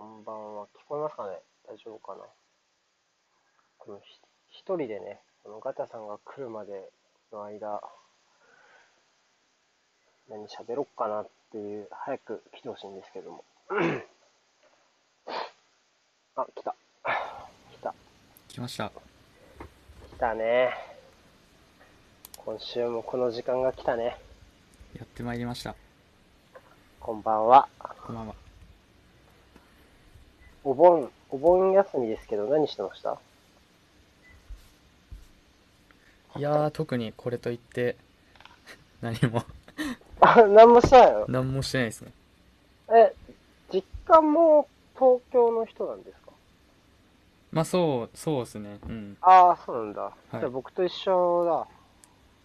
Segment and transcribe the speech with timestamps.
[0.00, 0.64] こんばんは。
[0.64, 1.36] 聞こえますかね？
[1.68, 2.22] 大丈夫かな？
[3.76, 4.18] このひ
[4.48, 6.88] 一人でね、このガタさんが来るまで
[7.30, 7.82] の間、
[10.30, 13.44] 何喋ろっかなっていう、早く来てほしいんですけども。
[16.34, 16.74] あ、来た。
[17.70, 17.94] 来た。
[18.48, 18.88] 来ました。
[18.88, 18.94] 来
[20.18, 20.72] たね。
[22.38, 24.18] 今週もこの時間が来たね。
[24.96, 25.74] やってまいりました。
[27.00, 27.68] こんばんは。
[27.78, 28.39] こんばんは。
[30.64, 33.18] お盆、お盆休みですけど何してました？
[36.36, 37.96] いやー、特にこれといって、
[39.00, 39.42] 何も、
[40.20, 41.24] あ、何もしてないの？
[41.28, 42.12] 何もしてないですね。
[42.92, 43.14] え、
[43.72, 46.30] 実家も東京の人なんですか？
[47.52, 48.78] まあ、そう、そうですね。
[48.84, 49.16] うん。
[49.22, 50.12] ああ、そうなんだ。
[50.28, 51.66] いじゃあ僕と一緒だ。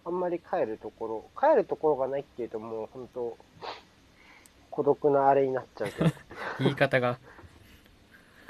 [0.04, 3.36] あんまり帰るところ、帰るところがないっていうともう本当
[4.70, 6.10] 孤独なあれになっちゃうけど、
[6.60, 7.18] 言い方が、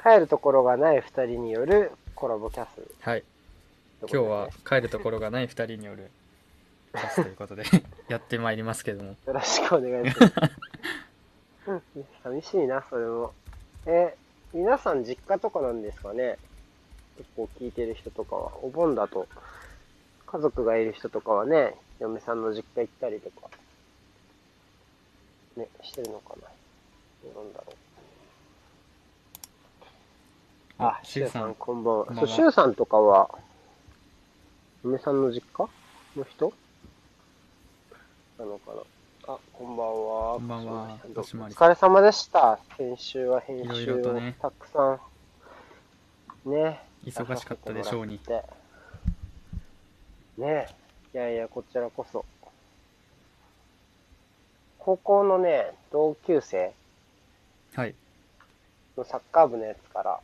[0.07, 3.25] 帰るところがない二人によるコラボキャス、はい。
[4.03, 6.13] 今日は帰るところがない二人による
[6.95, 7.65] キャスということで、
[8.07, 9.17] やってまいりますけども。
[9.27, 10.33] よろしくお願いします。
[11.67, 11.83] うん
[12.23, 13.35] 寂しいな、それも。
[13.87, 14.17] え、
[14.53, 16.39] 皆さん実家とかなんですかね？
[17.19, 18.53] 結構聞いてる人とかは。
[18.63, 19.27] お盆だと、
[20.27, 23.51] 家族がいる人とかはね、嫁さんの実家行ったりとか、
[25.57, 26.49] ね、してるのかな？
[27.35, 27.86] どうなんだろう。
[30.79, 32.15] あ、シュウさん、こんばんは。
[32.15, 33.31] そう、シュウさんとかは、
[34.85, 35.69] 嫁さんの実家？
[36.17, 36.53] の人？
[38.39, 38.73] なのか
[39.27, 39.35] な？
[39.35, 40.35] あ、こんばんは。
[40.35, 42.59] こんばんはお疲れ様でした。
[42.77, 45.01] 先週は編集をたくさ
[46.45, 46.83] ん、ね。
[47.07, 48.21] 忙しかったでしょうに。
[50.37, 50.67] ね
[51.15, 52.27] いやいや、こちらこそ。
[54.79, 56.75] 高校のね、同級生
[57.75, 57.95] はい。
[58.97, 60.21] のサッカー部のやつから、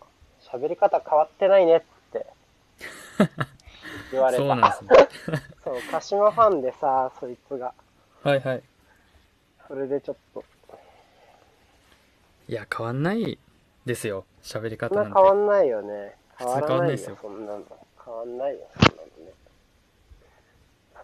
[0.52, 1.82] 喋り方変わってないねっ
[2.12, 2.26] て
[4.12, 4.42] 言われた。
[4.42, 5.40] そうなんですね。
[5.64, 7.74] そう、鹿島ファンでさ、そいつが。
[8.22, 8.62] はいはい。
[9.66, 10.44] それでちょっと、
[12.48, 13.38] いや、変わんない
[13.86, 14.26] ですよ。
[14.42, 15.12] 喋り方なんて。
[15.14, 16.16] 変わんないよね。
[16.36, 17.64] 変わんないですよ、そんなの。
[18.04, 19.32] 変わんないよ、そんなのね。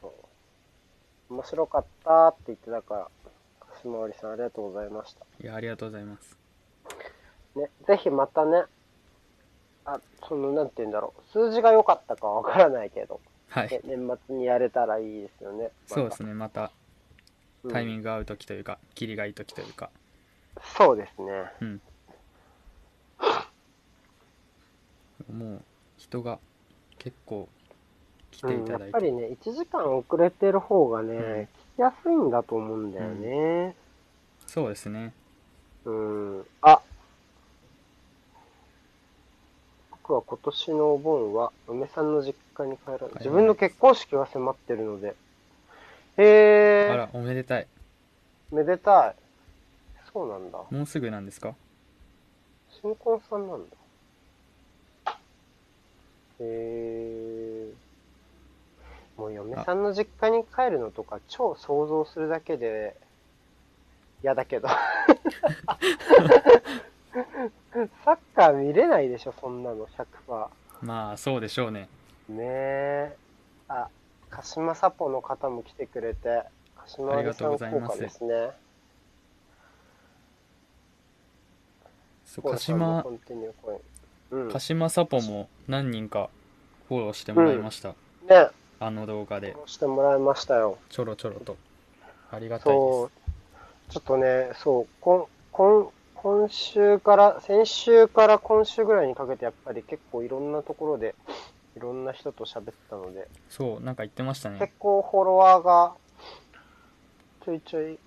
[0.01, 1.33] そう。
[1.33, 3.11] 面白かったって言ってたから、
[3.61, 5.25] 鹿島織さんありがとうございました。
[5.41, 6.37] いや、ありがとうございます。
[7.55, 8.65] ね、ぜひまたね、
[9.95, 11.33] あ、その、なんて言うんだろう。
[11.33, 13.81] 数字が良かったかわからないけど、はいね。
[13.85, 15.71] 年末にやれたらいいですよね。
[15.87, 16.35] そうですね。
[16.35, 16.71] また
[17.65, 19.91] ねタイミング合う時というか、切りがいい時というか。
[20.77, 21.53] そうですね。
[21.61, 21.81] うん。
[25.33, 25.63] もう、
[25.99, 26.39] 人が
[26.99, 27.49] 結構
[28.31, 28.91] 来ていうん、やただい。
[28.91, 33.75] ってぱりね、1時間遅れてる方がね、うん聞きやすいんだと思うんだよね。
[34.47, 35.13] そうですね。
[35.85, 36.47] うん。
[36.63, 36.81] あ
[40.09, 43.11] 僕は今年のお盆は、嫁さんの実家に帰らない。
[43.17, 45.09] 自分の結婚式が迫ってるので。
[46.17, 47.67] へえ、あら、おめでたい。
[48.51, 49.15] めでたい。
[50.11, 50.63] そうなんだ。
[50.71, 51.55] もうすぐなんですか？
[52.81, 53.77] 新婚さんなんだ。
[55.11, 55.15] へ
[56.41, 57.73] え。
[59.19, 62.97] もう嫁さんの実家に帰るのとか超想像するだけで
[64.23, 64.69] 嫌だけど。
[68.05, 70.49] サッカー見れないでしょ、そんなの100%。
[70.83, 71.89] まあ、そうでしょうね。
[72.29, 73.17] ねえ。
[73.69, 73.89] あ、
[74.31, 76.43] 鹿島サポの方も来てくれて、
[76.77, 78.51] 鹿島ありがとうございます果ですね。
[82.25, 83.05] そうコ鹿島。
[84.53, 86.29] 鹿島サポも何人か
[86.89, 87.91] フォローしてもらいました。
[88.29, 88.49] ね、
[88.79, 90.79] あの動画でしてもらいましたよ。
[90.91, 91.57] ちょろちょろと。
[92.31, 93.11] ありがたいでそう、
[93.91, 95.91] ちょっとね、そう、こん、こん、
[96.23, 101.15] 今週から、先週から今週ぐらいにかけてやっぱり結構いろんなところで、
[101.77, 103.57] いろんな人と喋ったので、す。
[103.57, 104.73] そう、なんか言ってました結ね。
[104.79, 105.95] 構フォロワーが
[107.45, 107.99] ちょいちょい、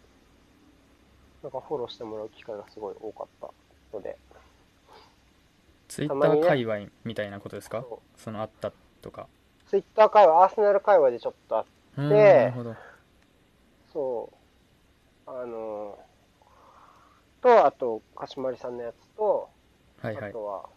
[1.41, 3.49] なんかフォローしてもらう機会がすごい多かった
[3.97, 4.17] ので、
[5.87, 7.81] ツイッター界隈みたいなことですか？
[7.81, 8.71] そうそのあった
[9.01, 9.27] とか。
[9.67, 11.65] ツイッター界隈、アーセナル界隈でちょっとあっ
[11.97, 12.75] うーん、でなるほど。
[13.93, 14.29] そ
[15.27, 15.97] う、あの
[17.41, 19.49] と、あと、かしまりさんのやつと、
[20.01, 20.29] はいはい。
[20.29, 20.69] あとは、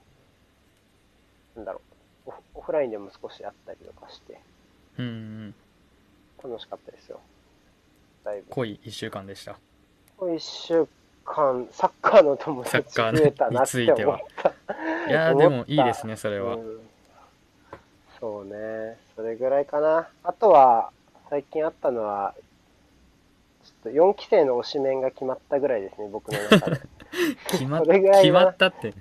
[1.56, 1.80] なんだろ
[2.26, 4.40] うオフ、オフラインでも少しやったりとかして、
[4.98, 5.54] うんうん。
[6.42, 7.20] 楽しかったですよ。
[8.24, 8.46] だいぶ。
[8.50, 9.56] 濃い一週間でした。
[10.16, 10.86] この一週
[11.24, 15.10] 間、サッカーの友達サッカー増えたなって思っについてはた。
[15.10, 16.54] いやでもいいですね、それは。
[16.54, 16.80] うん
[18.24, 18.96] そうね。
[19.16, 20.08] それぐらいかな。
[20.22, 20.90] あとは、
[21.28, 22.34] 最近あったのは、
[23.64, 26.80] ちょっと4期生の推しメンが決まったぐらいですね、僕の中で。
[27.50, 28.92] 決まっそれぐらい決なまったって。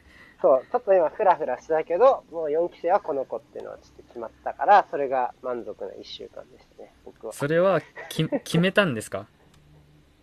[0.41, 7.33] そう、ちょっと今フラフラしてたけど、もう4期生はこの子っていうのはちょっと決まったから、それが満足な1週間でしたね、僕は。
[7.33, 9.27] それはき 決めたんですか？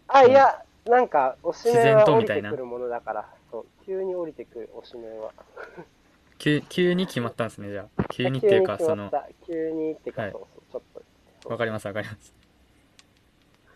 [0.09, 5.33] あ、いや、なんか、推しメン自然はとみたいな降りてくるものだから、そう、急に降りてくる推しメンは。
[6.39, 8.05] 急急に決まったんですねじゃあ。
[8.05, 9.13] 急にっていうかその
[9.47, 10.33] 急に決まってか、はい。
[10.33, 10.41] そう
[10.73, 11.03] そう、ちょっ
[11.43, 11.49] と。
[11.51, 12.35] わかりますわかります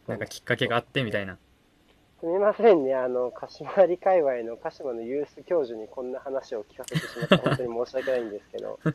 [0.06, 1.38] なんかきっかけがあってみたいな。
[2.20, 8.78] すみませんね、あの、鹿島理界隈の鹿島のユース教授にこんな話を聞かせてしまって、本当に申し訳ないんですけど、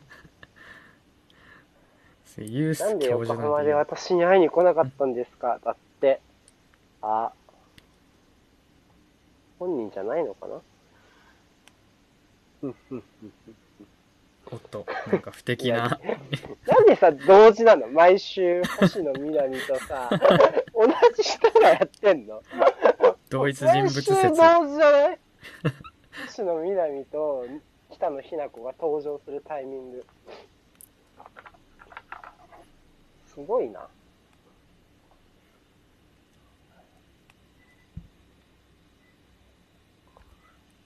[2.38, 5.60] ユースなんで横教授なん浜でていう私に会いに来なかったんですか？
[5.64, 6.20] だって、
[7.02, 7.32] あ、
[9.58, 10.60] 本人じゃないのかな？
[12.62, 13.32] うんうんうん
[14.52, 16.00] おっとなんか不敵な。
[16.66, 17.86] なんでさ、同時なの？
[17.88, 20.10] 毎週、星野みなみとさ、
[20.74, 20.86] 同
[21.16, 22.42] じ人がやってんの？
[23.28, 25.18] 同一人物毎週説同時じゃない？
[26.26, 27.46] 星野みなみと
[27.92, 30.04] 北野日な子が登場するタイミング。
[33.32, 33.86] すごいな。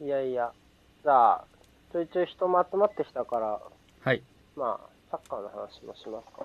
[0.01, 0.53] いやいや、
[1.03, 1.45] じゃあ、
[1.95, 3.61] ちょいちょい人も集まってきたから、
[4.01, 4.21] はい。
[4.57, 6.45] まあ、サッカーの話もしますか。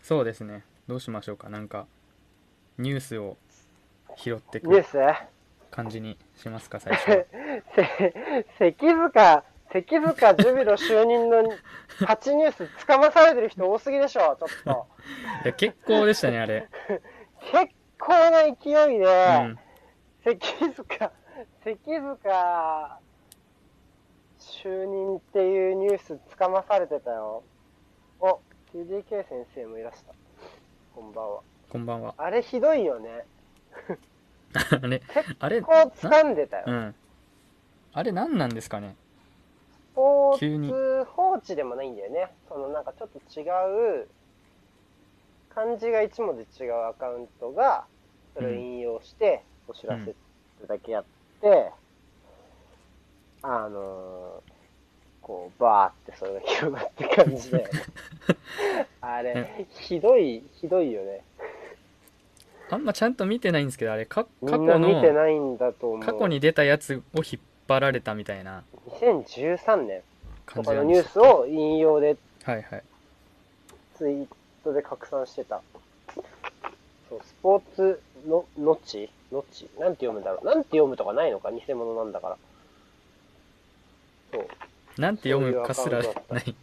[0.00, 0.64] そうですね。
[0.88, 1.50] どうしましょうか。
[1.50, 1.86] なんか
[2.78, 3.36] ニュースを
[4.16, 4.96] 拾ってくニュース？
[5.70, 7.26] 感じにしますか最初。
[8.58, 11.42] 関塚、関塚ジュビロ就任の
[12.00, 14.86] 勝ちニュースつかまされてる人多すぎでしょ、ちょっと。
[15.44, 16.66] いや結構でしたねあれ。
[17.52, 19.08] 結構な勢いで、う
[19.44, 19.58] ん。
[20.24, 21.12] 関塚、
[21.62, 21.78] 関
[22.16, 23.00] 塚
[24.62, 27.42] 就任っていうニュースつかまされてたよ。
[28.20, 28.40] お、
[28.74, 30.12] TDK 先生もいらした。
[30.94, 31.40] こんばんは。
[31.70, 33.24] こんばんはあれひどいよね。
[34.82, 35.02] あれ
[35.38, 36.64] あれこう掴んでたよ。
[36.66, 36.94] うん
[37.92, 38.94] あれ何なんですかね？
[39.92, 42.28] スポーツ放置でもないんだよね。
[42.48, 43.42] そのなんかちょっと違
[44.02, 44.08] う、
[45.54, 47.84] 漢字が一文字違うアカウントが、
[48.34, 50.14] それを引用して、お知らせ
[50.68, 51.04] だけやっ
[51.40, 51.72] て、
[53.42, 54.29] あのー
[55.30, 57.64] こう、バーってそれが広がって感じで。
[59.00, 61.22] あれ、ひどい、ひどいよね。
[62.68, 66.00] あんまちゃんと見てないんですけどあれかみ過去んな見てのないんだと思う。
[66.00, 70.02] 過去に出たやつを引っ張られたみたいな2013年
[70.46, 72.82] 感とかのニュースを引用ではいはい
[73.96, 74.28] ツイー
[74.62, 75.62] トで拡散してた。
[77.08, 79.10] そう、スポーツの、のち？
[79.32, 79.68] のち？
[79.80, 80.46] なんて読むんだろう。
[80.46, 81.50] なんて読むとかないのか？
[81.50, 82.36] 偽物なんだから。
[84.32, 84.46] そう。
[85.00, 86.54] なんて読むかすらない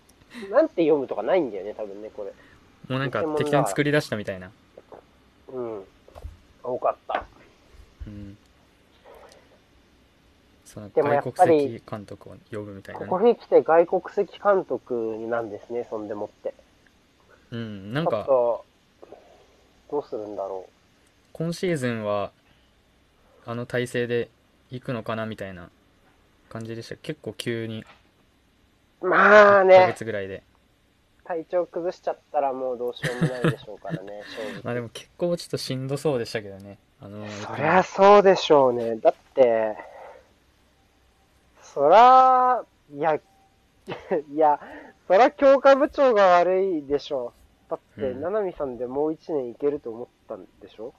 [0.51, 2.31] なんて読むとかないんだよね、多分ね、これ。
[2.88, 4.51] もうなんか適当に作り出したみたいな
[5.51, 5.84] うん。
[6.63, 7.25] 多かった。
[8.06, 8.38] うん
[10.66, 14.94] その外国籍監督を呼ぶみたいなねここに来て外国籍監督
[15.28, 16.54] なんですね、そんでもって。
[17.51, 18.66] うんなんかと、
[19.89, 20.69] どうするんだろ
[21.34, 22.31] 今シーズンは
[23.45, 24.29] あの体制で
[24.70, 25.70] 行くのかなみたいな
[26.50, 27.86] 感じでした結構急にう。
[29.01, 30.44] まあ1ヶね、月ぐらいで
[31.24, 34.62] 体調崩しちゃったらもうどうしようもないでしょうからね、 正直。
[34.63, 38.96] まあでも結構ちょっとしんどそうでしたけどねあのそりゃそうでしょうね。
[38.98, 39.77] だって、
[41.62, 42.63] そら、
[42.94, 43.16] いや、
[44.34, 44.60] いや、
[45.08, 47.34] そら教科部長が悪いでしょ
[47.68, 47.72] う。
[47.72, 50.94] だって、うん七海さんでもう一年いけると思ったんでしょ？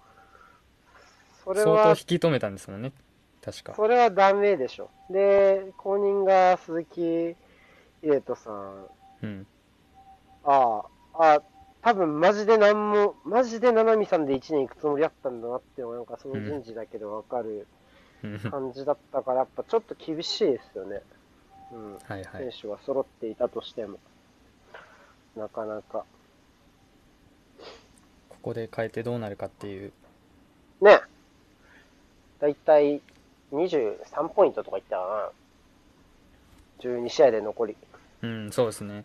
[1.45, 2.93] それ相当引は、き止めたんですもんね
[3.43, 4.90] 確かそれはダメでしょ。
[5.11, 7.35] で、後任が鈴木
[8.02, 8.87] 秀人さん。
[9.23, 9.47] うん
[10.45, 10.83] あ
[11.14, 11.43] あ、あ
[11.83, 17.49] 多分マジでなんも、マジで七海さんで一年行くつもりだったんだなっていうのが、なんかその人事だけでわかる。
[17.52, 17.69] うん
[18.50, 21.02] 感じだったから、やっぱちょっと厳しいですよね。
[21.73, 21.99] うん。
[22.02, 23.99] はいはい選手が揃っていたとしても。
[25.37, 26.05] なかなか。
[28.28, 29.93] ここで変えてどうなるかっていう
[30.81, 31.00] ね
[32.40, 33.00] だいたい
[33.52, 35.33] 23ポイントとかいったか
[36.83, 36.90] な。
[36.90, 37.76] 12試合で残り。
[38.22, 39.04] うんそうですね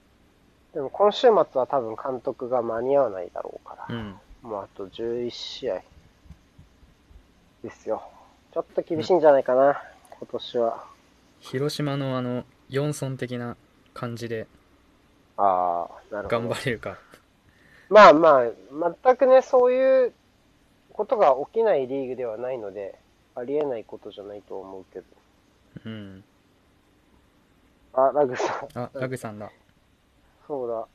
[0.73, 3.95] でも今週末は多分監督が間に合わないだろうから。
[3.95, 5.81] うんもうあと11試合。
[7.63, 8.03] ですよ。
[8.53, 9.81] ちょっと厳しいんじゃないかな。
[10.19, 10.85] 今年は。
[11.39, 13.55] 広島のあの四村的な
[13.93, 14.47] 感じで
[15.37, 16.39] ああ、なるほど。
[16.41, 16.97] 頑張れるか
[17.89, 20.13] まあまあ、全くね、そういう
[20.91, 22.95] ことが起きないリーグではないので、
[23.35, 25.05] ありえないことじゃないと思うけど。
[25.85, 26.23] うん
[27.93, 28.79] あ、ラグさん。
[28.79, 29.51] あラグさんだ。
[30.47, 30.87] そうだ。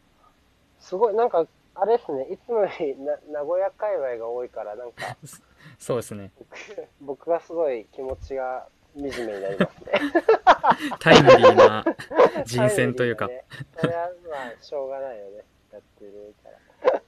[0.81, 5.17] すごい、なんか、あれですね、いつもよりな名古屋界隈が多いから、なんか、
[5.79, 6.33] そうですね。
[7.01, 9.93] 僕僕がすごい気持ちが惨めになりますね。
[10.99, 11.85] タイムリーな
[12.45, 13.29] 人選というか。
[13.29, 13.45] ね。
[13.77, 15.45] それはまあ、しょうがないよね。
[15.73, 17.03] やってるから。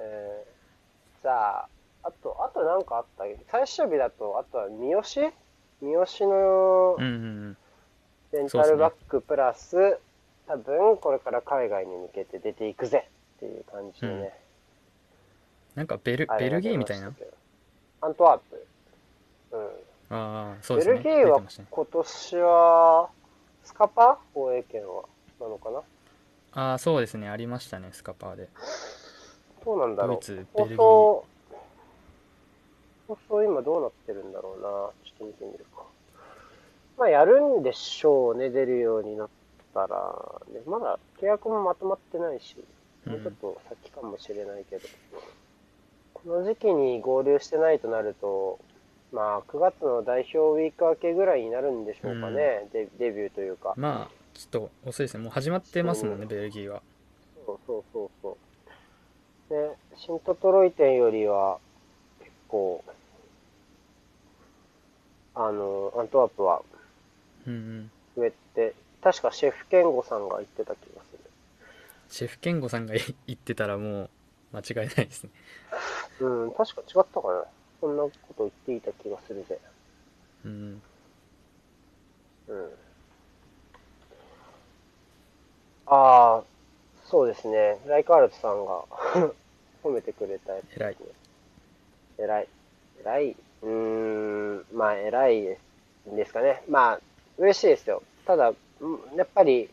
[0.00, 1.68] えー、じゃあ、
[2.02, 5.02] あと、あとなんかあった最終日だと、あとは三好？
[5.80, 7.16] 三好のうんうんう
[7.50, 7.56] ん
[8.32, 9.98] レンタルバックプラス、
[10.46, 14.32] 多分これから海外に向けて出ていくぜっていう感じでね。
[15.74, 17.12] なんかベルベルギーみたいな？
[18.00, 18.66] アントワープ。
[19.52, 19.60] うん。
[20.10, 23.10] ああそうですねベルギーは今年は、
[23.64, 25.04] スカパ放映権は、
[25.40, 25.82] なのかな？
[26.52, 28.48] ああそうですねありましたねスカパーで
[29.64, 30.16] どうなんだろう。
[30.16, 31.26] ドイツベ放ルギー送、
[33.06, 34.68] 放送今どうなってるんだろうな。
[34.68, 35.67] ちょっと見てみるか。
[36.98, 39.28] まあやるんでしょうね、出るようになっ
[39.72, 40.40] たら。
[40.52, 42.56] ね、まだ契約もまとまってないし、
[43.06, 44.88] もうちょっと先かもしれないけど。
[46.14, 48.58] この時期に合流してないとなると、
[49.12, 53.74] まあ9月の代表ウィーク明けぐらいになるんでしょうかね、デデビューというか。
[53.76, 56.80] まあちょっと遅いですねもう始まってますもんねベルギーは
[57.44, 58.48] そうそうそうそう。
[59.48, 61.58] で、シントトロイ店よりは、
[62.20, 62.84] 結構、
[65.34, 66.62] あの、アントワープは
[67.48, 71.18] うんうん上って、確かシェフケンゴさんが言ってた気がする。
[72.08, 74.10] シェフケンゴさんが言ってたらもう
[74.52, 75.30] 間違いないですね
[76.20, 77.44] うん、確か違ったかな。
[77.80, 79.58] そんなこと言っていた気がするぜ。
[80.44, 80.82] うん
[82.48, 82.68] うん。
[85.86, 86.42] ああ、
[87.04, 87.78] そうですね。
[87.86, 88.84] ライカールトさんが
[89.84, 90.96] 褒めてくれたやつですね。
[92.18, 92.48] 偉い。
[93.00, 93.36] 偉い。
[93.62, 95.56] うーん、まあ偉い
[96.06, 96.62] ですかね。
[96.68, 97.00] まあ、
[97.38, 98.02] 嬉しいですよ。
[98.26, 99.68] ただ、うんやっぱり、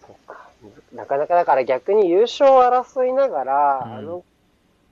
[0.00, 0.48] そうか。
[0.92, 4.24] なかなかだから逆に優勝を争いながら、うんあの、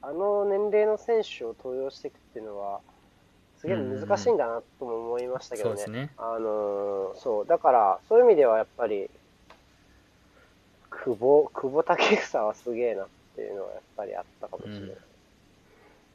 [0.02, 2.80] あの年齢の選手を登用していくっていうのは、
[3.60, 5.76] すげえ難しいんだなとも思いましたけどね。
[5.76, 9.10] そうですねあのーそう、だから、そういう意味ではやっぱり、
[10.90, 14.90] 久保、久保建英はすげえなっていうのはやっぱりあったかもしれない。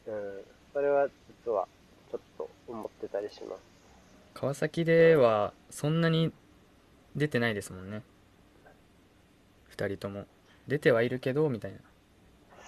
[0.08, 0.44] うん。
[0.74, 1.08] それは
[1.46, 1.68] 実は
[2.12, 3.73] ちょっと思ってたりします。
[4.44, 6.34] 川崎ではそんなに
[7.16, 8.02] 出てないですもんね
[9.78, 10.26] 2人とも
[10.68, 11.78] 出てはいるけどみたいな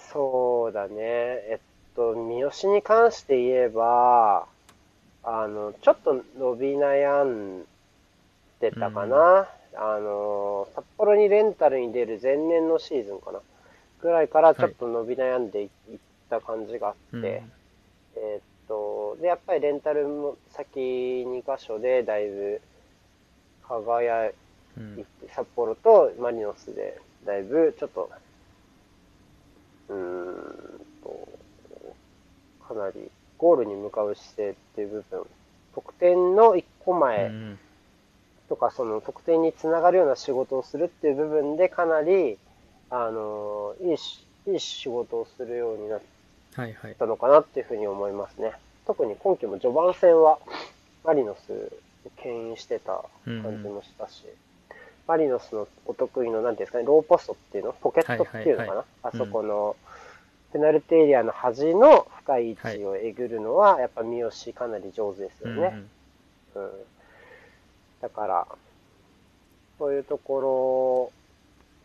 [0.09, 0.95] そうだね。
[0.95, 4.47] えっと、三好に関して言えば、
[5.23, 7.65] あの、ちょっと伸び悩ん
[8.61, 9.49] でたかな。
[9.75, 13.41] あの、札幌にレンタルに出る前年のシーズンかな。
[14.01, 15.69] ぐらいからちょっと伸び悩んでいっ
[16.29, 18.54] た感じがあって、うんえー
[19.21, 22.61] で、やっぱりレンタルも先2箇所でだいぶ
[23.67, 24.33] 輝い
[24.77, 24.95] うん。
[24.95, 28.09] て、札幌とマリノスでだいぶちょっと、
[29.89, 31.27] うーんと、
[32.67, 35.25] かなりゴールに向かう姿勢っていう部分、
[35.73, 37.59] 得点の1個う前ん。
[38.47, 42.37] とか、その得点につながるような仕事をするっていう部分でかなり、
[42.89, 46.01] あの、いいし、いい仕事をするようになっ
[46.55, 46.95] はいはい。
[46.95, 48.53] たのかなっていうふうに思いますね。
[48.85, 50.39] 特に今季も序盤戦は
[51.03, 51.51] マリノス
[52.05, 54.25] を牽引してた感じもしたし、
[55.07, 59.75] マリノスのお得意の、なんていうんですかね、ローポストっていうのポケットっていうのかな、はいはいはいあそこの、
[60.51, 65.83] ペナルティエリアの端の深い位置をえぐるのは、やっぱ三好かなり上手ですようんね。
[66.55, 66.69] うん。
[68.01, 68.47] だから、
[69.77, 71.11] そういうとこ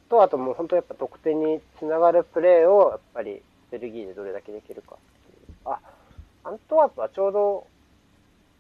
[0.09, 4.99] ろと、あともう本当やっぱ得点につながるプレーを、やっぱりベルギーでどれだけできるかっ
[5.35, 5.57] ていう。
[5.65, 5.81] あ、
[6.45, 7.67] アントワープはちょうど、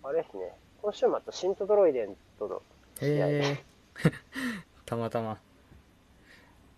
[0.02, 2.62] あれですね、今週末シントドロイデンとの
[2.98, 3.64] 試合、へえ
[4.84, 5.38] たまたま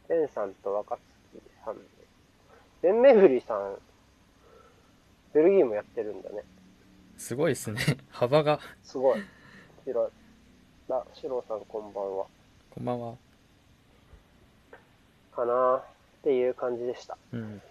[0.09, 0.99] ベンさんと若
[1.33, 1.83] 月さんで、
[2.83, 3.79] ベン・メフリさん、
[5.33, 6.43] ベルギーもやってるんだね。
[7.19, 7.81] すごいですね
[8.11, 9.21] 幅がすごい。
[9.85, 10.13] 広い。
[10.93, 12.27] あ、シローさんこんばんは。
[12.71, 13.17] こんばんは
[15.35, 15.83] かなっ
[16.23, 17.17] ていう感じでした。
[17.33, 17.63] うん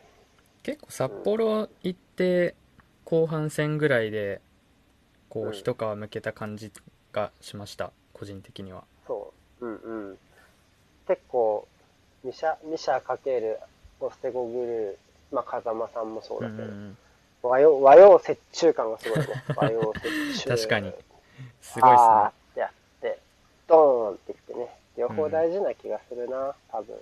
[0.64, 2.56] 結構札幌行って
[3.06, 4.42] 後半戦ぐらいで
[5.30, 6.72] こうんう一皮むけた感じ
[7.12, 9.66] がしました個人的にはそう。
[9.66, 10.18] うんうん。
[11.08, 11.68] 結構、
[12.24, 13.60] ミシャ、ミシャかける
[14.00, 16.98] オステゴグルー、まあ、風間さんもそううんだけど、うん
[17.44, 19.26] 和洋、和洋折衷感がすごいね。
[19.56, 20.00] 和洋折
[20.36, 20.50] 衷。
[20.50, 20.94] 確かに
[21.62, 23.20] すごいですねってやって、
[23.68, 24.68] ドーンってきてね。
[24.98, 26.96] 両方大事な気がするな、多分。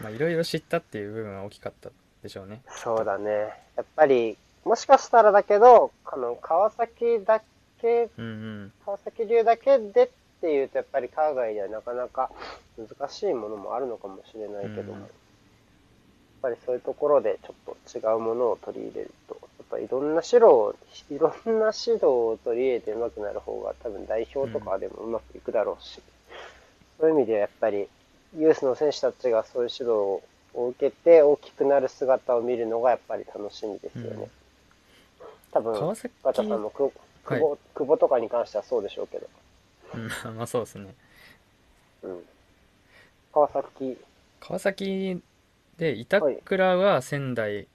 [0.00, 1.90] まあいろいろ知ったっていう部分は大きかった
[2.22, 3.30] でしょうねそうだね。
[3.76, 7.42] やっぱり、もしかしたらだけど、あの、川崎だ
[7.80, 8.28] け、うんう
[8.66, 8.72] ん。
[8.84, 10.08] 川崎流だけでっ
[10.40, 12.30] ていうと、やっぱり海外ではなかなか
[12.78, 15.00] 難しいものもあるのかもしれないけども、うん。
[15.00, 15.08] やっ
[16.42, 20.74] ぱりそういうところでちょっと違うものを取り入れると、やっぱいろんな指導を、
[21.10, 26.00] いろんな指導を取り入れて上手くなる方が多分代表とかでもうまくいくだろうし、
[27.00, 27.88] そういう意味ではやっぱり
[28.38, 30.22] ユースの選手たちがそういう指導
[30.54, 34.22] を受けて大きくなる姿を見るのがやっぱり楽しみですよね。
[34.22, 34.41] うん
[35.52, 36.90] 多分、川崎ガチャさんもく
[37.24, 39.28] 久はい保、久保とかに関してはそうでしょうけど。
[39.94, 40.94] うん まあそうですね
[42.02, 42.24] うん。
[43.32, 43.98] 川崎、
[44.40, 45.22] 川崎
[45.78, 47.68] で板倉は仙台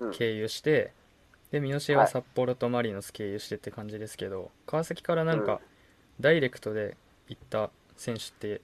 [0.00, 0.10] うん。
[0.12, 0.92] 経由して、
[1.52, 5.60] で三好は札幌とマリノス経由してって感じですけど、川崎からなんうんか
[6.20, 6.96] ダイレクトで
[7.28, 8.60] 行った選手って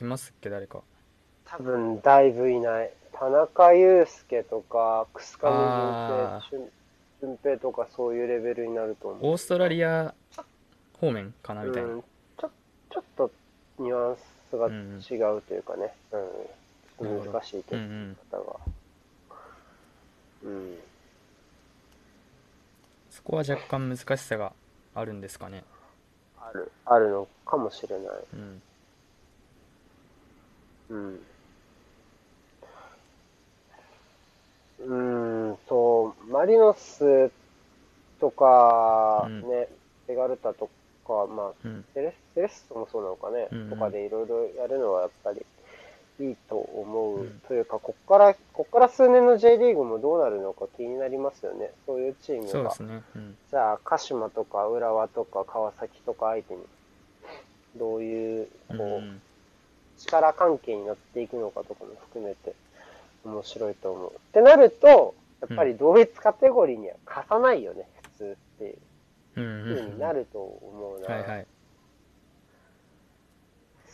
[0.00, 0.82] いますっけ誰か？
[1.46, 2.92] 多分だいぶいない。
[3.12, 6.70] 田中裕介とか、楠上純
[7.24, 9.32] 平、純平とかそういうレベルになると思う。
[9.32, 10.14] オーストラリア
[11.00, 12.02] 方面かなみたいな、うん、
[12.38, 12.50] ちょ
[12.90, 13.30] ちょっと
[13.78, 14.16] ニュアン
[14.50, 16.16] スが違うというかね、う
[17.04, 18.56] ん、なるほど難しいとうんうん方が。
[20.44, 20.78] うん、
[23.10, 24.52] そこは若干難しさが
[24.94, 25.64] あるんですかね
[26.38, 28.06] ある、あるのかもしれない。
[28.34, 28.62] うん
[30.90, 31.20] うん。
[34.80, 37.30] うーん、そう、マリノス
[38.20, 39.40] とか、うん。
[39.42, 39.68] ね、
[40.06, 40.68] ベガルタと
[41.06, 41.84] か、まあ、うん。
[41.94, 43.70] セレスセレッソもそうなのかね、うんうん。
[43.70, 45.44] とかでいろいろやるのはやっぱり
[46.20, 47.40] いいと思う、うん。
[47.46, 51.70] というか、こっから、こっから数年の J リーグもどうなるのか気になりますよね。
[51.86, 52.50] そういうチームが。
[52.50, 52.82] そうです。
[52.82, 53.02] ね。
[53.16, 53.36] うん。
[53.50, 56.60] じゃあ、鹿島とか浦和とか川崎とか相手に、
[57.76, 59.20] どういう、こう、うん。
[59.96, 62.52] 力関係になっていくのかとかも含めて
[63.24, 64.12] 面白いと思う。
[64.12, 68.76] ってなると、やっぱり同一カテゴリーには貸さないよね、普通っていう
[69.36, 71.14] うんうになると思うな。
[71.14, 71.46] はいはい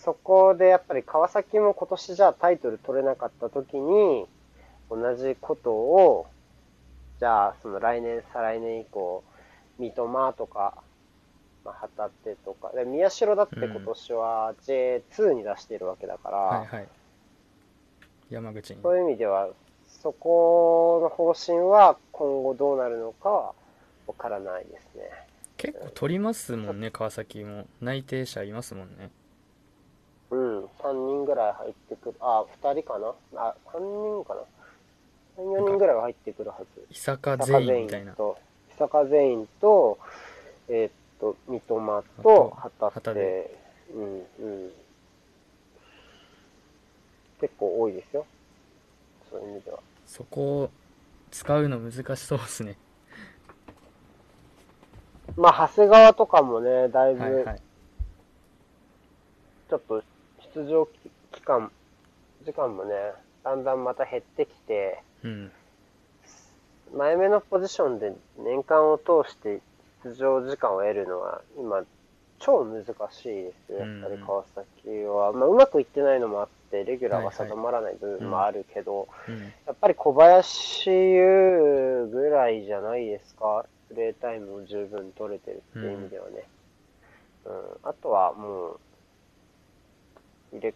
[0.00, 4.26] そこでやっぱり川崎も今年じゃあタイトル取れなかった時に、
[4.88, 6.26] 同じことを、
[7.18, 9.22] じゃあその来年、再来年以降、
[9.78, 10.82] 三笘とか、
[11.66, 16.88] まあ、旗手とか、で宮代だって今年は J2 に出しているわけだから、はいはい
[18.30, 19.48] 山口にそういう意味では、
[20.02, 23.54] そこの方針は今後どうなるのかは
[24.06, 25.10] わからないですね。
[25.56, 29.10] 結構取りますもんね川崎も内定者いますもんね
[30.30, 32.14] うん、3人ぐらい入ってくる。
[32.20, 33.14] あ、2人かな？
[33.34, 34.40] あ、3人かな
[35.36, 36.86] ?3、4人ぐらいは入ってくるはず。
[36.88, 38.38] 伊坂全員みたいなと、
[38.72, 39.98] 伊坂全員と、
[40.68, 43.58] えーっと、三笘あとと旗手。
[43.92, 44.72] うん、うん。
[47.40, 48.26] 結構多いですよ。
[49.30, 49.78] そういう意味では。
[50.06, 50.70] そこを
[51.30, 52.76] 使うの難しそうですね
[55.36, 57.62] まあ、長谷川とかもね、だいぶ、はいはい
[59.68, 60.02] ちょっと
[60.52, 60.88] 出場
[61.30, 61.70] 期間、
[62.44, 62.92] 時間もね、
[63.44, 65.52] だんだんまた減ってきて、うん
[66.92, 69.60] 前目のポジションで年間を通して
[70.02, 71.84] 出場時間を得るのは今
[72.40, 75.32] 超難しいですよ、やっぱり川崎は。
[75.32, 79.40] まあ、うまくいってないのもあって、レギュラーが定まらない部分もあるけど、うん。
[79.66, 86.44] やっぱり小林優ぐらいじゃないですか、プレータイムも十分取れてるっていう意味ではね。
[87.44, 87.52] うん、
[87.82, 88.80] あとはもう、
[90.52, 90.74] 入れ、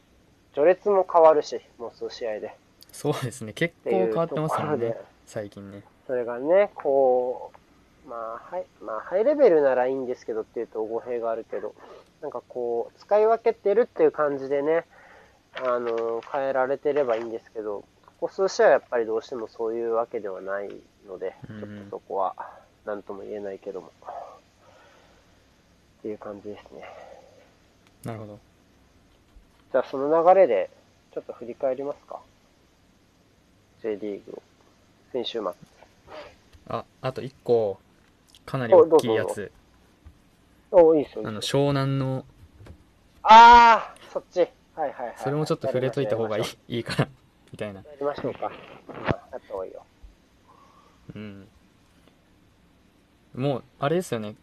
[0.54, 2.46] 序列も変わるし、もう数試合で。
[2.48, 2.50] っ
[2.92, 3.52] そうですね。
[3.52, 5.82] 結構変わってますもんね最近ね。
[6.06, 7.52] それがね、こ
[8.06, 11.74] う、まあ、はい、まあ、ハイレベルならいいんですけどっていうと語弊があるけど、
[12.20, 14.84] なんかこう、使い分けてるっていう感じでね、
[15.56, 20.70] あの、変えられてればいいんですけど、ここ数試合はやっぱりどうしてもそういうわけではない
[21.06, 22.34] ので、うんちょっとそこは、
[22.84, 24.12] なんとも言えないけども、っ
[26.02, 26.82] ていう感じですね。
[28.04, 28.38] なるほど
[29.72, 30.70] じゃあその流れで、
[31.12, 32.20] ちょっと振り返りますか。
[33.82, 34.42] J リーグを。
[35.12, 35.50] 先週末。
[36.66, 37.78] ああと1個
[38.46, 39.52] かなり大きいやつ
[40.70, 41.22] おいいっすよ。
[41.22, 42.24] いいあの湘南の
[43.22, 44.48] あー、そっち。
[44.76, 45.14] はいはいはい。
[45.16, 47.08] それもちょっと触れといた方がいいやいいかな
[47.52, 48.46] みたいなりましょうか。
[48.46, 48.52] うん
[49.04, 49.82] やった方がいいよ。
[51.14, 51.48] うん
[53.34, 54.36] もうあれですよね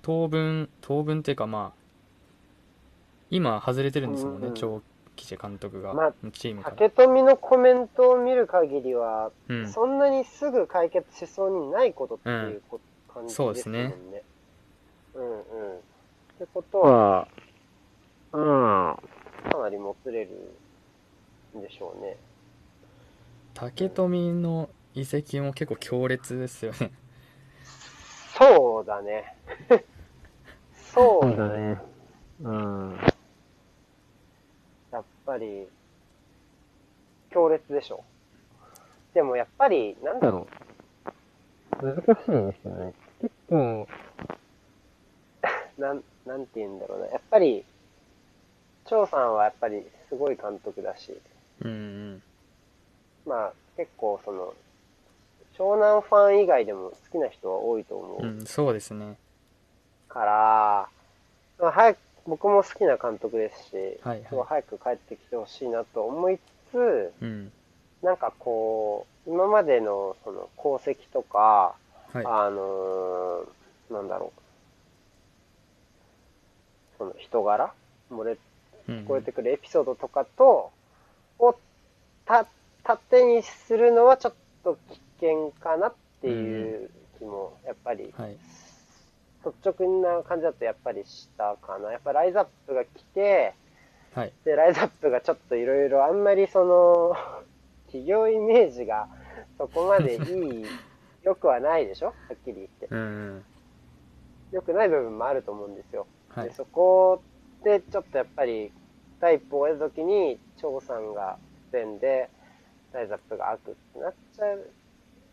[0.00, 1.82] 当分当分っていうかまあ
[3.30, 4.82] 今外れてるんですもんね、うんうん長
[5.14, 12.80] 吉監督が、まあチームから、竹富のコメントを見る限りは、うん、そんなにすぐ解決しそうにないことっていうこ
[13.12, 14.22] 感じそうでもんですすねね。
[15.14, 15.36] うんうん。
[15.36, 15.38] っ
[16.38, 17.28] てことは、
[18.32, 18.96] うん、
[19.50, 20.30] かなりもつれる
[21.56, 22.16] んでしょうね。
[23.54, 26.90] 竹富の移籍も結構強烈ですよね
[28.36, 29.36] そうだね。
[30.94, 31.80] そうだね。
[32.42, 32.98] うん。
[34.90, 35.68] やっぱり、
[37.30, 38.04] 強烈でしょ。
[39.14, 40.46] でもやっぱり、なんだろ
[41.80, 41.86] う。
[41.86, 42.94] 難しいですよね。
[43.20, 43.86] 結構、
[45.78, 47.06] なん、なんて言うんだろうな。
[47.06, 47.64] やっぱり、
[48.84, 51.16] 張さんはやっぱりすごい監督だし、
[51.60, 52.22] うんうん。
[53.26, 54.54] まあ結構その、
[55.56, 58.22] 湘南ファン以外でも好きな人は多いと思う。
[58.22, 59.16] うんそうですね。
[60.08, 60.88] から、
[61.58, 64.46] まあ、早く、僕も好きな監督ですし、はいはい。
[64.46, 66.40] 早く帰ってきてほしいなと思いつ
[66.72, 67.52] つ、うん。
[68.02, 71.74] なんかこう、今までのその功績とか、
[72.12, 72.26] はい。
[72.26, 74.40] あのーなんだろう、
[76.98, 77.72] その人柄
[78.10, 78.38] 漏れうん
[78.88, 80.70] 聞こえてくるエピソードとかと、
[81.38, 81.54] を
[82.24, 82.46] た、
[82.84, 88.36] 盾にするのはちょっと危険かなっていう気も、やっぱり、はい
[89.44, 91.90] 率直な感じだとやっぱりしたかな。
[91.90, 93.54] やっぱライズアップが来て、
[94.14, 97.16] はいで、ライズアップがちょっといろいろあんまりその、
[97.86, 99.08] 企業イメージが
[99.58, 100.64] そこまでいい、
[101.24, 102.06] 良くはないでしょ？
[102.06, 103.42] はっきり言って。
[104.52, 106.06] 良くない部分もあると思うんですよ。
[106.28, 107.20] はいでそこ
[107.64, 108.72] でちょっとやっぱり
[109.20, 111.38] 第一歩を終えた時に張さんが
[111.70, 112.28] 善で
[112.92, 114.58] ライズアップが悪ってなっちゃっ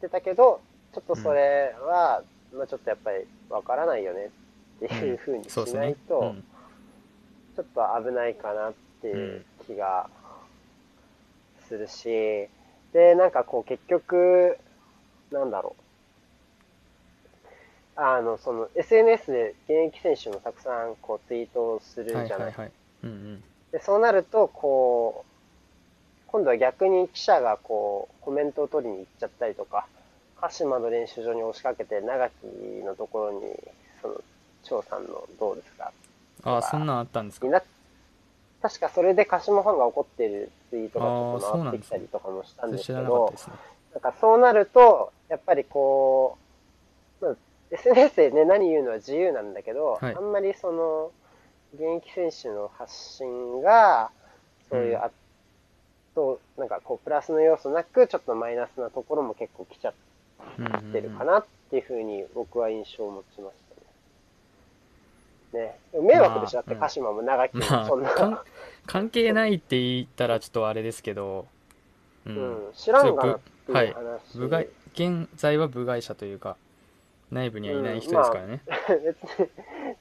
[0.02, 0.62] てたけど
[0.94, 4.30] ちょっとそれは、まあちょっとやっぱりわからないよね
[4.86, 6.44] っていうふうにしないと、うん。
[7.56, 10.10] ちょっと危ないかなっていう気が
[11.68, 12.50] するし、
[12.94, 14.58] でなんかこう結局
[15.32, 15.84] なんだろう
[18.01, 22.27] あの、その SNS で現役選手もたくさんこうツイートをするじゃない。
[22.27, 22.29] い。
[22.29, 22.71] ははいはい。
[23.03, 23.43] うんうん。
[23.71, 25.29] で、そうなると、こう、
[26.27, 29.85] 今度は逆に記者がこう、コメントを取りに行っちゃったりとか、
[30.39, 32.45] 鹿島の練習場に押しかけて、長木
[32.85, 33.41] のところに、
[34.01, 34.21] その、
[34.63, 35.91] 張さんのどうですか？
[36.43, 37.47] ああそんなんあったんですか？
[38.62, 43.33] 確かそれで鹿島ファンが怒ってるツイートがちょっと回ってきたりとかもしたんですけど
[43.93, 46.48] なんかそうなると、やっぱりこう、まあ、
[47.71, 50.15] SNS でね、何言うのは自由なんだけど、はい。
[50.15, 51.12] あんまりその、
[51.73, 54.12] 現役選手の発信が、
[54.69, 55.03] そういう、うん。
[55.03, 55.12] あ
[56.15, 59.93] と、なんかこう、プラスの要素なく、ちょっとマイナスなところも結構来ちゃっ
[60.91, 63.55] てるかなっていうふうに僕は印象を持ちまし
[65.53, 65.65] たね。
[65.65, 65.79] ね。
[66.01, 68.39] 迷惑でしょ、だってまあ鹿島も長木もまあそんな、かん
[68.88, 71.45] 関係ないって言ったらちょっとあれですけど
[72.25, 72.69] ううん。
[72.69, 73.93] ん、知らんがなっていうはい。
[73.93, 74.38] 話。
[74.38, 76.58] 部外現在は部外者というか
[77.32, 78.62] 内部にはいない人ですからね、
[79.04, 79.50] 別に、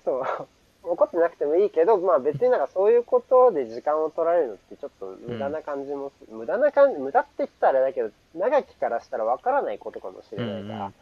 [0.05, 0.47] そう、
[0.83, 10.85] 怒ってなくてもいいけど、まあ別になんかそういうことで時間を取られるのってちょっと無駄な感じもす、無駄な感じ、無駄って言ったらあれだけど、長きからしたらわからないことかもしれないから、うん。
[10.87, 10.95] うん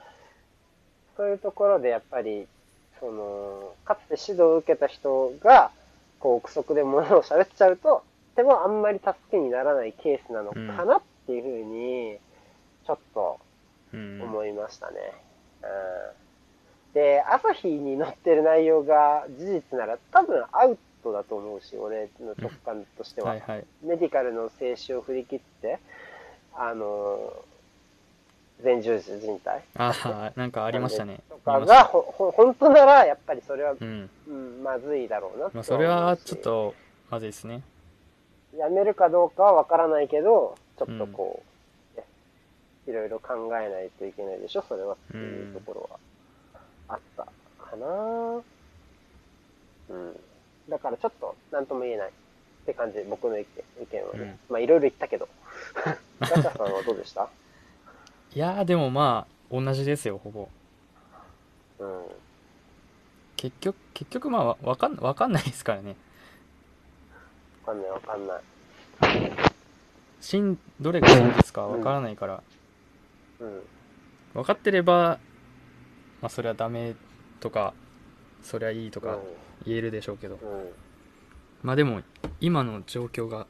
[1.17, 2.47] そういうところでやっぱり、
[3.01, 5.71] その、かつて指導を受けた人が、
[6.21, 8.03] こう、憶測で物を喋っちゃうと、
[8.37, 12.19] でもあんまり助けにならないケースなのかなっていうふうに、
[12.87, 13.41] ちょっと
[13.95, 14.21] うん。
[14.23, 14.97] 思いましたね。
[14.99, 15.26] うん、
[16.95, 23.31] で、朝日に載ってる内容が事実なら多分アウトだと思うし、俺の直感としては。
[23.31, 23.65] はいはい。
[23.83, 25.79] メディカルの静止を振り切って、
[26.55, 27.35] あの、
[28.65, 29.43] 前十字靭帯。
[29.77, 31.21] ああなんかありましたね。
[31.29, 34.11] とかが、ほ、ほ、本当なら、やっぱりそれは、うん。
[34.27, 36.75] うん、まずいだろうなまあそれはちょっと
[37.11, 37.63] まずいですね。
[38.57, 41.56] やめるかどうかはわからないけど、ちょっとこう、ね
[42.87, 45.99] いろいろ考えないといけないでしょ、それはっていうところは
[46.89, 47.25] あった
[47.65, 47.87] かな
[49.89, 50.21] うん。
[50.69, 52.13] だからちょっと、なんとも言えないっ
[52.67, 53.45] て感じ、僕の意
[53.79, 54.39] 見意見はね。
[54.49, 55.29] まあ、いろいろ言ったけど。
[56.21, 57.29] ガチャさんはどうでした？
[58.35, 60.49] いやーでもまあ同じですよほぼ
[61.79, 62.05] うん。
[63.37, 65.97] 結局結局まあわわかんわかんないですからね
[67.67, 68.43] わかんないわかんない。
[70.21, 71.67] 真どれが真実か？
[71.67, 72.43] わからないからうん。
[73.39, 75.19] 分かってれば
[76.21, 76.95] まあそれはダメ
[77.41, 77.75] とか
[78.43, 79.19] それはいいとか
[79.65, 80.51] 言えるでしょうけどうん。
[80.51, 80.71] うん。
[81.63, 82.03] まあでも
[82.41, 83.47] 今の状況が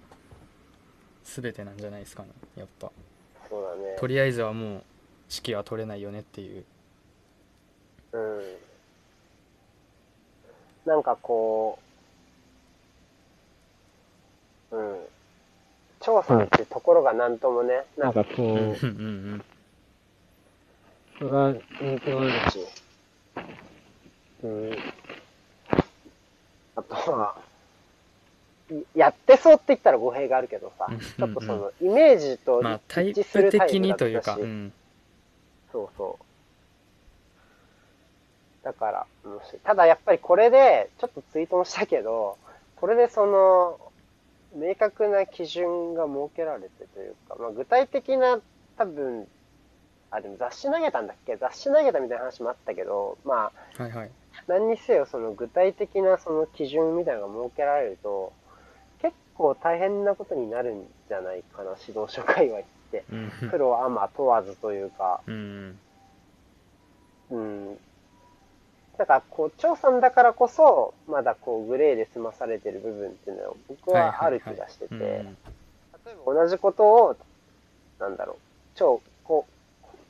[1.24, 2.90] 全てなんじゃないですかねやっぱ
[3.48, 3.96] そうだね。
[3.98, 4.82] とりあえずはもう
[5.30, 6.64] 指揮は取れないよねっていう
[8.12, 8.42] うん。
[10.86, 11.78] なんかこ
[14.70, 14.96] う、うん。
[16.00, 18.88] 調査ってところがなんともね、なんかこうんうんう、う
[19.36, 19.44] ん
[21.18, 22.66] それは人気もあるし、
[24.42, 24.78] うん。
[26.76, 27.42] あとは、
[28.70, 33.98] いやってそうって言ったら語弊があるけどさうん、ちょっとその、イメージと一致するプタイプだったし。
[33.98, 34.72] 的にというかうん。
[35.72, 36.24] そうそう。
[38.64, 42.36] だから、もしただやっぱりこれで、ちょっとツイートもしたけど、
[42.74, 43.78] これでその、
[44.54, 48.40] 明確な基準が設けられてというか、まあ、具体的な
[48.76, 49.28] 多分、
[50.10, 51.36] あ、でも雑誌投げたんだっけ？
[51.36, 54.10] 雑誌投げたみたいな話もあったけど、まあ、はいはい。
[54.46, 58.32] 何にせよその具体的なその基準みたいなのが設けられると、
[59.02, 63.04] 結構大変なことになるんじゃないかな、指導者界隈って。
[63.10, 63.50] うん。
[63.50, 65.78] プロアマ問わずというか、うん
[67.30, 67.78] うん。
[68.96, 75.00] だから、こう、調査だからこそ、まだこう、グレーで済まされてる部分っていうのは、僕はある気がしてて、うん。
[75.02, 77.16] 例えば同じことを、
[77.98, 78.36] なんだろう、
[78.76, 79.52] 超、こう、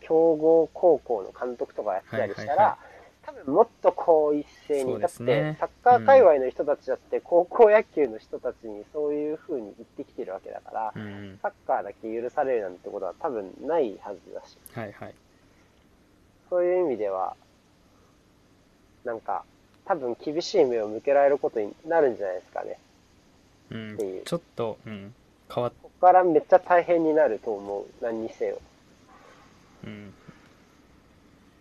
[0.07, 2.79] 強豪高校の監督とかやってたりしたら、はいはいは
[3.27, 11.39] 多分もっとこう一斉に、そうだってサッカー界隈の人たちだって、高校野球の人たちにそういう風に言ってきてるわけだから、うん。
[11.43, 15.15] サッカーだけ許されるなんてことは多分ないはずだし、はいはい。
[16.49, 17.35] そういう意味では、
[19.05, 19.43] なんか、
[19.87, 22.79] 多分厳しい目を向けられることになるんじゃないですかね。
[23.71, 23.95] うん。
[23.95, 24.23] っていう。
[24.23, 25.13] ちょっと、うん、
[25.53, 27.87] 変わっここからめっちゃ大変になると思う。
[28.01, 28.61] 何にせよ。
[29.87, 30.13] うん、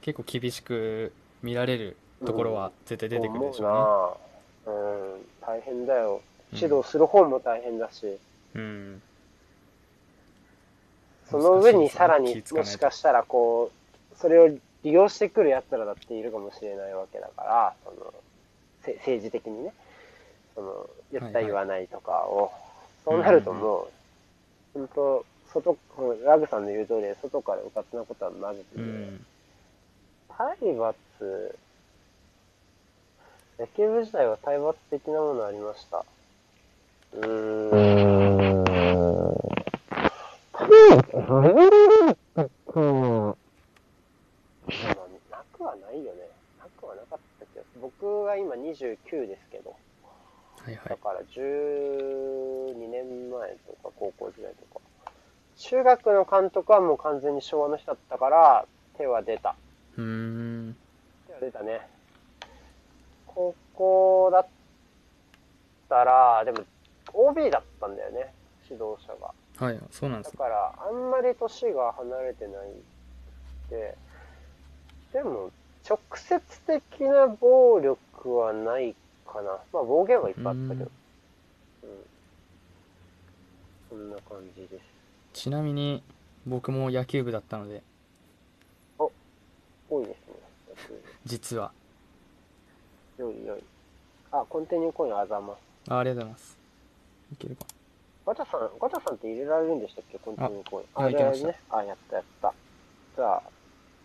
[0.01, 4.19] 結構厳しく見られるところは絶対出てくるでしょ思
[4.65, 4.73] うな。
[4.73, 6.21] うん、大変だよ。
[6.51, 6.59] うん。
[6.59, 8.19] 指導する方も大変だし、うね
[8.55, 9.01] うん。
[11.29, 13.71] その上にさらにもしかしたらこ
[14.13, 14.49] う、それを
[14.83, 18.13] 利用してくる奴らだっているかもしれないわけだから、その、
[18.83, 19.73] せ政治的にね、
[20.53, 22.51] その、言ったはいはい言わないとかを、
[23.03, 23.87] そうなるとも
[24.75, 25.25] う、本当
[25.61, 25.77] 外、
[26.25, 29.25] ラグさんの言う通りで、外からうかつなことはまずて、うん
[30.37, 30.97] 体罰、
[33.57, 36.03] 野球部時代は体罰的なものありました。
[37.13, 38.65] うーん。
[45.31, 46.27] なくはないよね。
[46.59, 49.73] なくはなかったけど、僕は今29ですけど、
[50.65, 54.84] はいはいだから12年前とか高校時代とか。
[55.57, 58.65] 中学の監督はもう完全に昭和の人だったから、
[58.97, 59.55] 手は出た。
[59.97, 60.75] うーん
[61.27, 61.87] 手は出たね。
[63.27, 64.47] 高校だっ
[65.89, 66.59] たら、でも
[67.13, 68.33] OB だったんだよね、
[68.69, 69.33] 指導者が。
[69.57, 72.71] はいそうなんですだから、あんまり年が離れてない
[73.69, 73.97] で、
[75.13, 75.51] でも、
[75.87, 79.59] 直接的な暴力はないかな。
[79.71, 80.91] まあ、暴言はいっぱいあったけど。
[81.83, 82.05] うん。
[83.89, 84.94] そんな感じです。
[85.35, 86.01] ちなみに
[86.47, 87.83] 僕も野球部だったので
[88.97, 90.95] 多いですね。
[91.25, 91.73] 実は
[93.17, 93.63] よいよい。
[94.31, 95.91] あ、コンティニューコインあざます。
[95.91, 96.57] あありがとうございます
[97.33, 97.65] いけるか
[98.25, 100.17] ガチャさん、ガチャさんって入れられるんでしたっけ？
[100.19, 100.87] コンティニューコイン。
[100.95, 101.59] あいけましたね。
[101.69, 102.53] あ、やったやった。
[103.17, 103.43] じゃあ、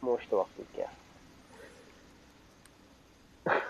[0.02, 0.90] もう一枠いけや。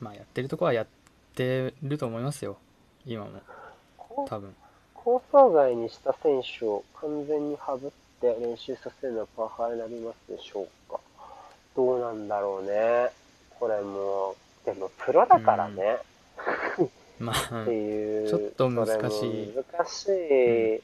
[0.00, 0.86] まあやってるとこはやっ
[1.34, 2.56] てると思いますよ
[3.04, 3.40] 今も
[3.98, 4.26] こ
[5.04, 11.00] 構想外にした選手を完全にハブって練習させるのはパワハラになりますでしょうか？
[11.74, 13.10] どうなんだろうね。
[13.58, 15.98] これも、でもプロだからね。
[17.18, 18.28] まあっていう。
[18.28, 20.82] ちょっと難しい難しい。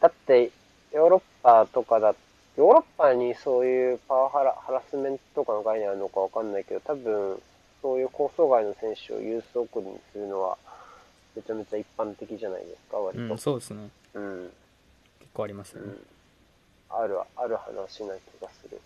[0.00, 0.50] だって、
[0.92, 2.14] ヨーロッパとかだ、
[2.56, 7.40] ヨーロッパにそういうパワハラ、ハラスメントとかの概念あるのかわかんないけど、多分、
[7.82, 10.58] そういう構想外の選手をユース送りにするのは、
[11.40, 13.24] めちゃめちゃ一般的じゃないですか、割と。
[13.24, 14.52] うんそうですねうん。
[15.20, 17.02] 結構ありますよねうん。
[17.02, 18.80] ある、ある話な気がする。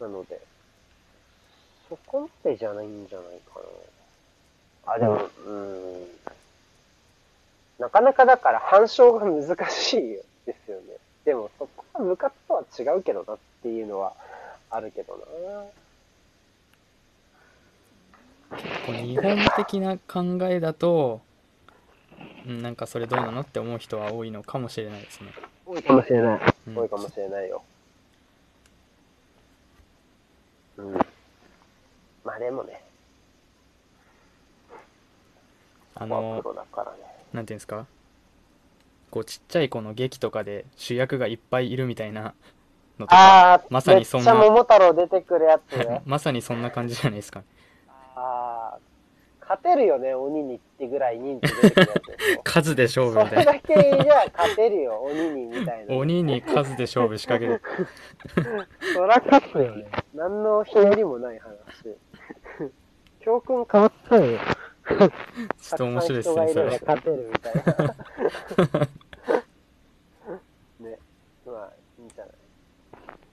[0.00, 0.40] なので、
[1.88, 3.60] そこまでじゃないんじゃないか
[4.86, 4.92] な。
[4.94, 6.06] あ、でも、うん。
[7.78, 10.00] なかなかだから反証が難しい
[10.46, 10.96] ですよね。
[11.24, 14.12] でもそこは部活とは違うけどなっていうのは
[14.70, 15.24] あるけどな。
[18.86, 21.20] こう日本的な考えだと
[22.46, 25.32] うんなんかそれどうなのって思う人は多いのかもしれないですね
[25.66, 26.40] 多いかもしれない。
[26.68, 27.62] うん多いかもしれないよ。
[30.76, 30.92] うん。
[32.24, 32.82] まあでもね、
[35.94, 36.42] あのね。
[37.32, 37.86] なんていうんですか？
[39.10, 42.34] こうちっちゃい子の劇とかで主役がいっぱいいるみたいな
[42.98, 46.02] のとかまさにそんなめっちゃ桃太郎出てくるやつね。
[46.06, 47.42] まさにそんな感じじゃないですか
[49.64, 52.40] てるよね、鬼にってぐらい人数出てくるやつで。
[52.44, 55.96] 数で勝負みそれたいなだけじゃ勝てるよ、鬼にみたいな。
[55.96, 57.62] 鬼に数で勝負仕掛ける
[58.94, 59.86] そら勝つよね。
[60.14, 61.96] 何のひねりもない話。
[63.20, 64.38] 教訓変わったよ。
[64.86, 67.62] ちょっと面白いですねそたくさん人がいれ勝てるみたいな。
[70.90, 70.98] ね。
[71.46, 72.34] まあ、いいんじゃない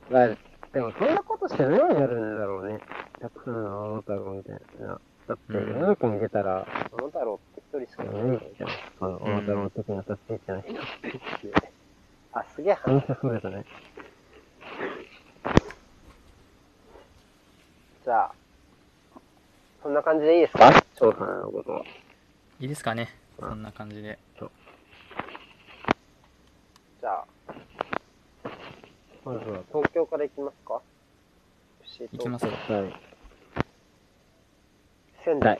[0.09, 0.37] まあ、
[0.71, 2.79] でもそんなことして何をやるんだろうね。
[3.19, 4.99] たくさんの桃太郎みたいな。
[5.27, 8.39] だって、世の中に出たら、桃太郎って一人しかない。
[8.57, 8.69] じゃん。
[8.99, 10.83] その、桃太郎的なさ、好きじゃない人っ
[11.41, 11.73] て。
[12.33, 13.65] あ、すげえ話が増えたね。
[18.03, 18.31] じゃあ、
[19.83, 19.93] そん。
[19.93, 21.41] な感じでいいですか長さん。
[21.41, 21.83] のことは。
[22.59, 23.61] いいですかね、そん。
[23.61, 24.17] な感じで。
[27.01, 27.25] じゃあ、
[29.23, 30.81] まずは東京から行きますか
[32.11, 32.51] 行きますよ。
[32.51, 33.10] はい。
[35.23, 35.59] 仙台。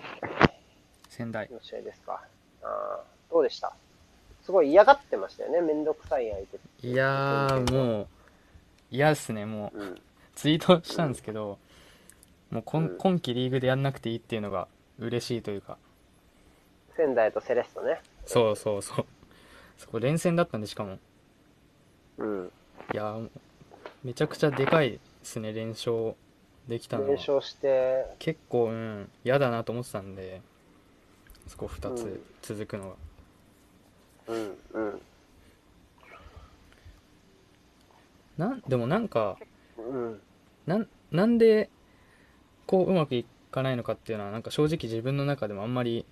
[1.10, 1.50] 仙台。
[1.52, 2.22] の試合ですか。
[2.64, 3.74] あーどうでした？
[4.44, 6.38] すごい嫌がってましたよね、めんどくさい相
[6.82, 6.88] 手。
[6.88, 8.08] いやーもう
[8.90, 9.80] 嫌っすねもう。
[9.80, 10.02] うん。
[10.36, 11.60] ツイートしたんですけど
[12.50, 12.98] もう今うん。
[12.98, 14.68] 今季リーグでやんなくていいっていうのが
[15.00, 15.78] 嬉しいというか。
[16.98, 18.02] 仙台とセレッソね。
[18.26, 19.06] そうそうそう。
[19.78, 20.98] そこ連戦だったんでしかも。
[22.18, 22.52] うん。
[22.94, 23.30] いやー
[24.04, 26.16] めちゃくちゃでかいですね連勝
[26.72, 27.04] できたの。
[27.04, 27.10] は
[28.18, 30.42] 結構うん嫌だなと思ってたんで
[31.48, 32.20] そこ2つうん。
[32.42, 32.96] 続くの
[34.28, 35.02] が、うん、うん。
[38.38, 39.38] なんでもなんか
[39.78, 40.22] うん。
[40.66, 41.70] なんなんで
[42.66, 46.06] こううまくいかないのかっていうのはなんか正直自分の中でもあんまり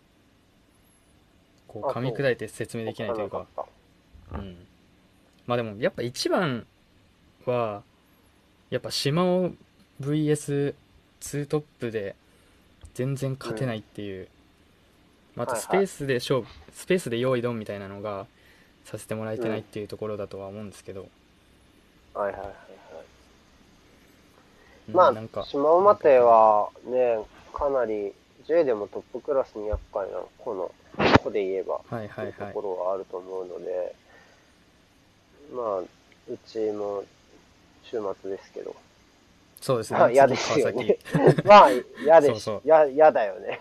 [1.70, 3.46] こうあ噛み砕いて説明できないというか。
[4.34, 4.68] うん。
[5.48, 6.68] まあでもやっぱ一番
[7.46, 7.82] は
[8.70, 9.54] やっぱ島尾
[10.02, 12.16] VS2 トップで
[12.94, 14.28] 全然勝てないっていう、
[15.36, 18.28] またスペースで勝負、スペースで用意ドンみたいなのが
[18.86, 21.08] させてもらえてないっていうところだとは思うんですけど、
[22.14, 22.56] はいはいはいはい。
[24.90, 27.20] うんまあ、なんか島尾マテはね、
[27.54, 28.14] かなり
[28.48, 30.72] J でもトップクラスに厄介な子の
[31.24, 32.34] 子で言えば、はいはいはい。
[32.34, 33.96] ところはあると思うので、
[35.54, 35.88] まあ、う
[36.48, 37.04] ちも
[37.84, 38.76] 週末ですけど、
[39.62, 40.98] そうですねまあ嫌ですよね。
[41.46, 41.70] まあ
[42.02, 42.40] 嫌です。
[42.42, 43.60] そうそうや嫌だよね。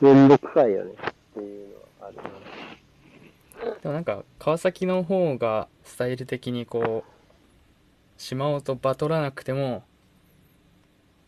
[0.00, 0.92] めんどくさいよね。
[0.92, 0.96] っ
[1.34, 2.16] ていうのはある。
[3.82, 7.10] でもなんか川崎の方がスタイル的にこう
[8.16, 9.82] 島尾とバトらなくても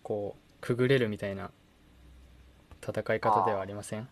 [0.03, 1.51] こうくぐれるみたいな
[2.81, 4.09] 戦い方ではありません？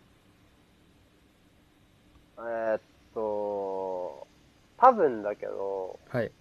[2.37, 2.81] えーっ
[3.13, 4.27] と、
[4.77, 6.31] 多分だけど、はい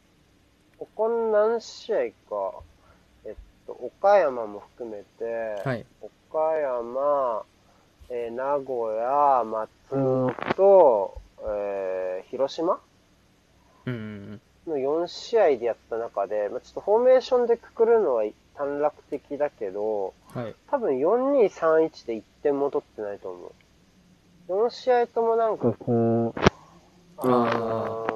[0.81, 1.97] ここ何試合
[2.31, 2.55] か、
[3.27, 3.35] えっ
[3.67, 5.85] と、岡山も含めて、はい。
[6.01, 7.43] 岡山、
[8.09, 12.81] えー名古屋、松本、えー広島？
[13.85, 20.55] うんうんの4試合でやった中で、まあ、ちょっとフォーメーションでくくるのは短絡的だけど、うんはい。
[20.71, 23.53] 多分4-2-3-1で1点も取ってないと思
[24.49, 24.67] う。
[24.69, 26.41] 4試合ともなんかこう、
[27.19, 28.07] あ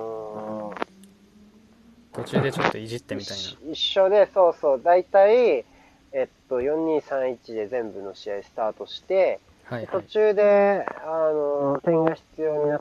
[2.14, 5.64] 途中でちょっといじってみたい一一緒で、そうそう、大体、
[6.12, 10.06] えっと、4-2-3-1で全部の試合スタートして、途なはいはい。
[10.06, 12.80] 中で、あの、点が必要にな、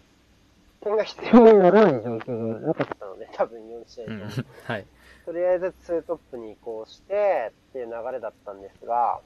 [0.82, 4.18] 点が必要にならない状況がなかったので、多分4試合とも。
[4.18, 4.46] うん。
[4.66, 4.86] はい。
[5.26, 9.20] とりあえず2トップに移行してっていう流れだったんですが、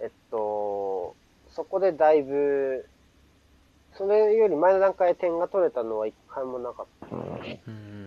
[0.00, 1.14] えっと、
[1.50, 2.88] そこでだいぶ、
[3.96, 8.03] それより前の段階で点が取れたのは一回もなかったので、うんうん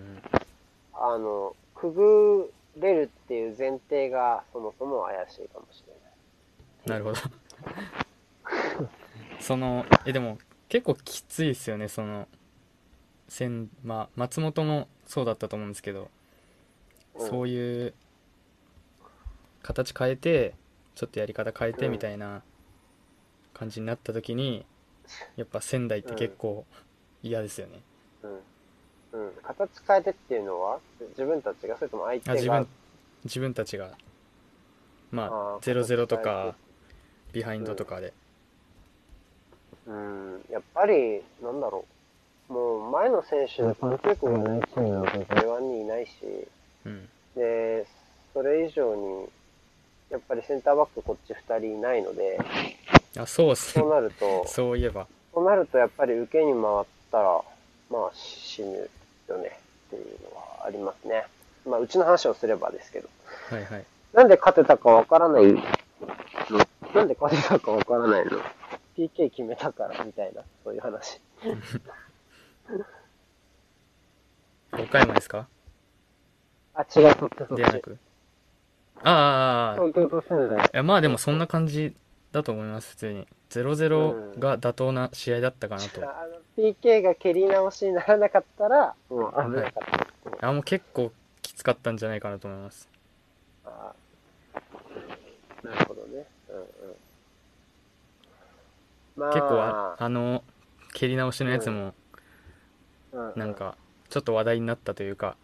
[1.00, 5.98] あの、くぐれるっていう前提がそもそも怪しいかもしれない。
[6.88, 7.18] なるほど
[9.42, 10.38] そのえでも
[10.70, 12.28] 結構きついですよねその
[13.28, 16.10] せんまあ松本もそうだったと思うんですけど
[17.16, 17.94] うんそういう
[19.64, 20.54] 形変えて
[20.96, 22.42] ちょっとやり方変えてうんみたいな
[23.54, 24.66] 感じになった時に
[25.36, 26.66] やっぱ仙台って結構
[27.22, 27.82] 嫌ですよね。
[28.24, 28.32] うん。
[28.32, 28.40] うん。
[29.44, 32.34] 形変えてっていうのは自分たちがそれとも相手が。
[32.34, 32.68] あ自分
[33.26, 33.92] 自分たちが。
[35.12, 35.26] まあ
[35.56, 36.56] あー0-0とか
[37.32, 38.14] てビハインドとかで、
[39.86, 41.86] うん、やっぱり、なんだろ
[42.50, 42.54] う。
[42.54, 46.12] もう前の選手でパンチ力がないチームなんか J1 にいないし、
[46.86, 47.86] うん、で、
[48.34, 49.28] それ以上に、
[50.10, 52.40] やっぱりセンターバックこっち2人いないので、
[53.18, 55.08] あそうっすそうなると、 そういえば。
[55.34, 57.42] そうなるとやっぱり受けに回ったら、
[57.90, 58.90] まあ死ぬ
[59.34, 61.26] よねっていうのはありますね。
[61.66, 63.10] まあうちの話をすればですけど。
[63.50, 65.62] はいはいなんで勝てたかわからないの？
[66.96, 68.32] なんで勝てたかわからないの
[68.98, 71.20] ?PK 決めたからみたいな、そういう話。
[74.74, 75.48] 岡山ですか？
[76.74, 76.88] あ、違う、
[77.20, 77.56] そっちそっち。
[77.58, 77.98] ではなく
[79.04, 80.66] あああああ東京と仙台。
[80.66, 81.96] いやまあでもそんな感じ
[82.32, 89.74] だと思います普通に0-0が妥当な試合だったかなと、あの PK が蹴り直しにならなかったら、もう危なかっ
[90.40, 90.48] た。
[90.48, 92.90] あもう結構きつかったんじゃないかなと思います
[93.64, 93.94] あ
[95.64, 96.26] なるほどね。
[96.50, 96.66] うんうん。
[99.16, 100.44] まあ、結構ああの
[100.94, 101.94] 蹴り直しのやつも
[103.14, 103.78] ううなんか
[104.10, 105.38] ちょっと話題になったというか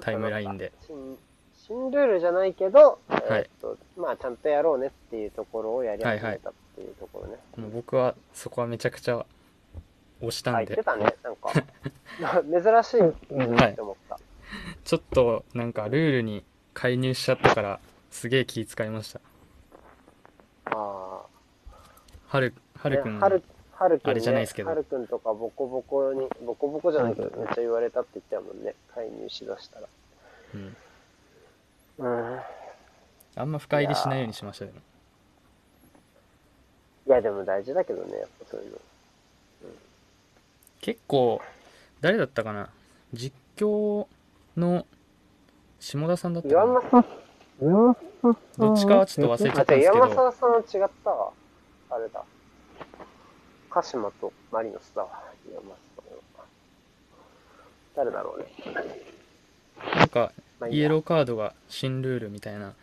[0.00, 0.72] タイムラインで。
[0.86, 1.18] 新
[1.54, 7.36] 新ルールじゃないけど、はいえーっと、まあ、ちゃんとやろうねっていうところをやり始めたっていうところね。
[7.56, 9.24] もう僕はそこはめちゃくちゃ
[10.20, 11.14] 押したあ、んで言ってたね。
[11.22, 11.52] なんか、
[12.82, 14.18] 珍しいなって思った。
[14.84, 16.44] ちょっとなんかルールに
[16.74, 19.20] 介入しちゃったからすげえ気遣いました
[20.64, 21.22] あ
[22.26, 22.88] はるはあ。
[22.88, 23.42] るくんねはる、
[23.72, 24.10] はるくん、ね。
[24.10, 28.74] あれじゃないですけどはるくんとかボコボコに、ボコボコじゃないけど、めっちゃ言われたって言ってたもんね。
[28.94, 29.88] 介入しだしたら。
[30.54, 30.76] うん
[31.98, 32.40] うん。
[33.36, 34.80] あんま深入りしないようにしましたよね
[37.06, 38.78] いや、でも大事だけどね、やっぱそういうの。
[40.80, 41.40] 結構
[42.00, 42.70] 誰だったかな？
[43.12, 44.06] 実況
[44.56, 44.86] の
[45.78, 46.62] 下田さんだったかな？
[46.62, 47.04] 岩間さん、
[47.62, 51.30] 岩間さんどっちかはちょっと忘れちゃったんですけ岩間どさんは違ったわ。
[51.90, 52.24] あれだ。
[53.70, 55.08] 鹿島とマリノスだわ。
[55.50, 56.44] 岩間さんは。
[57.96, 58.46] 誰だろうね。
[59.96, 62.74] なんかまあいいやイエローカードが新ルールみたいな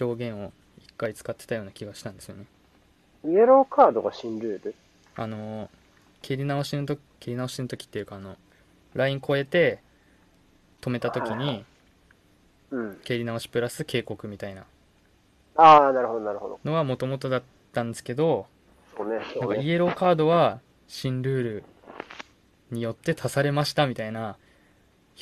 [0.00, 2.46] 表現を一回使ってたような気がしたんですよね
[3.26, 4.74] イエローカードが新ルール？
[5.16, 5.68] あの
[6.22, 8.36] 蹴り直しの時蹴り直しの時っていうかあの
[8.94, 9.80] ライン越えて
[10.80, 11.64] 止めた時に
[12.70, 13.00] うん。
[13.04, 14.64] 蹴り直しプラス警告みたいな
[15.56, 16.60] ああ、なるほど、なるほど。
[16.64, 18.46] のはもともとだったんですけど
[18.96, 19.56] そうね、なんそうね。
[19.56, 21.64] かイエローカードは新ルール
[22.70, 24.36] によって足されましたみたいな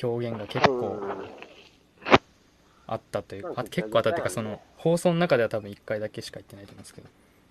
[0.01, 1.29] 表現が結構うん
[2.87, 7.07] あったというか、あ結構あったっていうかその放送の中では多分1回だけしか言ってないと思うんですけど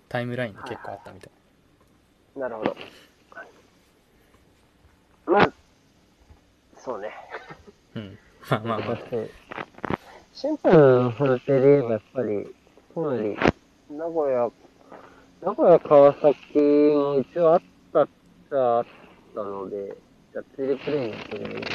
[0.07, 2.75] タイムラインで結構あったみたいなるほど。
[5.27, 5.53] まあ、
[6.77, 7.09] そうね。
[7.95, 8.17] うん
[8.49, 8.97] まあまあまあ
[10.33, 12.45] シンプルな話で言えばやっぱり、
[12.93, 13.35] かなり、
[13.89, 14.51] 名古屋、
[15.41, 17.61] 名古屋川崎も一応あっ
[17.91, 18.85] たっちゃあっ
[19.33, 19.97] たので、
[20.31, 21.71] じゃあツーリプレイにするね。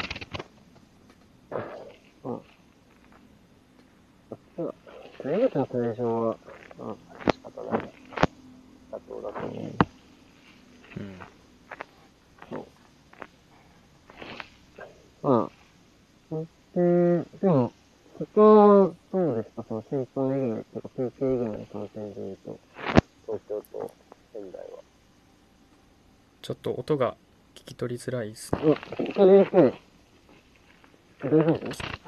[2.23, 2.35] うん。
[2.35, 2.43] あっ
[4.55, 4.75] ちは、
[5.25, 6.37] 出口のポジションは、
[6.79, 6.97] うん、
[7.33, 7.93] 仕方ない。
[8.93, 9.65] 妥当だと思う。
[10.99, 11.21] うん
[15.23, 15.51] ま
[16.33, 16.35] あ、
[16.75, 17.73] で、でも、
[18.19, 19.65] 他はどうですか？
[19.69, 22.59] その審判以外とか PK 以外の観点で言うと、
[23.27, 23.95] 東京と
[24.33, 24.67] 仙台は。
[26.43, 27.17] ちょっと音が
[27.55, 28.61] 聞き取りづらいですね。
[28.65, 29.73] うん、聞かれにくい。
[31.23, 31.59] 大丈夫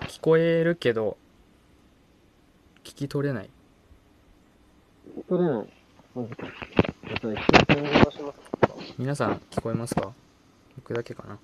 [0.07, 1.19] 聞こえるけど
[2.83, 3.51] 聞き取れない。
[5.19, 5.67] 聞こえない。
[8.99, 10.13] 皆さん聞こえますか？
[10.77, 11.39] 僕だけかな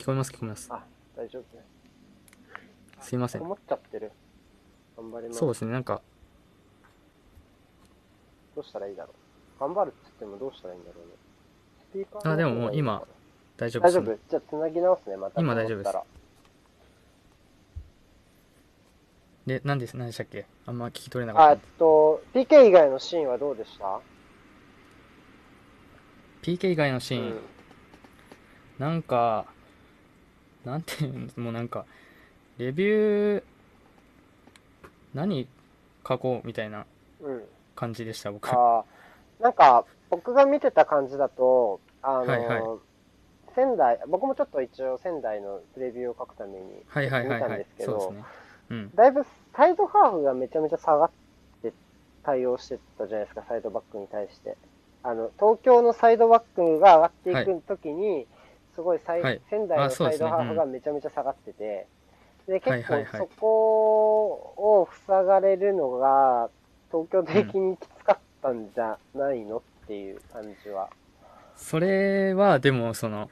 [0.00, 0.82] 聞こえます聞こえますあ、
[1.14, 1.62] 大丈夫ね。
[3.02, 4.10] すいません思っちゃってる。
[4.96, 5.38] 頑張ります。
[5.38, 6.00] そうですねなんか
[8.56, 9.10] どうしたらいいだろ
[9.58, 9.60] う。
[9.60, 11.12] 頑張るって言ってもどうしたらいいんだろうね。
[11.90, 13.02] スピーカーのあでももう今
[13.58, 15.38] 大丈夫大丈です、ね、夫じゃあ繋ぎ直すね、また。
[15.38, 15.96] 今大丈夫です
[19.44, 20.46] で何です何でしたっけ？
[20.64, 24.00] あんま聞き取れなあ、えっかったと、PK 以外のシーンはどうでした
[26.40, 27.40] ？PK 以外のシーン、うん
[28.78, 29.44] なんか
[30.64, 31.84] なんていうのもうなんか
[32.58, 33.42] レビュー
[35.14, 35.46] 何
[36.06, 36.86] 書こうみたいな
[37.20, 37.42] うん。
[37.76, 38.48] 感じでした僕。
[38.50, 42.62] あーなんか、僕が見てた感じだと、あの、はいはい。
[43.54, 48.14] 仙台、僕もちょっと一応仙台のプレビューを書くためにはいはいはい見たんはいですけど、
[48.94, 49.24] だいぶ
[49.56, 51.10] サイドハーフがめちゃめちゃ下がっ
[51.62, 51.72] て
[52.22, 54.56] 対応してたじゃないですか、サイドバックに対して。
[55.02, 58.26] あの、東京のサイドバックが上がっていくときに、
[58.80, 61.86] すごいサイ、はい仙台のサイドハーフがめちゃめちゃ下がってて、
[62.46, 66.48] で、はい結構そこを塞がれるのが、
[66.90, 70.88] 東京的にきつかったんじゃないのっていう感じは。
[71.56, 73.30] それはでもその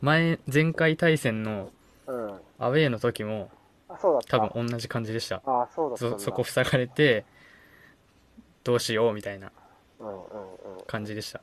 [0.00, 1.70] 前前回対戦の
[2.08, 2.40] うん。
[2.58, 3.50] アウェーの時も
[3.88, 3.94] う。
[4.28, 5.96] 多分同じ感じでしたあ、そうだ。
[5.96, 7.24] そそこ塞がれて
[8.64, 9.52] どうしようみたいな
[10.00, 10.24] うんうんうん。
[10.86, 11.40] 感じでした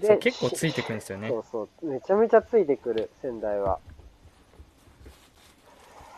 [0.00, 1.86] で結構ついてくるんですよねそうそう。
[1.86, 3.78] めちゃめちゃついてくる、仙台は。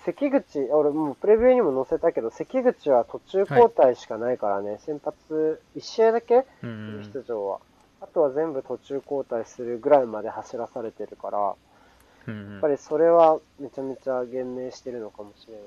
[0.04, 6.44] 関口、俺もうプレビューにも載せたけど、関口は途中交代しかないからね、先発1試合だけ？
[6.62, 7.60] 出場は。
[8.00, 15.62] あとは全部途中交代するぐらいまで走らされてるから、やっぱりそれはめちゃめちゃ言明してるのかもしれない。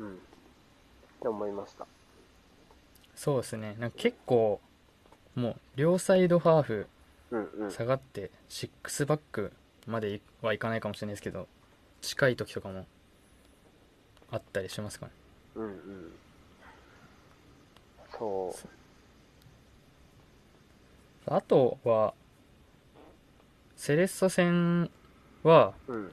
[0.00, 0.14] うん。
[0.14, 0.18] っ
[1.20, 1.86] て思いました。
[3.14, 4.60] そうですねなんか結構
[5.36, 6.86] もう両サイドハーフ。
[7.70, 9.52] 下がって6バック
[9.86, 11.48] まではいかないかもしれないですけど
[12.00, 12.86] 近い時とかも
[14.30, 15.12] あったりしますかね
[15.56, 16.12] うんうん。
[18.12, 18.54] そ
[21.26, 22.14] あとは
[23.76, 24.90] セレッソ戦
[25.42, 25.92] はう。
[25.92, 26.12] うん。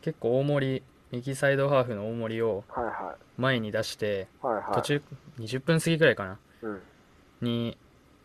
[0.00, 2.64] 結構大盛り右サイドハーフの大盛りを
[3.36, 4.46] 前に出してい。
[4.46, 4.74] はいはい。
[4.74, 5.02] 途中
[5.38, 6.82] 20分過ぎぐらいかなうん。
[7.42, 7.76] に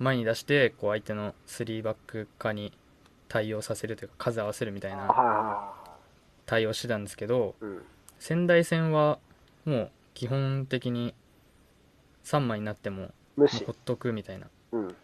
[0.03, 2.71] 前に出してこう相手の3バック化に
[3.27, 5.73] 対応させるというか数合わせるみたいな
[6.45, 7.55] 対応してたんですけど。
[8.23, 9.19] 仙台戦は
[9.65, 11.13] もう基本的に
[12.23, 13.43] 3枚になってもほ。
[13.45, 14.47] っとくみたいな。
[14.71, 14.95] うん。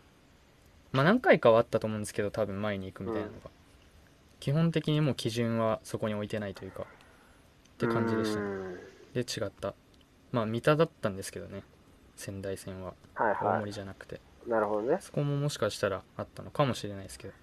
[0.93, 3.49] まあ何回かはあったと思うんですけど多分前に行くみたいなのが、
[4.39, 6.85] 基本的にもう基準はそこに置いてないというかっ
[7.77, 8.45] て感じでしたね。
[8.45, 8.79] うん。
[9.13, 9.73] で違った。
[10.31, 11.63] まあ三田だったんですけどね。
[12.15, 12.93] 仙台戦は。
[13.15, 14.15] はいは大森じゃなくて。
[14.15, 14.19] い。
[14.49, 14.97] なるほどね。
[14.99, 17.33] そこももしかしたらあったのかもしれないですけど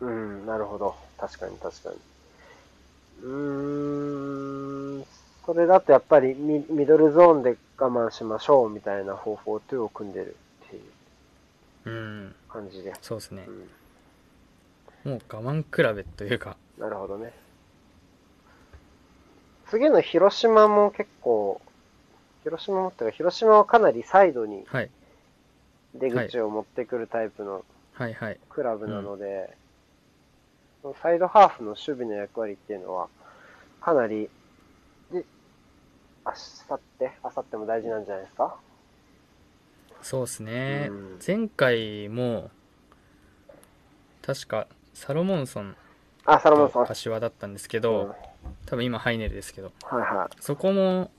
[0.00, 0.94] うん、なるほど。
[1.18, 1.96] 確かに確かに。
[3.22, 5.06] うーん、
[5.44, 10.36] それだとやっぱりミミドルゾーンで我慢しましょうみたいな方法2を組んでる
[10.66, 10.82] っていう
[11.84, 12.94] うん感じで。
[13.00, 13.46] そうですね
[15.04, 17.32] うん、もう我慢比べというかなるほどね。
[19.70, 21.60] 次の広島も結構、
[22.44, 24.90] 広島もって広島はかなりサイドにはい。
[25.94, 28.14] 出口を持ってくるタイプのはい。
[28.14, 28.38] はい。
[28.48, 29.56] クラブなので、
[30.82, 33.08] そのサイドハーフの守備の役割っていうのは、
[33.80, 34.30] かなり、
[35.12, 35.24] で、
[36.24, 38.56] あさって、あさっても大事なんじゃないですか？
[40.00, 41.18] そうですね、うん。
[41.26, 42.50] 前回も
[44.22, 45.76] 確かサロモンソン
[46.24, 46.82] あ、サロモンさん。
[46.84, 48.14] と柏だったんですけど、
[48.64, 49.72] 多分今ハイネルですけど。
[49.82, 50.36] はいはい。
[50.40, 51.10] そこも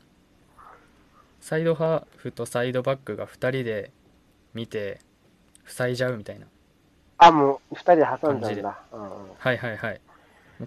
[1.42, 3.92] サイドハーフとサイドバックが2人で
[4.54, 5.00] 見て
[5.66, 6.48] 塞いじゃうみたいな
[7.18, 8.82] あ、もう、二人で挟んじでんだ。
[8.92, 10.02] うんうんはいはいはい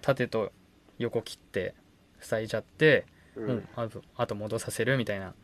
[0.01, 0.53] 縦と
[0.99, 1.75] 横切って
[2.21, 3.07] 塞いじゃって、
[3.37, 5.35] うんもうあとあと戻させるみたいな。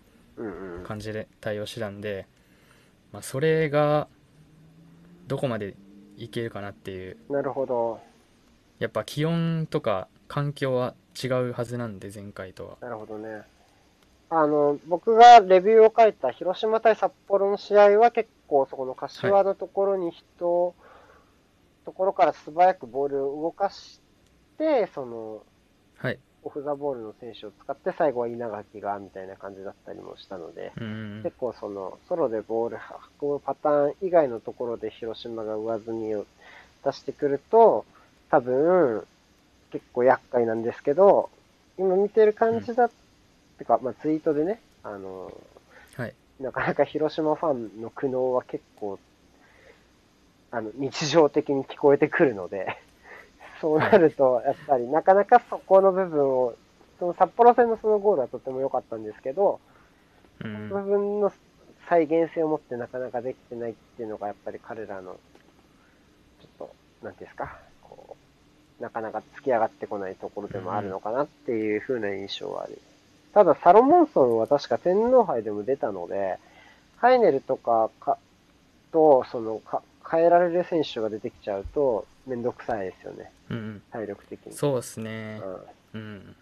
[0.84, 2.26] 感じで対応してたんで、
[3.12, 4.08] まあ、それが
[5.26, 5.74] どこまで
[6.16, 8.00] いけるかなっていうなるほど。
[8.78, 13.42] やっぱ気温とか環境は違うはずなんで前回とはなるほどね。
[14.30, 20.74] あの、僕がレビューを書いた広島対札幌の試合は結構そこの柏のところに人を、
[21.84, 24.00] ところから素早くボールを動かし
[24.56, 25.42] て、その、
[25.98, 26.18] はい。
[26.42, 32.78] オフザボールの選手を使って最後は稲垣がみたいな感じだったりもしたので、うん結構そのソロでボール
[33.20, 36.24] 運ぶパターン以外のところで広島が上積みを
[36.82, 37.84] 出してくると、
[38.30, 39.06] 多分
[39.70, 41.28] 結構厄介なんですけど、
[41.78, 42.90] 今見てる感じだ、っ
[43.60, 45.30] てか、まあ、ツイートでね、あの、
[45.94, 46.14] はい。
[46.40, 48.98] なかなか広島ファンの苦悩は結構、
[50.50, 52.78] あの、日常的に聞こえてくるので、
[53.60, 56.54] そうなると、やっぱりなかなかそこの部分を、
[56.98, 59.60] その札幌戦のそのゴールはとても良かったんですけど、
[60.42, 60.68] うん。
[60.70, 61.30] 部分の
[61.86, 65.18] 再現性を持ってなかなかできてないっていうのがやっぱり彼らの、
[66.40, 66.70] ちょっと、
[67.04, 68.16] なんていうんですか、こ
[68.78, 72.80] う、なかなか突き上がってこないところでもあるのかなっていう風な印象はある。
[73.32, 76.38] ただ、サロモンソンは確か天皇杯でも出たので、
[76.96, 78.18] ハイネルとかか
[78.92, 84.52] と、そのか、変えられる選手が出てきちゃうと、めんどくさいですよね、うんうん体力的に。
[84.52, 85.40] そうですね
[85.94, 86.36] うんうん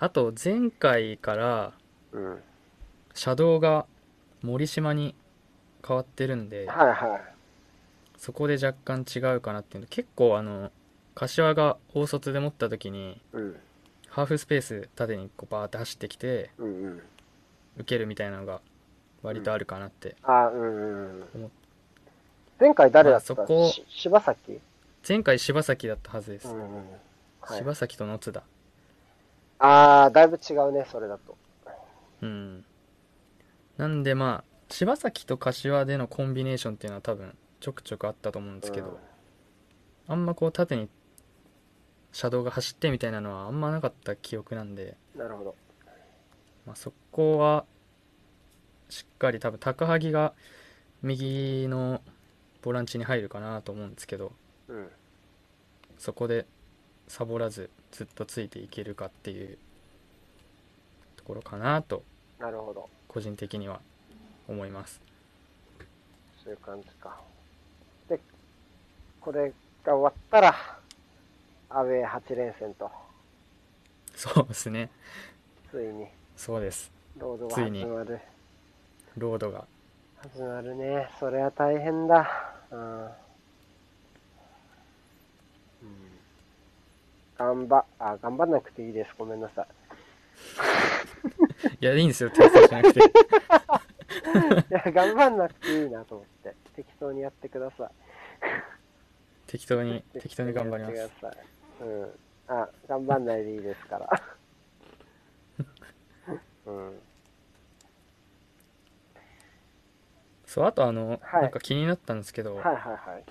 [0.00, 1.72] あと前回から
[2.12, 2.42] うん。
[3.14, 3.86] 車道が
[4.42, 5.14] 森島に
[5.86, 7.20] 変わってるんではいはい。
[8.18, 10.72] そこで若干違うかなっていうの結構あの
[11.14, 13.56] 柏が大卒で持った時にうん。
[14.14, 17.02] ハーフスペース縦にこうバーって走ってきてうんうん。
[17.78, 18.60] 受けるみたいなのが
[19.24, 21.50] 割とあるかなって、あ、うんうん。
[22.60, 24.60] 前回誰だった、まあそこし柴崎？
[25.08, 26.84] 前回柴崎だったはずです、うんうん。
[27.40, 28.44] はい、柴崎と野津田。
[29.58, 31.36] あー、だいぶ違うね、それだと。
[32.22, 32.64] うん。
[33.76, 39.00] なんでまあ柴崎と柏でのコンビネーションっていうのは多分ちょくちょくあったと思うんですけど、
[40.06, 40.88] あんまこう縦に
[42.14, 45.54] 車道が走ってみたいなのはあんまなかった記憶なんで、うんなるほど。
[46.64, 47.64] まあ、そこは
[48.88, 50.32] しっかり多分高萩が
[51.02, 52.00] 右の
[52.62, 54.32] ボランチに入るかなと思うんですけど
[54.68, 54.88] うん。
[55.98, 56.46] そこで
[57.08, 59.58] サボらずずっとついていけるかっていう
[61.16, 62.04] ところかなと
[62.38, 62.88] なるほど。
[63.08, 63.80] 個人的には
[64.48, 65.02] 思います
[66.44, 67.18] そういう感じか。
[68.08, 68.20] で、
[69.20, 69.52] これ
[69.82, 70.73] が終わったら、
[71.76, 72.90] アウェー8連戦と、
[74.14, 74.90] そうですね
[75.70, 76.06] ついに、
[76.36, 78.20] そうですロードがついに始まる。
[79.16, 79.64] ロードが
[80.32, 81.08] 始まるね。
[81.20, 82.28] それは大変だ。
[82.70, 83.04] うん。
[83.04, 83.10] うん、
[87.36, 89.10] 頑張、あ、頑張んなくていいです。
[89.18, 89.66] ごめんなさい。
[91.80, 93.02] いやいいんですよ訂正しなくて い
[94.70, 96.54] や、頑張んなくていいなと思って。
[96.74, 97.90] 適当にやってください。
[99.46, 101.53] 適当に適当に頑張ります。
[101.84, 102.18] うん。
[102.48, 104.08] あ、頑張んないでいいですから。
[106.66, 107.00] うん。
[110.46, 113.24] そうあとあの、はいなんか気になったんですけど、はいはいはい。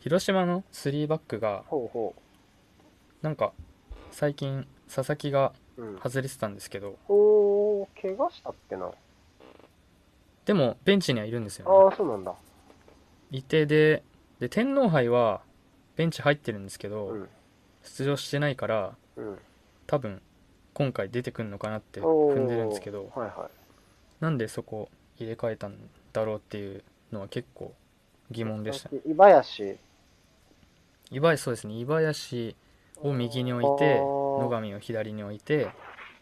[0.00, 2.14] 広島の3バックがほうほ
[3.20, 3.52] なんか
[4.10, 5.82] 最近佐々木がう。
[5.82, 5.98] うん。
[5.98, 8.90] 外れてたんですけどおー、怪我したっけな。
[10.46, 12.34] でもベンチにはいるんですあよねあ、そうなんだ。
[13.30, 14.02] 一定で
[14.40, 15.42] で天皇杯は
[15.98, 17.28] ベンチ入ってるんですけど、うん。
[17.82, 19.38] 出場してないからうん。
[19.86, 20.22] 多分
[20.72, 24.22] 今回出てくるのかなって踏んでるんですけどはいはい。
[24.22, 24.88] なんでそこ
[25.18, 25.76] 入れ替えたん
[26.12, 26.82] だろうっていう
[27.12, 27.74] のは結構
[28.30, 29.76] 疑問でした伊林？
[31.10, 32.54] 伊林そうですね伊林
[33.02, 35.68] を右に置いてあー野上を左に置いて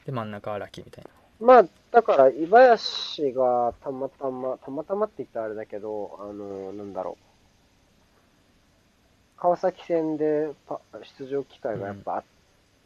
[0.06, 7.25] で真ん中荒木みたいなまあ、だから、伊林がたまたま、たまたまって言ったらあれだけど、あの、なんだろう。
[9.38, 10.80] 川崎戦でパ
[11.18, 12.24] 出場機会がやっぱあっ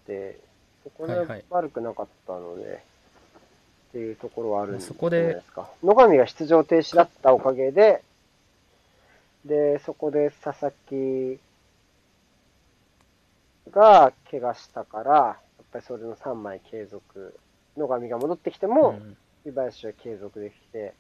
[0.07, 0.39] て、
[0.85, 2.83] そこで悪くなかったので、
[3.91, 5.69] っていうところはあるんじゃないですか。
[5.83, 8.03] 野上が出場停止だったおかげで、
[9.45, 11.39] で、そこで佐々木
[13.71, 17.39] が怪我したから、やっぱりそれの3枚継続、
[17.77, 19.17] 野上が戻ってきても、うん。
[19.47, 20.93] 伊林は継続できて、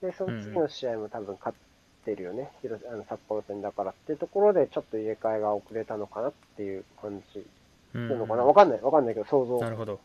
[0.00, 1.56] で、その次の試合も多分勝っ
[2.04, 2.50] てるよね。
[2.62, 7.46] 広あの札幌戦だからっていうところで、ちょっと入れ替えが遅れたのかなっていう感じ
[7.94, 8.44] うんなのかな？
[8.44, 8.80] わかんない。
[8.80, 9.58] わかんないけど、想像。
[9.60, 10.00] なるほど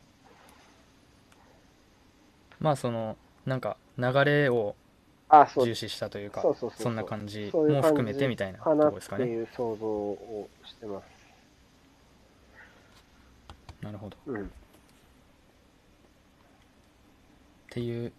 [2.60, 4.76] まあそのなんか流れを
[5.58, 6.44] 重視したというか
[6.78, 11.06] そんな感じも含めてみたいなところですかねていう想像をしてます。
[13.82, 14.52] なるほどっうん。
[17.70, 18.12] ていう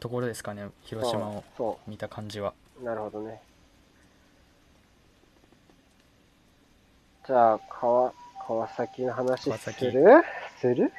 [0.00, 2.84] ところですかね広島をそ見た感じはう。
[2.84, 3.40] なるほどね。
[7.26, 8.12] じゃあ、川、
[8.46, 10.22] 川崎の話する？
[10.60, 10.92] する？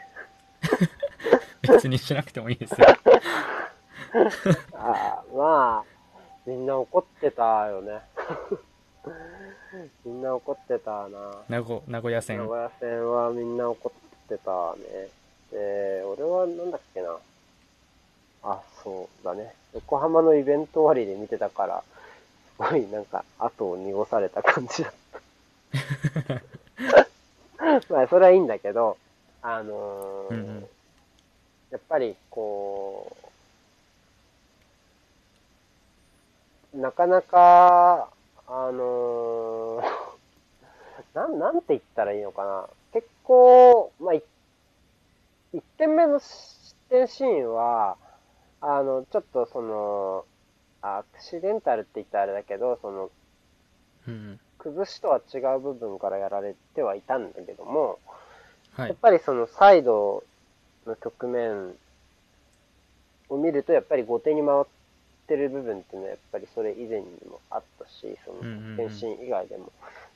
[1.62, 2.88] 別にしなくてもいいですよ
[4.74, 8.02] ああ、まあ、みんな怒ってたよね。
[10.06, 11.36] みんな怒ってたな。
[11.49, 13.91] 名古名古屋戦名古屋戦はみんな怒
[14.26, 15.10] ってたね。
[15.52, 17.18] で、俺はなんだっけな。
[18.44, 19.54] あ、そうだね。
[19.74, 21.84] 横浜のイベント終わりで見てたから、
[22.58, 26.42] すごいなんか後を濁された感じだった。
[27.89, 28.98] まあ、それはいいんだけど、
[29.42, 30.68] あのーうんうん
[31.72, 33.16] やっぱりこ
[36.74, 38.10] う、なかなか、
[38.48, 39.84] あのー
[41.16, 42.68] なん、なんて言ったらいいのかな。
[42.94, 44.24] 結構、まあ、い
[45.54, 47.98] 1点目の失点シーンは、
[48.62, 50.26] あの、ちょっとその、
[50.82, 53.09] アクシデンタルって言ったらあれだけど、その、
[54.07, 57.97] うん崩しとは違う部分からやられてはいたんだけども、
[58.76, 58.89] はい。
[58.89, 60.24] やっぱりそのサイド
[60.86, 61.76] の局面
[63.30, 64.66] を見ると、やっぱり後手に回っ
[65.28, 68.76] てる部分っていうのは、やっぱりそれ以前にもあったし、そのうんうんうん。
[68.78, 69.72] 点心以外でも。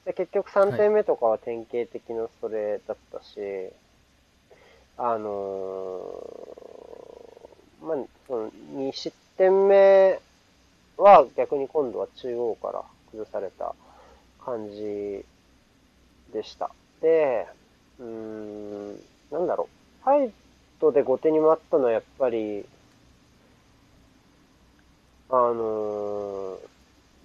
[0.06, 3.40] で結局3点目とかは典型的なそれだったし、
[4.98, 6.65] あのー
[7.86, 10.20] まあ、その2失点目
[10.98, 12.82] は逆に今度は中央から
[13.12, 13.76] 崩された
[14.44, 15.24] 感じ
[16.34, 16.72] でした。
[17.02, 17.48] で、
[18.00, 18.96] うーん、
[19.32, 20.04] なんだろう。
[20.04, 20.32] サイ
[20.80, 22.66] ドで後手に回ったのはやっぱり、
[25.30, 26.58] あの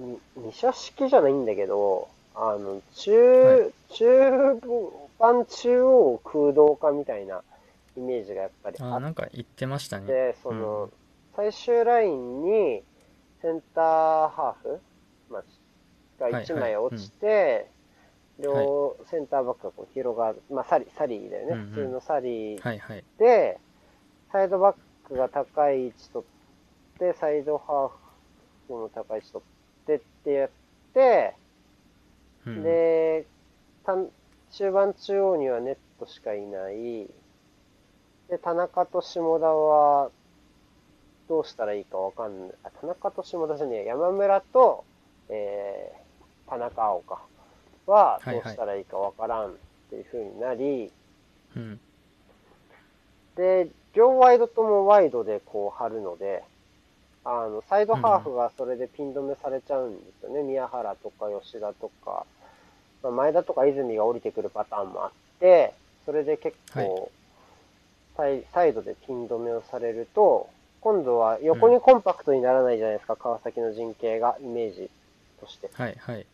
[0.00, 4.60] ー、に二射式じゃないんだけど、あの、中、は中
[5.18, 7.42] 盤中央空洞化みたいな
[7.96, 10.06] イメージがやっぱりあっあーなんか言ってましたね。
[10.06, 10.92] て、その、うん。
[11.36, 12.82] 最終ラインに
[13.42, 14.80] センターハーフ、
[15.30, 15.44] まあ、
[16.20, 17.70] が1枚落ちて、
[18.38, 21.66] 両センターバックがこう広がる、まあ、サリサリーだよね、うんうん。
[21.70, 23.04] 普通のサリーはいはい。
[23.18, 23.58] で、
[24.32, 24.76] サイドバッ
[25.08, 26.24] クが高い位置取
[26.94, 27.90] って、サイドハー
[28.68, 29.44] フも高い位置取
[29.82, 30.50] ってってやっ
[30.94, 31.34] て、
[32.46, 32.62] うん。
[32.62, 33.26] で、
[33.84, 33.96] た
[34.52, 37.08] 中盤中央にはネットしかいない。
[38.30, 40.10] で、田中と下田は、
[41.28, 42.50] どうしたらいいかわかんない。
[42.64, 44.84] あ、田中と下田じゃねえや、山村と、
[45.28, 47.22] えー、田中碧か。
[47.86, 49.52] は、はいはいどうしたらいいかわからんっ
[49.90, 50.92] ていう風になり、
[51.56, 51.80] うん
[53.36, 56.42] で、両ワイドともワイドでこう張るので、
[57.24, 60.42] あの、サイドハーフがそれでピン止めされちゃうんですよね。
[60.42, 62.26] 宮原とか吉田とか、
[63.02, 65.72] まあ、前田とか泉が降りてくるパターンもあって、
[66.04, 67.10] それで結構、
[68.16, 70.48] サイドでピン止めをされると、
[70.80, 74.90] 今度は横にコンパクトにならないじゃないですか、川崎の陣形が、イメージ
[75.40, 75.70] として。
[75.72, 76.26] はいはい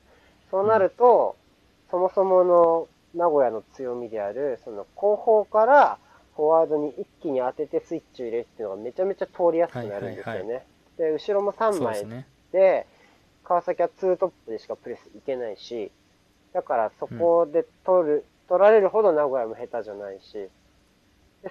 [0.51, 1.37] そうなると、
[1.91, 5.99] そもそもの名古屋の強みである、その後方から
[6.37, 10.41] フォワードに一気に当ててスイッチを入れるっていうのがめちゃめちゃ通りやすくなるんですよね。
[10.41, 10.63] はいはい
[10.97, 12.87] で、後ろも3枚ですねで、
[13.45, 15.91] 川崎は2トップでしかプレスいけないし、
[16.53, 20.51] だからそこで取る、取られるほど名古屋も下手じゃないし、で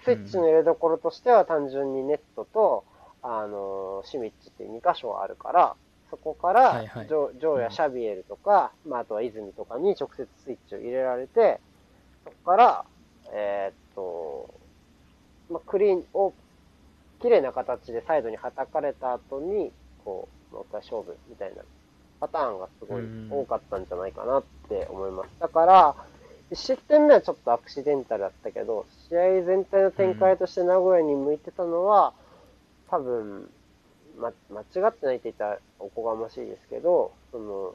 [0.03, 2.83] スイッチの入れどころとしては単純にネットと、
[3.21, 5.75] あのシミッチっていう2箇所あるから、
[6.09, 7.07] そこから、はいはい。
[7.07, 11.59] ジョジョーやシャビエルとか、まあ、あとは泉とかに直接スイッチを入れられて、
[12.23, 12.85] そこから、
[13.33, 14.53] えーっと、
[15.49, 16.33] まあ、クリーンを、
[17.21, 19.71] 綺麗な形でサイドに叩かれた後に、
[20.03, 21.63] こう、もう一回勝負みたいな
[22.19, 23.29] パターンがすごいうん。
[23.31, 25.29] 多かったんじゃないかなって思います。
[25.39, 25.95] だから、
[26.51, 32.13] 1失点目はちょっとアクシデンタルだったけど、試合全体の展開として名古屋に向いてたのは、
[32.89, 33.49] 多分、
[34.17, 37.73] ま、間違ってないって言ったらおこがましいですけど、その、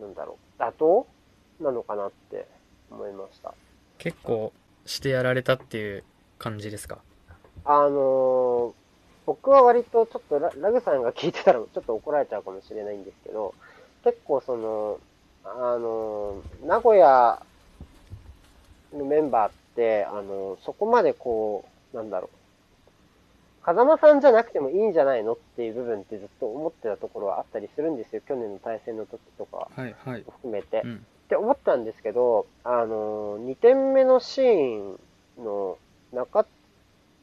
[0.00, 1.06] なんだろう、妥当
[1.64, 2.46] なのかなって
[2.90, 3.52] 思いました。
[3.98, 4.52] 結構
[4.86, 6.04] してやられたっていう
[6.38, 6.98] 感じですか？
[7.64, 8.72] あのー
[9.24, 13.54] 僕は割とちょっとララグさんが聞いてたらちょっと怒られちゃうかもしれないんですけど、
[14.02, 14.98] 結構その、
[15.44, 17.42] あのー名古屋
[18.94, 28.22] のメンバーって、あのーそこまでこう、なんだろう、風間さんじゃなくてもいいんじゃないのっていう部分ってずっと思ってたところはあったりするんですよ。
[28.26, 30.82] 去年の対戦の時とかはいはい含めて。
[30.84, 34.98] うんって思ったんですけど、あのー、2点目のシーン
[35.42, 35.78] の
[36.12, 36.44] 中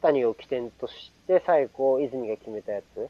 [0.02, 3.08] 谷を起点として最後、泉が決めたやつ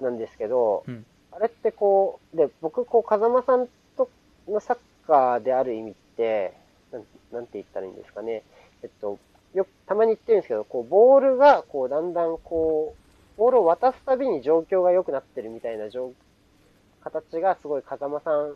[0.00, 3.72] なんですけど、うんあれってこう、で、僕、こう、風間さんと
[4.48, 6.54] のサッカーである意味って、
[6.92, 8.42] なんなんて言ったらいいんですかね。
[8.82, 9.18] えっと、
[9.54, 12.94] よく、たまに言ってるんですけど、こう、ボールが、こう、だんだん、こ
[13.36, 16.12] う、ボールを渡すたびに状況が良くなってるみたいな状
[17.02, 18.54] 形がすごい風間さんっ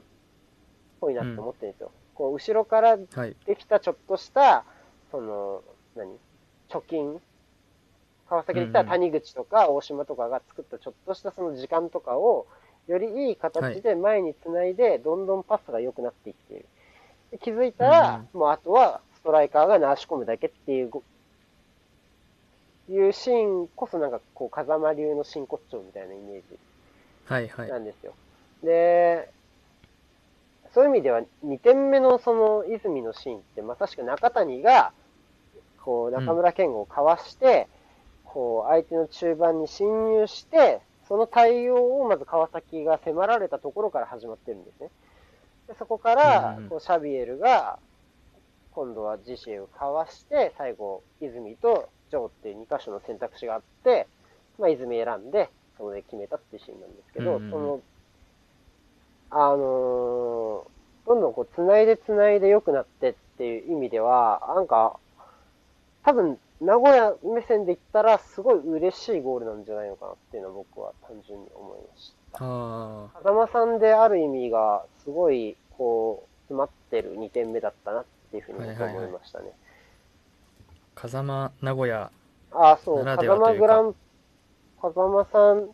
[1.01, 1.91] ぽいなって思ってるんですよ。
[2.15, 3.37] こう、後ろからはい。
[3.47, 4.65] できたちょっとした、
[5.11, 5.63] その、
[5.97, 6.11] 何？
[6.69, 7.21] 貯金？
[8.29, 12.47] 川崎で言ったら谷口とか大島とかが作ったちょっとしたその時間とかを、
[12.89, 16.67] よりいい形で前につないで、どんどんパスが良くなっていっている。
[17.31, 21.03] で気づいたら、もうあとはストライカーが流し込むだけっていうご、
[22.89, 26.59] いうシーンこそなんかこう、風間流の真骨頂みたいなイメージ
[27.27, 28.15] はいはいなんですよ。
[28.63, 29.29] で、
[30.73, 34.93] そういう意味では2点目のその泉のシーンってまさしく中谷が、
[35.85, 37.69] こう中村健吾をかわして、
[38.25, 44.91] こう相手の中盤に侵入して、その対応をまず川崎が迫られたところから始まってるんですね。
[45.67, 47.79] でそこからこうシャビエルが、
[48.73, 54.07] 今度は自身をかわして、最後、泉とジョーっていう2箇所の選択肢があって、
[54.59, 57.81] まあ、泉選んで、そこで決めたっていうシーンなんですけど、うんその、
[59.31, 60.79] あのー
[61.09, 64.99] どんどんこう、繋いで繋いで良くなってっていう意味では、なんか、
[66.05, 72.39] 多分、名古屋目線で言ったら、すごい嬉しいゴールなんじゃないのかなっていうのは僕は単純に思いました。
[72.41, 79.47] あ風間さんである意味が、すごい、こう、詰まってる2点目だったなっていうふうに思いましたね。
[79.47, 82.11] ー風間名古屋
[82.51, 83.95] ああ、そう、風間グラン、
[84.83, 85.69] 風間さん、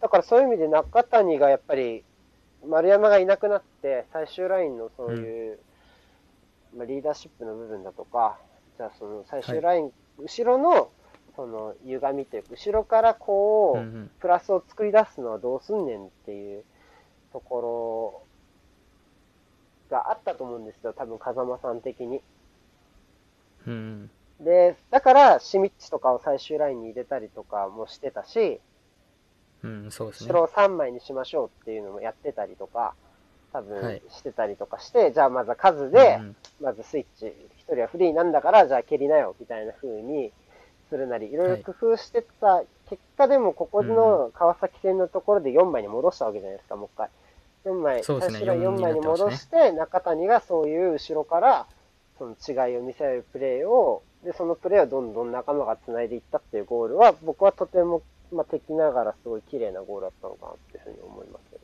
[0.00, 2.04] だからそういう意味で中谷がやっぱり、
[2.66, 5.58] 丸山がいなくなって、最終ラインのそういう、
[6.76, 8.38] まあ、リーダーシップの部分だとか、
[8.76, 10.90] じゃあその最終ライン、後ろの、
[11.34, 16.64] その歪みというか、後ろからこう、プラスを作り出すのはどうすんねんっていう
[17.32, 18.24] とこ
[19.90, 22.20] ろがあったと思うんですよ、多分風間さん的に。
[23.66, 24.10] うん
[24.40, 28.60] で、だから、シミッチとかを最終ラインに入れたりとかもしてたし、
[29.62, 30.32] うんそうですね。
[30.32, 32.94] 後ろを3枚にしましょうっていうのもやってたりとか、
[33.52, 34.02] 多は分い。
[34.10, 37.32] してたりとかして、じゃあまずは数でうん、まずスイッチ、1
[37.72, 40.32] 人はフリーなんだから、じゃあ蹴りなよ、みたいな風に
[40.88, 41.36] するなり、い。
[41.36, 47.08] ろいろ工夫してた結果でも、ここの川崎戦のところで4枚に戻したわけじゃないですか、もう一回。
[47.64, 49.24] 4枚、最終ライン4枚に4になってますね。
[49.24, 51.66] 戻して、中谷がそういう後ろから、
[52.18, 61.50] その違いを見せられるプレーを、で、そのプレーをどんどん仲間が繋いでいったっていうゴールは、僕はとても、まあ、敵ながらすごい綺麗なゴールだったのかなっていうふうに思います。
[61.50, 61.61] けど。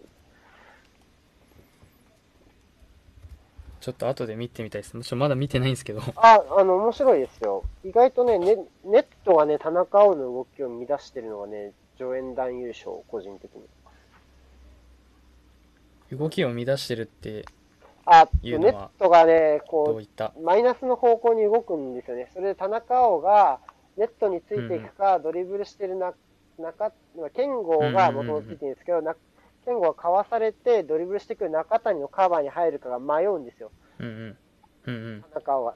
[3.89, 4.95] ちょっと後で見てみたいです。
[4.95, 6.03] もちろんまだ見てないんですけど。
[6.17, 7.65] あ、あの、面白いですよ。
[7.85, 13.63] 意外とね、ネネットがね、田中碧の動きを乱してるのがね、助演団優勝、個人的に。
[16.19, 17.47] 動きを乱してるって
[18.05, 20.35] あ、ネットがね、どこういった？
[20.37, 22.29] う、マイナスの方向に動くんですよね。
[22.35, 23.59] それで田中碧が、
[23.97, 26.13] ネットについていくか、ドリブルしてるな、
[26.59, 26.93] 中、
[27.35, 29.17] 剣豪がもともとついてるんですけど、な
[29.65, 33.71] 剣豪がかわされて、ドリブルしてくる中谷のカバーに入るかが迷うんですよ。
[33.99, 34.37] うんうん。
[34.87, 35.23] うんうん。
[35.23, 35.75] 田中碧は。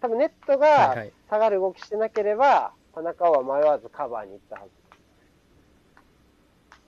[0.00, 1.12] 多分ネットはいがはい。
[1.28, 4.70] 下がる動きしてなければ、田中碧は迷わずカバーに行ったはず。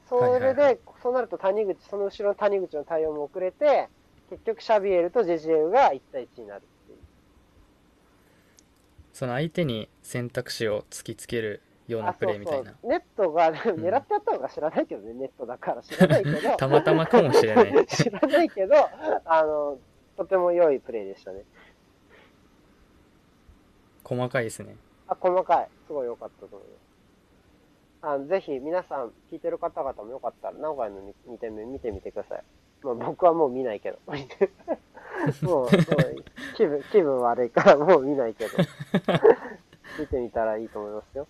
[0.08, 3.90] それで、はいはいはいそうなると谷口、その後ろの谷口の対応も遅れて、
[4.30, 6.98] 結局シャビエルとジェジエウが1対1になるっていう。
[9.12, 12.72] その相手に選択肢を突きつけるようなプレーみたいなあ。
[12.72, 16.56] そうそうネットが狙ってやったのか知らないけどね、ネットだから知らないけど。
[16.56, 17.84] たまたまかもしれない。
[17.86, 18.74] 知らないけど、
[19.26, 19.78] あの、
[20.16, 21.42] とても良いプレーでしたね。
[24.02, 24.76] 細かいですね。
[25.08, 25.68] あ、細かい。
[25.86, 26.84] すごい良かったと思います。
[28.06, 32.42] あのぜひ皆さん、聞いてる方々もよかったら、名古屋の2点目見てみてください。
[32.82, 33.98] まあ僕はもう見ないけど。
[34.06, 34.14] も
[35.42, 35.68] う、もう
[36.56, 38.50] 気分、 気分悪いからもう見ないけど。
[39.98, 41.26] 見てみたらいいと思いますよ。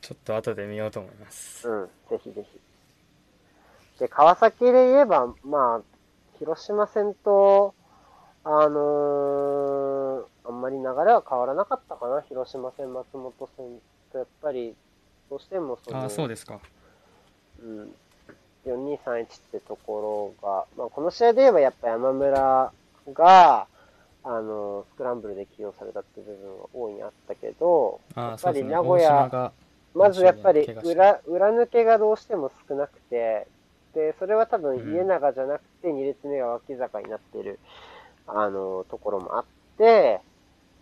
[0.00, 1.68] ちょっと後で見ようと思います。
[1.68, 2.60] うん、ぜひぜひ。
[3.98, 5.82] で、川崎で言えば、まあ、
[6.40, 7.74] 広島戦と、
[8.42, 12.22] あのーあんまり流れは変わらなかったかな。
[12.22, 13.80] 広島戦、松本戦
[14.10, 14.74] と、やっぱり、
[15.30, 16.58] どうしてもその、ああ、そうですか。
[17.62, 17.94] うん、
[18.66, 22.72] 4231ってところが、まあ、この試合で言えばやっぱ山村
[23.12, 23.66] が、
[24.24, 28.64] あの、スクランブルで起用されたって部分は大いにあったけど、やっぱり。
[28.64, 29.52] 名古屋大島が、
[29.94, 33.46] まずやっぱり裏裏抜けがどうしても少なくて、
[33.94, 37.58] で、それは多分うん家長じゃなくて2列目が脇坂になってる、
[38.26, 39.44] あの、ところもあっ
[39.76, 40.20] て、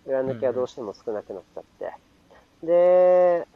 [0.07, 1.93] 裏抜けはどうしても少なくなっちゃって。
[2.67, 3.47] で、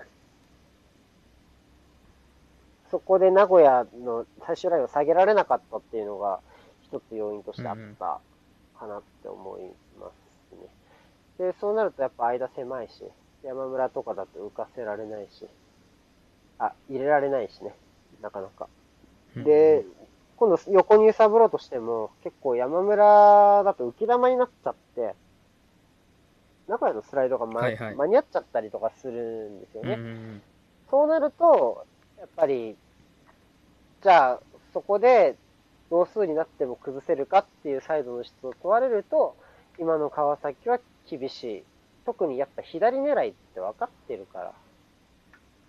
[2.90, 6.40] そこで名古屋の最終ラインを下げられなかったっていうのが
[6.82, 8.20] 一つ要因としてあった
[8.78, 9.62] かなって思い
[9.98, 10.54] ます
[11.40, 11.48] ね。
[11.52, 13.02] で、そうなるとやっぱ間狭いし、
[13.42, 15.46] 山村とかだと浮かせられないし、
[16.58, 17.74] あ、入れられないしね、
[18.20, 18.68] なかなか。
[19.36, 19.84] うんで、
[20.36, 25.14] 今度横に揺さぶろうとしても、結構山村だと浮き玉になっちゃって、
[26.68, 29.12] 名古屋のスライドが、まはいはい間に合っちゃったりとかする
[29.50, 29.94] んですよね。
[29.94, 30.42] うんうん
[30.90, 31.86] そうなると、
[32.18, 32.76] やっぱり、
[34.02, 34.40] じゃあ、
[34.74, 35.36] そこで
[35.90, 39.34] 同数になっても崩せるかっていうサイドの質を問われると、
[39.78, 40.78] 今の川崎は
[41.08, 41.64] 厳しい。
[42.04, 44.52] 特にやっぱ左狙いって分かってるから、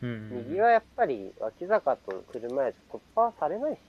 [0.03, 3.79] うんうん右はやっぱり脇坂と車屋じゃ突破はされないし。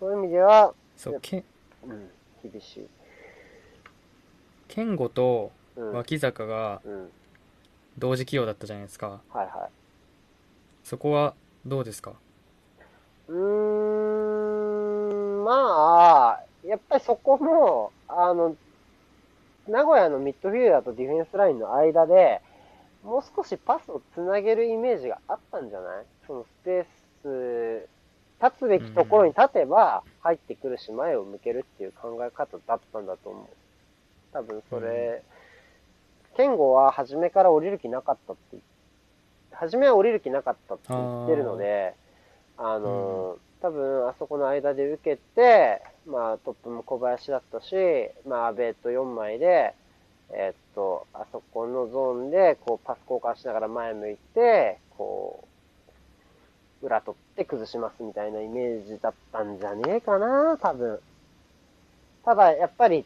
[0.00, 1.44] そういう意味では、そう、け
[1.84, 2.10] うん、
[2.42, 2.88] 厳しい。
[4.68, 5.92] 健吾とうん。
[5.92, 7.10] 脇坂がうん。
[7.98, 9.20] 同時起用だったじゃないですか。
[9.30, 9.70] はいはい。
[10.84, 11.34] そこは
[11.66, 12.12] どうですか？
[13.26, 13.36] うー
[15.40, 18.56] ん、まあ、やっぱりそこも、あの、
[19.66, 22.40] 名古屋のミッドフィルダーとディフェンスラインの間で、
[23.04, 26.04] もう少しパスをつなげるイメージがあったんじゃない？
[26.26, 26.86] そのスペー
[27.22, 27.88] ス、
[28.42, 33.46] 立つべきところに立てば入ってくるし前を向けるっていう考え方だったんだと思う。
[34.32, 35.22] 多分それ、
[36.36, 38.58] 健吾は初めから降りる気なかったって
[39.52, 41.94] 初めは降りる気なかったって言ってるので、
[42.56, 47.74] あの、多分あそこの間で受けて、まあトップも小林だったし、
[48.26, 49.74] まあ阿部と4枚で、
[50.30, 55.44] えーっと、あそこのゾーンで、こうパス交換しながら前向いて、こ
[56.82, 61.00] う、裏取って崩しますみたいなイメージだったんじゃねえかな、多分。
[62.24, 63.04] ただ、やっぱり、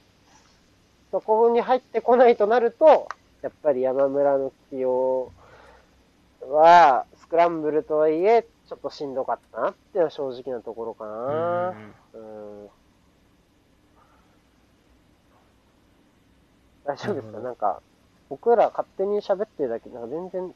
[1.11, 3.09] そこに入ってこないとなると、
[3.43, 5.31] やっぱり山村の起用
[6.49, 11.75] は、スクランブルとはいえ、ちょっとしんどかったなっていうのは正直なところかうんな。
[12.15, 12.69] うん。
[16.85, 17.39] 大丈夫ですか？
[17.41, 17.81] なんか、
[18.29, 20.55] 僕ら勝手に喋ってるだけ、なんか全然、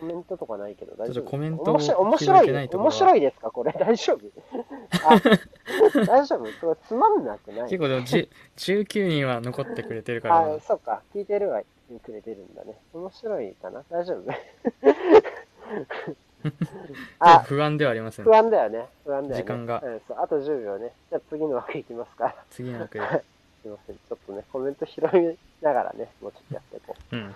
[0.00, 3.50] コメントとかないけど大丈夫コメントを面白い、面拾白い面白いですか？
[3.50, 4.20] これ大丈夫？
[5.08, 5.18] あ、
[6.06, 6.44] 大丈夫？
[6.60, 7.68] これつまんなくない？
[7.68, 11.02] 結構でもじ19人は残ってくれてるからあ、そうか。
[11.12, 11.62] 聞いてるは
[12.04, 12.74] くれてるんだね。
[12.92, 13.82] 面白いかな？
[13.90, 14.30] 大丈夫？
[17.18, 18.86] あと、不安ではありますね不安だよね。
[19.04, 19.42] 不安だよね。
[19.42, 20.18] 時間がうん、そう。
[20.20, 20.92] あと10秒ね。
[21.10, 22.36] じゃあ次の枠いきますから。
[22.50, 22.98] 次の枠
[23.68, 23.96] みません。
[23.96, 27.16] ちょっとね、コメント拾いながらね、もうちょっとやっていこう。
[27.16, 27.34] うん。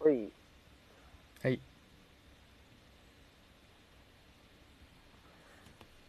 [0.00, 0.32] はい。
[1.42, 1.54] はい。
[1.54, 1.58] よ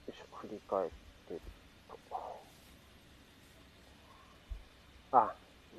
[0.09, 1.02] いしょ、振り返って。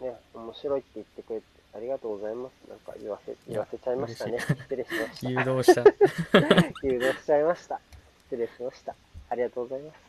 [0.04, 2.68] ね、面白いって言ってくれてありがとうございます。
[2.68, 4.32] なんか言わせ、言わせちゃいましたね。
[4.32, 5.30] 嬉失礼しました。
[5.30, 5.82] 誘導した
[6.86, 7.80] 誘導しちゃいました。
[8.24, 8.94] 失礼しました。
[9.30, 10.04] ありがとうございます。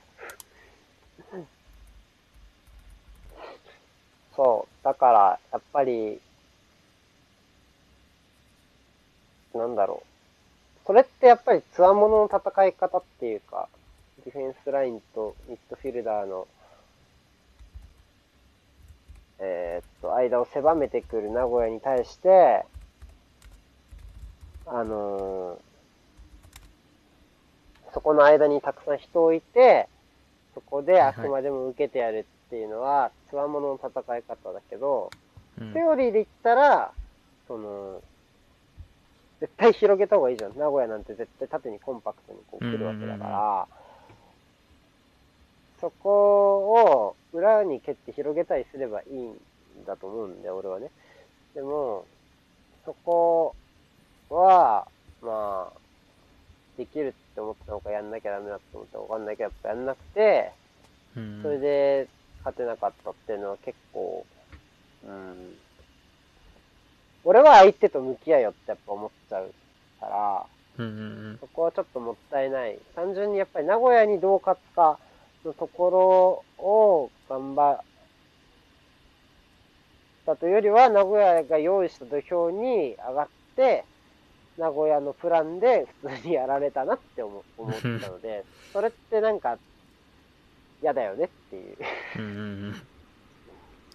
[4.36, 6.22] そう、だから、やっぱり、
[9.54, 10.04] なんだろ
[10.84, 10.86] う。
[10.86, 13.70] それってやっぱりつわものの戦い方っていうか、
[14.24, 16.48] ディフェンスラインとミッドフィルダーの、
[19.40, 22.66] えーっと、間を狭めてくる名古屋に対して、
[24.66, 25.66] あのー
[27.96, 29.88] そこの間にたくさん人を置いて、
[30.54, 35.10] そこであくまでも受けてやるっていうのは、つわものの戦い方だけど、
[35.62, 35.74] うん。
[35.74, 36.92] セオリーで言ったら、
[37.48, 38.02] その、
[39.40, 40.58] 絶対広げた方がいいじゃん。
[40.58, 43.68] 名古屋なんて絶対縦にコンパクトにこう来るわけだから、
[45.82, 49.36] そこを裏に蹴って広げたりすればいいん
[49.86, 50.89] だと思うんだよ、俺はね。
[51.53, 52.05] でも、
[52.86, 53.55] そこ
[54.30, 54.88] は、
[55.21, 55.80] まあ、
[56.78, 60.51] できるって思ったのかやんなきゃダメだって思ったのかわかんないけど、やっぱやんなくて、
[61.15, 62.07] うんそれで
[62.39, 64.26] 勝てなかったっていうのは結構、
[65.07, 65.55] うん。
[67.23, 69.51] 俺は相手と向き合いよってやっぱ思っちゃう
[69.99, 70.45] から、
[70.78, 70.89] うんう
[71.34, 72.78] んそこはちょっともったいない。
[72.95, 74.99] 単純にやっぱり名古屋にどう勝つか
[75.46, 77.82] のところを頑張っ
[80.26, 83.86] たというよりは、名古屋が用意した土俵に上がって、
[84.58, 89.58] 名古屋のプランで普通にやられたなって思思ったので、それってなんか
[90.82, 91.78] 嫌だよねっていう。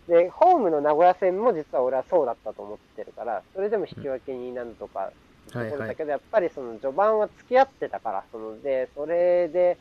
[0.07, 5.13] で、ホームの名古屋戦も実は俺はそうだったと思ってるから、それでも引き分けになるとか、
[5.53, 9.79] ところだけど、やっぱりその序盤は付き合ってたから、そので、それで、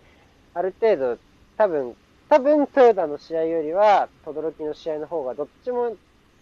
[0.53, 1.17] ある程度、
[1.59, 1.93] 多分、
[2.29, 5.93] 多分、豊田の試合よりは、轟の試合の方が、どっちも、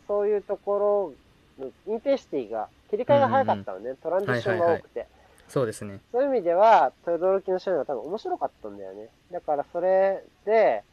[0.07, 1.15] そういうとこ
[1.59, 5.07] ろのインテンシティが、切り替えが早かったのね、トランジションが多くて。
[5.49, 9.09] そうですねそういう意味では、轟の試合の方が多分面白かったんだよね。
[9.31, 10.83] だからそれで、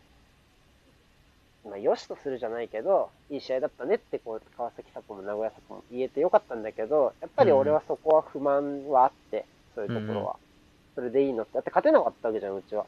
[1.67, 9.45] まあ、よしとするじゃないけど、いい試合だったねって、こう、川崎サポも名古屋サポも言えてよかったんだけど、やっぱり俺はそこは不満はあって、
[9.75, 10.37] そういうところは。
[10.95, 11.53] それでいいのって。
[11.57, 12.87] だって勝てなかったわけじゃん、うちは。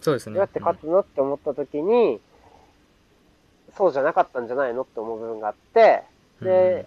[0.00, 2.20] そうですねどうやって勝つのって思った時に、
[3.76, 6.02] そうじゃなかったんじゃないのって思う部分があって、
[6.40, 6.86] で、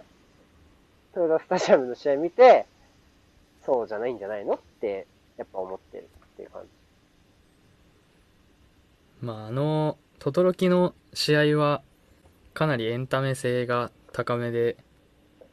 [1.16, 2.66] 豊田スタジアムの試合見て、
[3.64, 5.06] そうじゃないんじゃないのって、
[5.36, 6.68] やっぱ思ってるっていう感じ。
[9.26, 11.82] まああの轟の試合は
[12.52, 14.76] かなりエンタメ性が高めで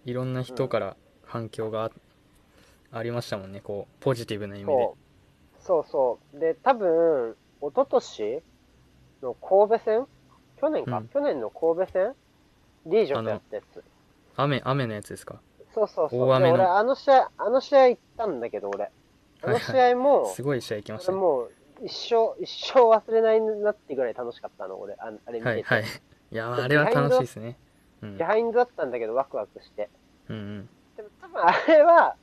[0.05, 1.91] いろんな人から反響があ,、
[2.91, 5.01] ありましたもんねこうポジティブな意味でそう。
[5.61, 6.39] そうそう。
[6.39, 8.43] で、多分、一昨年
[9.21, 10.07] の神戸戦？
[10.59, 12.15] 去年か、うん去年の神戸戦？
[12.87, 13.83] リージョンとやったやつ。
[14.37, 15.39] 雨雨のやつですか？
[15.73, 16.21] そうそうそう。
[16.27, 18.91] 大雨ので俺、あの試合、あの試合行ったんだけど、俺。
[19.43, 21.51] あの試合も、すごい試合行きましたね俺もう、
[21.85, 24.93] 一生、一生忘れないなってぐらい楽しかったの、俺。
[24.95, 25.45] ああれ見てて。
[25.45, 25.83] はいはい
[26.31, 27.57] いやあれは楽しいですね
[28.01, 29.89] うんビハインドだったんだけど、ワクワクして。
[30.29, 32.15] うんうんでも多分あれは、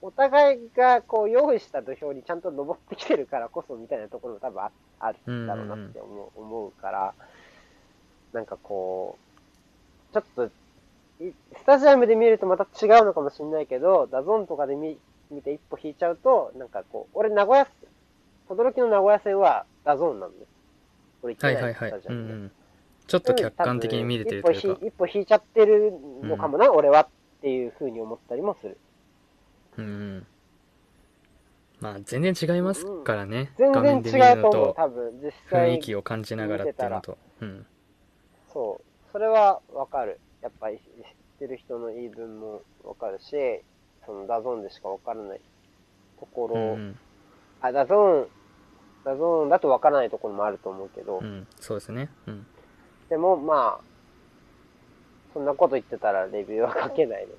[0.00, 4.70] お互いがこう用意した土俵にちゃんと登ってきてるからこそみたいなところも多分あ
[5.00, 7.14] あるんだろうなって思う,、思うから、
[8.32, 9.18] なんかこ
[10.10, 10.46] う、ちょっと、
[11.24, 14.98] いスタジアムで見るとまた違うのかもしれないけど、 DAZN とかで見
[15.30, 17.66] 見て一歩引いちゃうと、なんかこう、俺名古屋、
[18.48, 20.46] 轟の名古屋戦は DAZN なんで。
[21.22, 22.00] 俺行ってないはいはいはい。
[22.00, 22.32] スタジアムで。
[22.32, 22.52] うんうん。
[23.06, 24.60] ちょっと客観的に見れてるというか。
[24.60, 25.92] 一歩引一歩引いちゃってる
[26.22, 27.08] のかもな、俺はっ
[27.42, 28.78] ていうふうに思ったりもする。
[29.78, 30.26] うんうん。
[31.80, 33.52] まあ全然違いますからね。
[33.56, 34.74] 全画面で見然違うと思う、るのと。
[34.74, 35.80] 多分、実雰際囲。
[35.80, 37.18] 気を感じながらっていうのと。
[37.40, 37.66] うん。
[38.52, 39.12] そう。
[39.12, 40.20] それはわかる。
[40.42, 40.82] やっぱり知っ
[41.38, 43.34] てる人の言い分もわかるし、
[44.04, 45.40] その DAZN でしかわからない
[46.18, 46.98] ところ、うんうん。
[47.60, 51.46] あ、 DAZN、DAZN だとわからないところもあると思うけど、うん。
[51.60, 52.10] そうですね。
[52.26, 52.46] うん。
[53.08, 53.84] でもまあ、
[55.32, 57.32] そんなこと言ってたらレビューは書けないの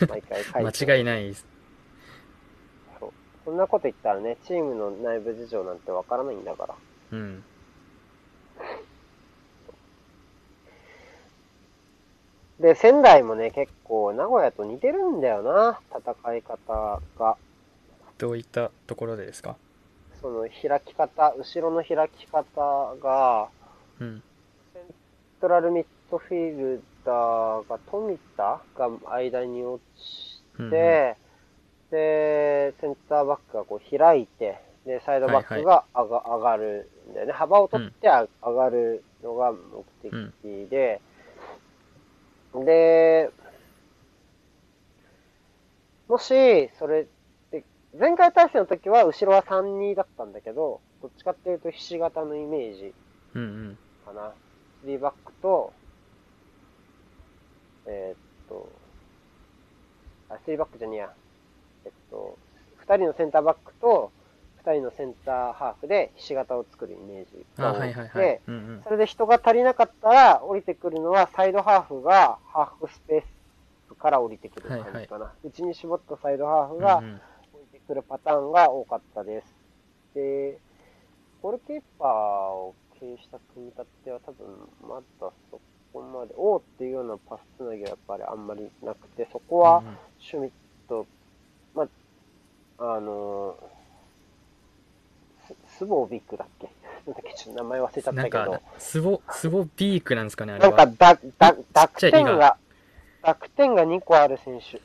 [0.00, 0.86] で、 毎回書いて。
[0.86, 1.46] 間違いないです
[3.44, 6.74] そんなこと言ったらね、チームの内部事情なんてわからないんだから。
[7.12, 7.44] うん
[12.60, 17.36] で、仙台もね、結構名古屋と似てるんだよな、戦い方が。
[18.16, 19.56] どういったところでですか？
[20.22, 23.48] その開き方、後ろの開き方が、
[24.00, 24.22] うん
[24.72, 24.82] セン
[25.40, 31.16] トラルミッドフィール田が、富田が間に落ちうんうんて、
[31.94, 37.32] で、センターバックがこう開いて、で、サイドバックが上が,、上がるんだよね。
[37.32, 41.00] 幅を取ってあ上がるのが目的で、
[42.52, 43.30] で、
[46.08, 47.06] もし、それ
[47.52, 47.62] で、
[47.96, 52.94] 前回対戦の時は後ろは3-2だったんだけど、どっちかっていうとひし形のイメージ
[53.34, 54.32] うんうんかな。
[54.84, 55.72] 3バックと、
[57.86, 58.68] えーっと、
[60.28, 61.14] あ、3バックじゃねえや。
[62.14, 62.38] と、
[62.86, 64.12] 2人のセンターバックと、
[64.64, 68.40] 2人のセンターハーフでひし形を作るイメージあが多くて、
[68.84, 75.32] それで人が足りなかったら、降りてくるのはサイドハーフがハーフスペースから降りてくる感じかな。
[75.42, 77.02] 内に絞ったサイドハーフが降
[77.72, 79.54] りてくるパターンが多かったです。
[80.14, 80.58] で、
[81.42, 82.08] ゴールキーパー
[82.52, 84.46] を経由した組み立ては多分
[84.88, 85.60] まだそ
[85.92, 89.82] こまで、おーっていうようなパスつなぎはやっぱりあんまりなくて、そこは
[90.18, 90.50] シュミッ
[90.88, 91.06] ト、ま
[92.78, 93.56] あ、あの
[95.68, 96.68] ススボービックだっけ？
[97.06, 97.34] なんだっけ？
[97.34, 101.56] ちょっと名前忘れちゃったなんけどか、スボスボビークなんですかねあれなんかはだ、だ、
[101.88, 102.56] 濁点が
[103.22, 104.80] 濁点が2個ある選手。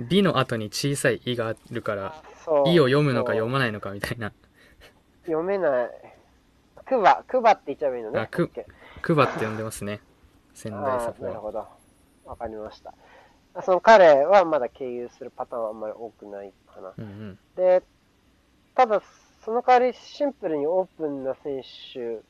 [0.00, 2.68] 美の後に小さい「い」があるからそう。
[2.70, 4.32] 「い」を読むのか読まないのかみたいな
[5.26, 5.90] 読めない。
[6.84, 8.20] クバ、クバって言っちゃえばいいのね。
[8.20, 8.50] あク
[9.02, 10.00] クバって呼んでますね
[10.54, 11.68] 仙台サあポはーなるほど。
[12.24, 12.92] わかりました。
[13.60, 16.92] その彼はまだ経由するパターンはあんまり多くないかな。
[16.96, 17.82] うんうんで、
[18.74, 19.02] ただ、
[19.44, 22.20] その代わりシンプルにオープンな選手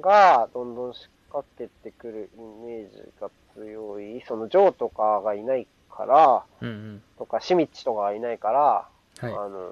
[0.00, 4.22] がどんどん仕掛けてくるイメージが強い。
[4.26, 8.88] そのジョーとかがいないから、うんうんとかシミッチとかがいないから、
[9.20, 9.70] あはいの、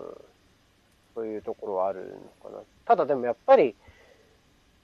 [1.14, 2.62] そういうところはあるのかな。
[2.84, 3.74] ただでもやっぱり、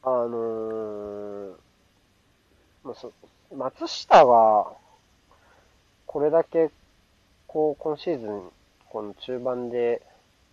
[0.02, 1.54] あのー
[2.84, 3.12] まあ、そ
[3.54, 4.72] 松下が、
[6.14, 6.70] これだけ、
[7.48, 8.42] こう、今シーズン、
[8.88, 10.00] この中盤で、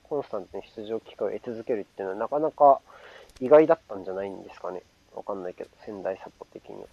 [0.02, 2.82] コンスタントに出場機会を得続けるっていうのは、なかなか
[3.40, 4.82] 意外だったんじゃないんですかね。
[5.14, 6.88] わかんないけど、仙台サポ的には。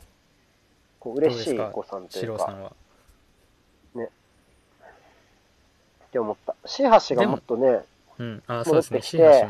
[1.00, 2.72] こう嬉しい誤算というか、四郎さんは
[6.08, 6.54] って思った。
[6.66, 7.80] シーハシがもっとね、
[8.18, 9.46] う戻ってきて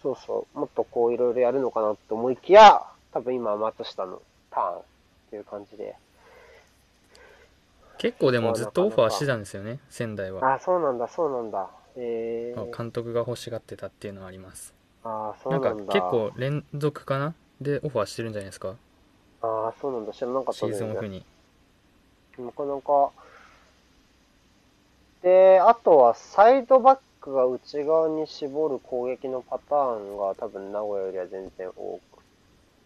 [0.00, 4.22] そうそう、もっとこういろいろやるのかなって思いきや、多分今は松下の
[4.52, 4.82] ターンっ
[5.30, 5.96] ていう感じで。
[7.98, 11.68] 結構でもずっとオファーしてたんですよね仙台はああ、そうなんだ、そうなんだ。
[11.96, 14.72] えー、監督が欲しがってたっていうのはあります
[15.04, 15.92] ああ、そうななんんだ。
[15.92, 17.34] か結構連続かな？
[17.60, 18.74] でオファーしてるんじゃないですか？
[19.42, 21.08] ああ、そうなんだ、知らなかったシーズンオフね。
[21.08, 21.24] に
[22.38, 23.10] なかなか。
[25.22, 32.22] で、あとはサイドバックが内側に絞る攻撃のパターンが多分名古屋よりは全然多く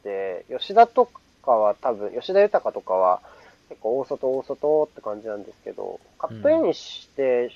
[0.02, 1.10] て、吉田と
[1.42, 3.20] かは多分、吉田豊とかは
[3.72, 7.50] 結構大外大外って感じなんですけど、カットインにして、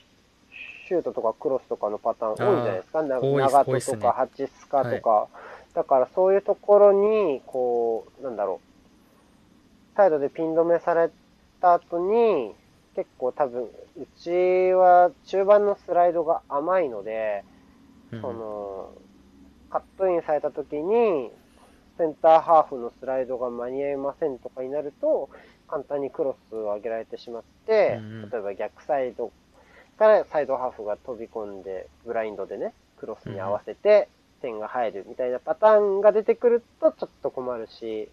[0.89, 3.03] シュートとかクロスとかのパターン多いじゃないですか。
[3.03, 5.29] 長多いっすね戸とかハチスカとか。
[5.75, 9.97] だからそういうところに、こう、なんだろう。
[9.97, 11.11] サイドでピン止めされ
[11.61, 12.55] た後に、
[12.95, 13.69] 結構多分、う
[14.19, 14.31] ち
[14.73, 17.45] は中盤のスライドが甘いので、
[18.13, 18.91] うんその、
[19.71, 21.31] カットインされた時に、
[21.99, 25.29] センターハーフのスライドが間に合いませんとかになると、
[25.69, 29.31] 簡単にクロスを上げられてしまって、うんうん例えば逆サイド
[29.99, 34.09] からサイドハーフが飛び込んで、ブラインドでね、クロスに合わせて
[34.41, 38.09] 点が入るみたいなパターンが出てくるとちょっと困るし、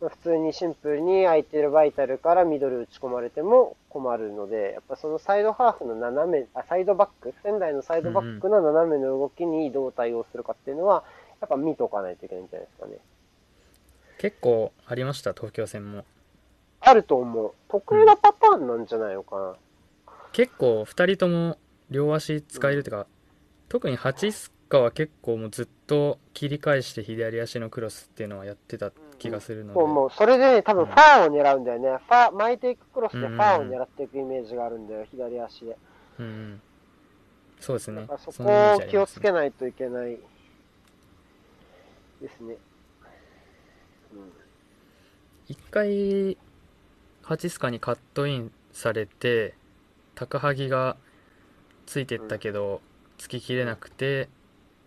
[0.00, 11.04] まあ普通にシンプルに空いてるバイタルからミドル打ち込まれても困るので、やっぱそのサイドハーフの斜め、あ、サイドバック、仙台のサイドバックの斜めの動きにどう対応するかっていうのは、
[11.40, 12.98] やっぱ見とかないといけないんじゃないですかね。
[14.20, 15.32] 結構ありました？
[15.32, 16.04] 東京戦も
[16.80, 17.52] あると思う。
[17.68, 19.54] 得意なパターンなんじゃないのかな。
[20.32, 21.56] 結構2人とも
[21.88, 23.06] 両足使えるというか、
[23.70, 31.88] 特にハチスカは結構もうずっと切り返して左足のクロスっていうのはやってた気がするので、そう、もう、それでね、多分ファーを狙うんだよね。
[31.88, 35.78] ファー、巻いていくクロスでファーを狙っていくイメージがあるんだよ、左足で。
[36.18, 36.60] うんうん、
[37.58, 40.18] そうですねそこを気をつけないといけない
[42.20, 42.56] ですね。
[45.50, 46.38] うん一回
[47.22, 49.54] ハチスカにカットインされて
[50.14, 50.96] 高萩が
[51.86, 52.80] ついてったけど、
[53.18, 54.28] つききれなくて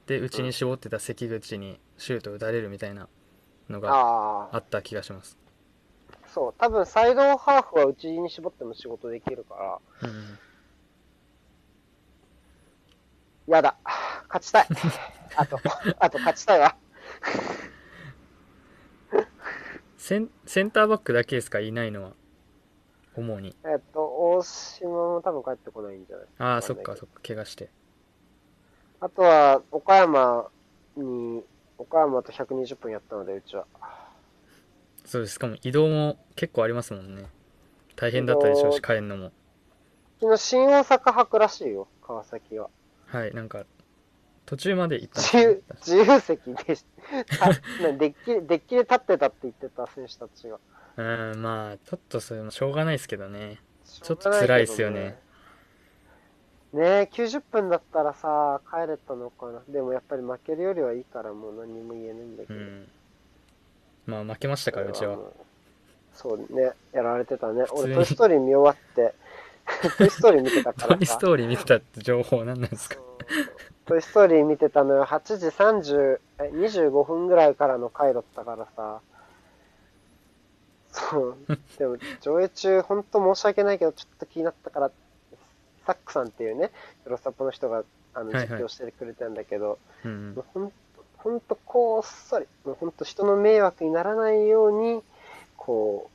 [0.07, 3.09] で内に絞ってた関口にシュート打たれるみたいな
[3.69, 5.37] のがあった気がします、
[6.33, 6.53] そう。
[6.57, 10.37] 多分、サイドハーフは内に絞っても仕事できるから、うんうん、
[13.47, 13.75] やだ。
[14.29, 14.67] 勝ちたい。
[15.35, 15.59] あと、
[15.99, 16.75] あと勝ちたいわ。
[20.03, 22.11] センセンターバックだけですかいないのは
[23.15, 23.55] 主に。
[23.63, 26.25] えっと、大島も多分帰ってこないんじゃない？
[26.39, 27.69] ああそっかそっか怪我して。
[28.99, 30.49] あとは、岡山
[30.97, 31.41] に、
[31.77, 33.65] 岡山と120分やったので、うちは。
[35.05, 35.35] そうです。
[35.35, 37.23] しかも移動も結構ありますもんね。
[37.95, 39.31] 大変だったでしょうし帰るのも。
[40.19, 42.69] 昨日、新大阪泊らしいよ、川崎は。
[43.05, 43.65] はいなんか
[44.45, 45.23] 途中まで行ったん
[45.79, 46.85] 自由席でし、
[47.39, 50.59] たッキ、デッキで立ってたって言ってた選手たちが。
[50.95, 51.01] う
[51.35, 55.19] んまあちょっとそれもしょうがないですけどねちょっと辛いっすよね。
[56.71, 59.61] ねえ、90分だったらさ、帰れたのかな。
[59.67, 62.59] でもやっぱり負けるよりはいいからもう何も言えないんだけど。
[62.59, 62.87] うん
[64.05, 65.17] まあ負けましたからうちは
[66.13, 67.65] そうね、やられてたね。
[67.71, 69.15] 俺、普通にトイ・ストーリー見終わって、
[69.97, 71.17] トイ・ストーリー見てたかトイ・ス。
[71.19, 72.97] トーリー見てたって情報何なんですか？
[73.85, 75.05] トイ・ストーリー見てたのよ。
[75.05, 79.01] 8時30、え、25分ぐらいからの回だったからさ。
[80.91, 81.37] そう。
[81.77, 84.91] でも、上映中、ほんと申し訳ないけど、ちょっと気になったから、
[85.85, 86.71] サックさんっていうね、
[87.03, 87.83] プロサポの人が、
[88.13, 90.73] あの、実況してくれたんだけど、うんもうほんと、
[91.17, 95.03] ほんとこっそり、もうほんと人の迷惑にならないように、
[95.57, 96.12] こう、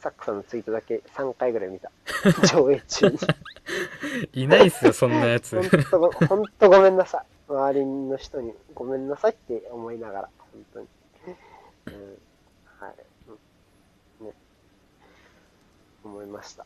[0.00, 1.90] サックさんのツイートだけ3回ぐらい見た。
[2.48, 3.18] 上映中に。
[4.32, 7.52] いないっすよそんなやつほんとご、めんなさい。
[7.52, 10.88] 周りの人にごめんなさいって思いながら、本当に。
[11.86, 12.18] うん、
[12.78, 12.94] はい。
[14.20, 14.32] うんね。
[16.02, 16.64] 思いました。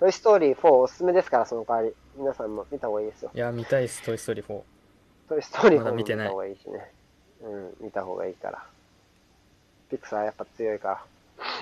[0.00, 1.94] トイ・ストーリー4おすすめですから、その代わり。
[2.16, 3.30] 皆さんも見た方がいいですよ。
[3.34, 4.62] いや見たいっすトイ・ストーリー4
[5.28, 6.92] トイ・ストーリー4まだも見てない見た方がいいしね。
[7.42, 8.66] うん、見た方がいいから。
[9.90, 11.04] ピクサーやっぱ強いから。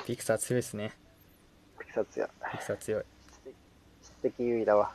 [0.07, 0.93] ピクサー強いっすね。
[1.79, 2.29] ピクサー強い。
[2.53, 3.05] ピクサー強い。
[4.03, 4.93] 質的優位だわ。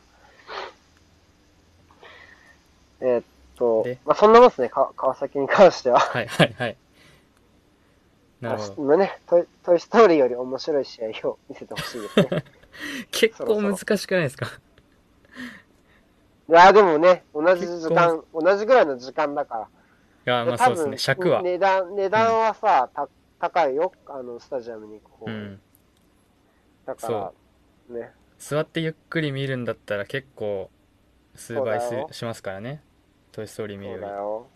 [3.02, 3.24] えーっ
[3.58, 6.00] とで、まあそんなもんですね、か川崎に関しては。
[6.00, 6.78] はいはいはい。
[8.42, 8.74] なるほど。
[8.84, 12.44] 今ねトイ、トイ・ストーリーより面白い試合を見せてほしいですね。
[13.12, 14.48] 結構難しくないですか？
[16.50, 19.62] いや、でもね、同じ時間、同じぐらいの時間だから。
[19.64, 19.68] い
[20.26, 20.98] やまあそうですね。
[20.98, 21.42] 尺は。
[21.42, 23.08] 値段、値段はさ、た
[23.42, 25.62] 高いよ、あの、スタジアムに行く方がうん
[26.86, 27.34] だか
[27.90, 28.14] ら、ね。
[28.38, 30.70] 座ってゆっくり見るんだったら結構
[31.36, 31.82] 数倍
[32.12, 32.82] しますからね
[33.32, 34.48] トイ・ストーリー見るそうよりだよ。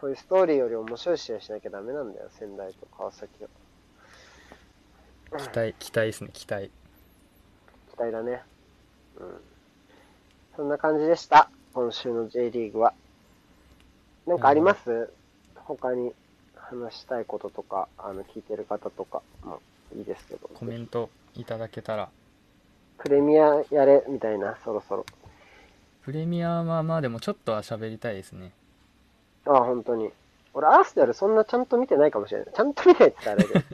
[0.00, 3.48] トイ・ストーリーより面白い試合しなきゃダメなんだよ、仙台と川崎は。
[5.38, 6.70] 期待期待ですね期待
[7.90, 8.42] 期待だね。
[9.18, 9.40] うん。
[10.56, 11.50] そんな感じでした。
[11.74, 12.94] 今週の J リーグは。
[14.26, 15.12] なんかあります？
[15.54, 16.14] 他に
[16.70, 19.60] 話したいこととか、あの、聞いてる方とか、も
[19.96, 20.50] いいですけど。
[20.54, 22.08] コメントいただけたら
[22.98, 25.06] プレミアやれ、みたいな、そろそろ。
[26.02, 28.52] プレミアはまあでもちょっとは喋りたいですね
[29.46, 30.10] ああ、本当に。
[30.52, 32.48] 俺、アーセナルそんなちゃんと見てないかもしれない。
[32.54, 33.66] ちゃんと見てないって言ったらあれで。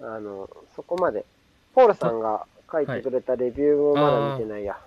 [0.16, 1.24] あの、そこまで。
[1.74, 4.78] ポールさんが書いてくれたレビューもまだ見てないや。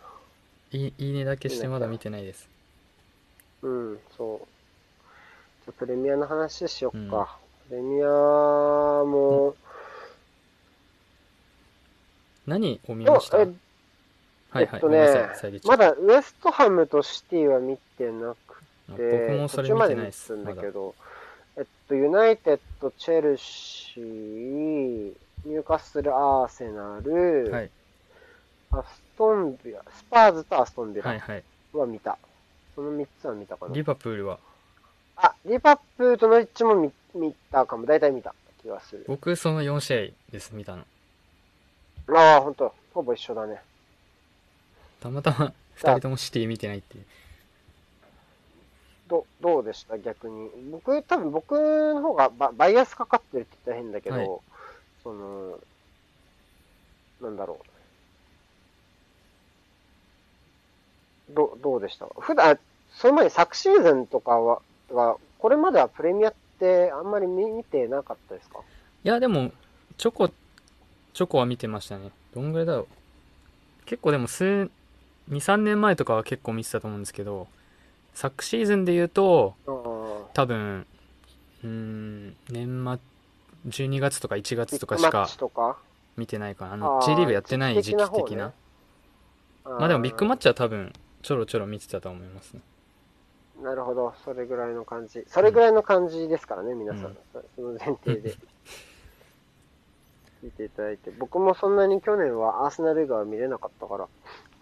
[0.72, 2.48] いいいいねだけしてまだ見てないです
[3.64, 4.59] うん、そう。
[5.72, 7.10] プレミアの話しよっうん。
[7.10, 7.38] か。
[7.70, 9.56] プレミアも、
[12.48, 13.42] 何を見ました？
[13.42, 13.54] えはい
[14.52, 15.30] はいえっとね
[15.66, 20.36] まだウエストハムとシティは見てなく僕て、もそれ見見てないです。
[20.36, 20.96] んだけど、
[21.58, 27.70] えっと、ユナイテッド、チェルシー、ニューカッスル、アーセナル、はい。
[28.72, 31.44] アストンビラ、スパーズとアストンビラはいはい。
[31.74, 32.18] は見た。
[32.76, 33.76] その3つは見たかな。
[33.76, 33.84] リ。
[33.84, 34.40] バプールは？
[35.22, 37.86] あ、リバプールとノリッチも見見たかも。
[37.86, 39.04] 大体見た気がする。
[39.08, 40.86] 僕その4試合です見たの
[42.16, 42.74] ああ、ほんと。
[42.94, 43.62] ほぼ一緒だね。
[45.02, 47.06] たまたま 2人ともシティ見てないっていう
[49.08, 49.98] どどうでした？
[49.98, 50.50] 逆に。
[50.72, 51.52] 僕、多分僕
[51.94, 54.28] の方がババイアスかかってるって言ったら変だけど、はい
[55.04, 55.60] その、
[57.22, 57.60] なんだろ
[61.32, 61.34] う。
[61.34, 62.06] どどうでした？
[62.20, 62.60] 普段、
[62.92, 68.60] その前に昨シーズンとかは、とかこれまではプレミアってあんまり見見てなかったですか？
[69.04, 69.52] いやでも
[69.98, 72.12] チョコチョコは見てましたね。
[72.34, 72.88] どんぐらいだろう。
[73.86, 74.70] 結構でも数
[75.30, 77.48] 23年前とかは結構見てたと思うんですけど
[78.14, 79.56] 昨シーズンで言うと。
[80.34, 80.86] 多分
[81.64, 83.00] うーん年
[83.64, 85.28] 末12月とか1月とかしか
[86.18, 86.74] 見てないかな。
[86.74, 88.54] あの J リーグやってない時期的な。
[89.66, 92.62] まあでもビッグマッチチは多分ちょろちょろ見てたと思いますね
[93.62, 94.14] なるほど。
[94.24, 95.24] それぐらいの感じ。
[95.28, 97.06] それぐらいの感じですからね、皆さん。
[97.06, 97.18] うん
[97.56, 98.36] その前提で。
[100.42, 101.12] 見ていただいて。
[101.12, 104.08] 僕もそんなに去年はアーセナル以外は見れなかったから、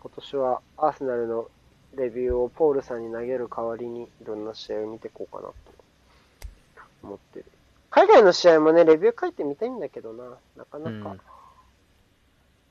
[0.02, 1.49] 今年はアーセナルの
[1.95, 5.53] レビューをポールさんに投げる代わりにいろんな試合を見ていこうかなと
[7.03, 7.45] 思ってる。
[7.91, 10.38] 海外の試合もね、レビュー書いてみたいんだけどな。
[10.56, 11.15] なかなか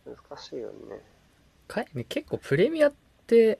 [0.04, 1.00] 難しいよね。
[1.68, 2.92] かい結構プレミアっ
[3.26, 3.58] て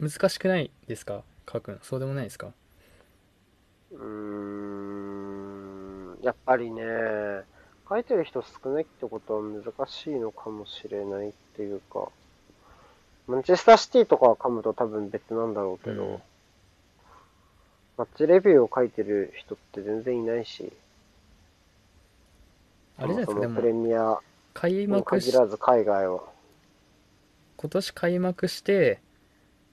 [0.00, 1.22] 難しくないですか？
[1.50, 2.52] 書くのそうでもないですか？
[3.92, 6.82] うーん、やっぱりね、
[7.88, 12.08] 書いてる人少ないってことは難しいのかもしれないっていうか、
[13.26, 16.18] マンチェスターシティとかは噛むと多分別なんだろうけど、うん。
[17.96, 20.70] マッチレビューを書いてる人って全然いないし、
[22.98, 24.18] あれじゃないですかプレミア
[24.54, 26.20] 開に幕し限らず海外は。
[27.56, 29.00] 今年開幕して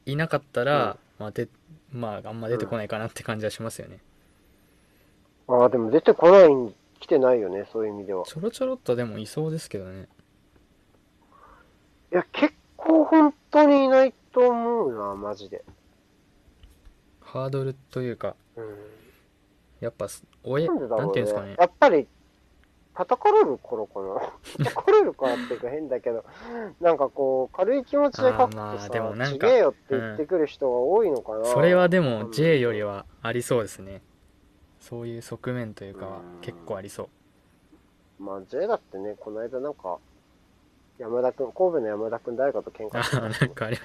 [0.06, 1.48] いなかったら、まあで
[1.92, 4.00] まああんま出てこないかなって感じはしますよね、
[5.48, 8.24] ああ、でも出てこないに来てないよね、そういう意味では。
[8.26, 10.08] ちょろちょろっとでもいそうですけどね
[12.12, 15.64] いや、結構本当にいないと思うな、マジで。
[17.22, 18.66] ハードルというかうん。
[19.82, 20.08] やっぱ
[20.44, 20.70] おえね。
[20.70, 22.08] なんていうんですかねやっぱり、
[22.96, 24.32] 叩かれる頃かな。
[24.66, 26.24] 叩かれるからっていうか変だけど、
[26.80, 31.46] なんかこう、軽い気持ちで書くとさ、でもなんかちげえよって言ってくる人が多いのかな。
[31.46, 34.02] それはでうもん J よりはありそうですね。
[34.80, 36.42] そういう側面というかはうん。
[36.42, 37.10] 結構ありそ
[38.20, 38.24] う。
[38.24, 39.98] まあ J だってね、この間なんか、
[40.98, 43.20] 山田くん、神戸の山田くん誰かと喧嘩あした。
[43.20, 43.78] なんかあれ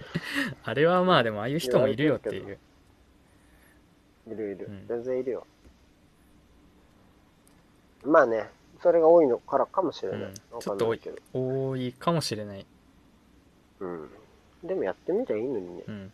[0.63, 2.59] あれはまあでもああいう人もいるよっていう。
[4.29, 4.87] いるいるうん。
[4.87, 5.47] 全然いるよ。
[8.05, 8.49] まあね、
[8.83, 10.21] それが多いのからかもしれない。
[10.21, 10.31] うんわ
[10.61, 11.01] ちょっと多い。
[11.33, 12.67] 多いかもしれない
[13.81, 14.11] うん。
[14.65, 15.85] でもやってみたらいいのにね。
[15.87, 16.13] うん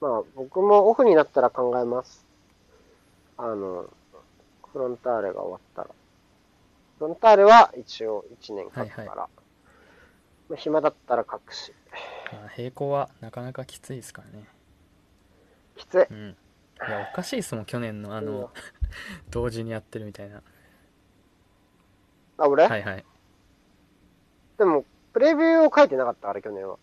[0.00, 2.26] まあ僕もオフになったら考えます。
[3.36, 3.88] あの、
[4.72, 5.88] フロンターレが終わったら。
[6.98, 9.22] フロンターレは一応1年書くから。
[9.22, 9.40] はい
[10.48, 11.72] まあ、暇だったら書くし。
[12.32, 14.46] まあ並行はなかなかきついですからね
[15.76, 16.06] きつい。
[16.10, 16.36] うん
[16.88, 18.50] いやおかしいですもん去年のあの
[19.28, 20.42] 同時にやってるみたいな
[22.40, 23.04] あ、俺、はいはい。
[24.58, 26.78] でも、プレビューを書いてなかったから、去年は。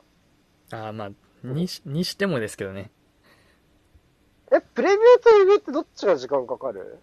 [0.72, 1.12] ああまあ
[1.44, 2.92] にしにしてもですけどね。
[4.52, 7.00] え、プレビューとレビューってどっちが時間かかる？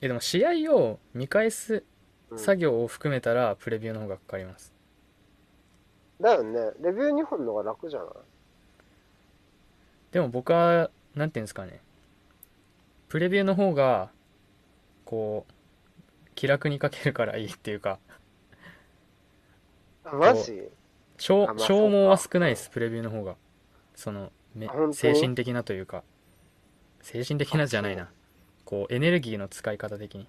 [0.00, 1.84] えでも試合を見返す
[2.30, 2.38] うん。
[2.38, 4.72] 作業を含めたらプレビューの方がかかります。
[6.20, 6.58] だよね。
[6.80, 8.08] レビュー2本の方が楽じゃない？
[10.12, 11.80] でも僕はなんていうんですかね。
[13.08, 14.08] プレビューの方が
[15.04, 15.52] こう
[16.42, 18.00] 気楽に書けるからいいっていうか。
[20.04, 20.60] あマジ？
[21.16, 23.36] 消あまあ消耗は少ないですプレビューの方が。
[23.94, 24.86] そのめあ本当？
[24.88, 26.02] に精神的なというか。
[27.00, 28.10] 精神的なじゃないな。
[28.64, 30.26] こうエネルギーの使い方的に。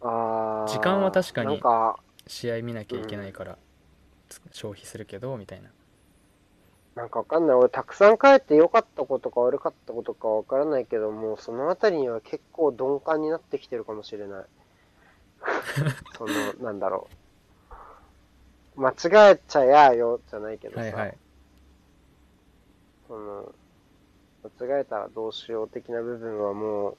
[0.00, 3.58] あー時間は確かになんか、試合見なきゃいけないから、
[4.30, 5.68] つ消費するけどみたいな
[6.96, 7.56] なんかわかんない。
[7.56, 14.44] 俺、たくさん書いて良かったことか悪かったことかわからないけども、そのあたりには結構鈍感になってきてるかもしれない。
[16.16, 16.32] その、
[16.64, 17.06] なんだろ
[18.76, 18.80] う。
[18.80, 20.80] 間違えちゃやよ、じゃないけどさ。
[20.80, 21.16] はいはい
[23.08, 23.52] その、
[24.58, 26.96] 間違えたらどうしよう的な部分はも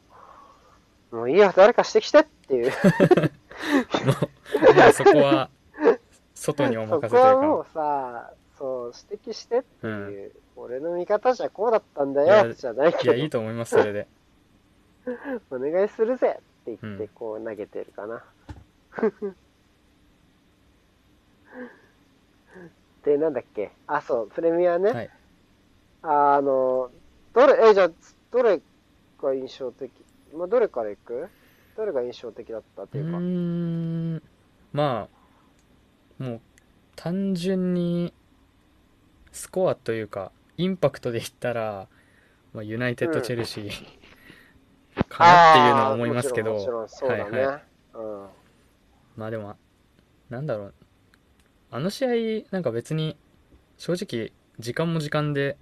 [1.12, 2.72] う、もういいや、誰か指摘してっていう。
[4.06, 4.14] も
[4.72, 5.50] うもうそこは
[6.34, 14.08] 外におそ任せというかこはもうさ、そう、指摘してっていう、俺の見方じゃこうだったんだよ、じゃないいけど、やいいと思いますそれで。
[15.52, 17.08] お願いするぜって言ってうん。
[17.10, 18.24] こう投げてるかな。
[23.04, 23.72] で、なんだっけ？
[23.88, 24.92] あ、そう、プレミアね。
[24.92, 25.10] はい。
[26.02, 26.92] あの、
[27.34, 27.92] どれ、え、じゃあ、
[28.32, 28.60] どれ
[29.22, 29.92] が印象的？
[30.34, 31.28] まあ、どれからいく？
[31.78, 33.18] どれが印象的だったってういうか。
[33.18, 34.24] ーん。
[34.74, 35.08] ま
[36.20, 36.42] あもう
[36.96, 38.14] 単純に
[39.32, 41.88] スコアというかインパクトで言ったら、
[42.54, 43.72] まあ、ユナイテッド・うんチェルシー
[45.10, 46.56] かなっていうのは思いますけど。
[46.56, 47.64] はいは
[47.94, 48.28] いうん。
[49.16, 49.56] まあでも
[50.30, 50.74] なんだろう
[51.72, 53.18] あの試合なんか別に
[53.78, 55.58] 正直時間も時間で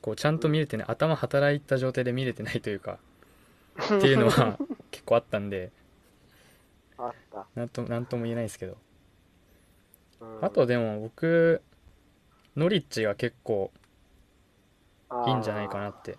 [0.00, 2.98] こうちゃんと見れてね頭働いた状態で見れてないというか
[3.82, 4.58] っていうのは
[4.90, 5.70] 結構あったんで
[6.98, 7.12] あ。
[7.54, 8.76] なんとなんとも言えないですけど
[10.20, 11.62] うんあとでも僕
[12.56, 13.70] ノリッチが結構
[15.26, 16.18] いいんじゃないかなって。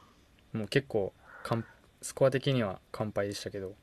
[0.53, 1.65] もう結構かん
[2.01, 3.73] スコア的には完敗でしたけど。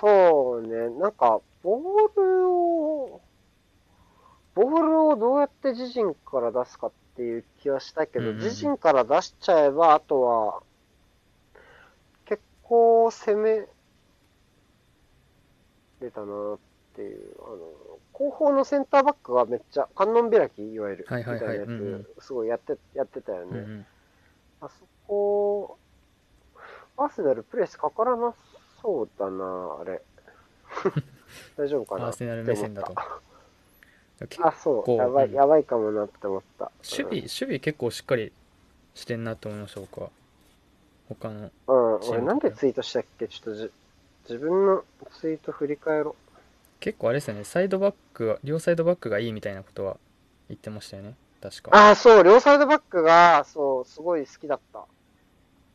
[0.00, 3.20] そうね、なんか、ボールを、
[4.54, 8.44] ボールをどうやって自陣から出すかっていう気はしたけど、うんうんうん。
[8.44, 10.62] 自陣から出しちゃえば、あとは、
[12.24, 13.66] 結構攻め
[16.00, 16.58] れたなっ
[16.94, 17.89] ていう、あの、
[18.20, 21.58] 後方のセンターバックがめっちゃ、観音開き、いわゆる、はいはいはい。
[21.58, 22.06] みたいなやうんうん。
[22.20, 23.46] つ、すごいやって、やってたよね。
[23.46, 23.86] うんうん。
[24.60, 25.78] あそこ
[26.98, 28.34] アーセナルプレスかからな
[28.82, 30.02] そうだな、あれ。
[31.56, 32.08] 大丈夫かな？
[32.08, 32.94] アーセナル目線だと。
[34.42, 35.34] あ、そう、構やばい、うん。
[35.34, 36.70] やばいかもなって思った。
[36.82, 38.32] 守備、守備結構しっかり
[38.94, 40.10] してんなと思いました、僕は。
[41.08, 41.50] 他の。
[41.68, 43.28] うん、俺なんでツイートしたっけ？
[43.28, 43.70] ちょっとじ
[44.28, 44.84] 自分の
[45.18, 46.14] ツイート振り返ろ
[46.80, 49.98] 結構あれですよね、サイドバックが、両サイドバックがいいみたいなことは
[50.48, 51.70] 言ってましたよね、確う。
[51.70, 51.76] か。
[51.76, 54.84] ああ、そう、両サイドバックが、そう、すごい好きだった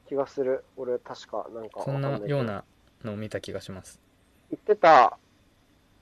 [0.09, 0.65] 気がする。
[0.75, 2.63] 俺、確か、なんかわそんなような
[3.03, 3.99] のを見た気がします。
[4.51, 5.17] 言ってた。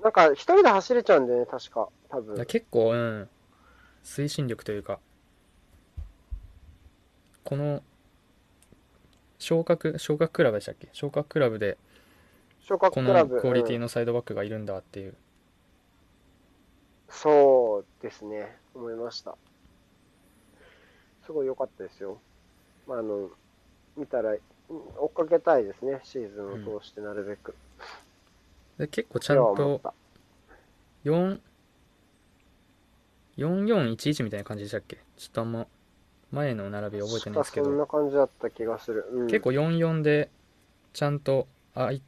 [0.01, 1.89] なんか、一人で走れちゃうんだよね、確か。
[2.09, 2.45] 多分。
[2.45, 3.29] 結構、うん、
[4.03, 4.99] 推進力というか、
[7.43, 7.83] この、
[9.37, 10.87] 昇格、昇格クラブでしたっけ？
[10.93, 11.77] 昇格クラブで、
[12.63, 13.35] 昇格こクラブ。
[13.35, 15.15] のクオリティうんのサイドバックがいるんだっていう。
[17.09, 19.37] そうですね、思いました。
[21.25, 22.19] すごい良かったですよ。
[22.87, 23.29] まあ、あの、
[23.95, 27.53] 見たら、うん追っかけたいですね、シーズンを通してなるべく。
[28.77, 29.93] で結構ちそゃんとれは思った。
[31.03, 31.39] 4、
[33.37, 34.97] 4411みたいな感じでしたっけ？
[35.17, 35.67] ちょっとあんま
[36.31, 39.05] 前の並び覚えてないんですけど、そんな感じだった気がする。
[39.11, 40.29] うん、結構44で
[40.93, 42.01] ちゃんと空い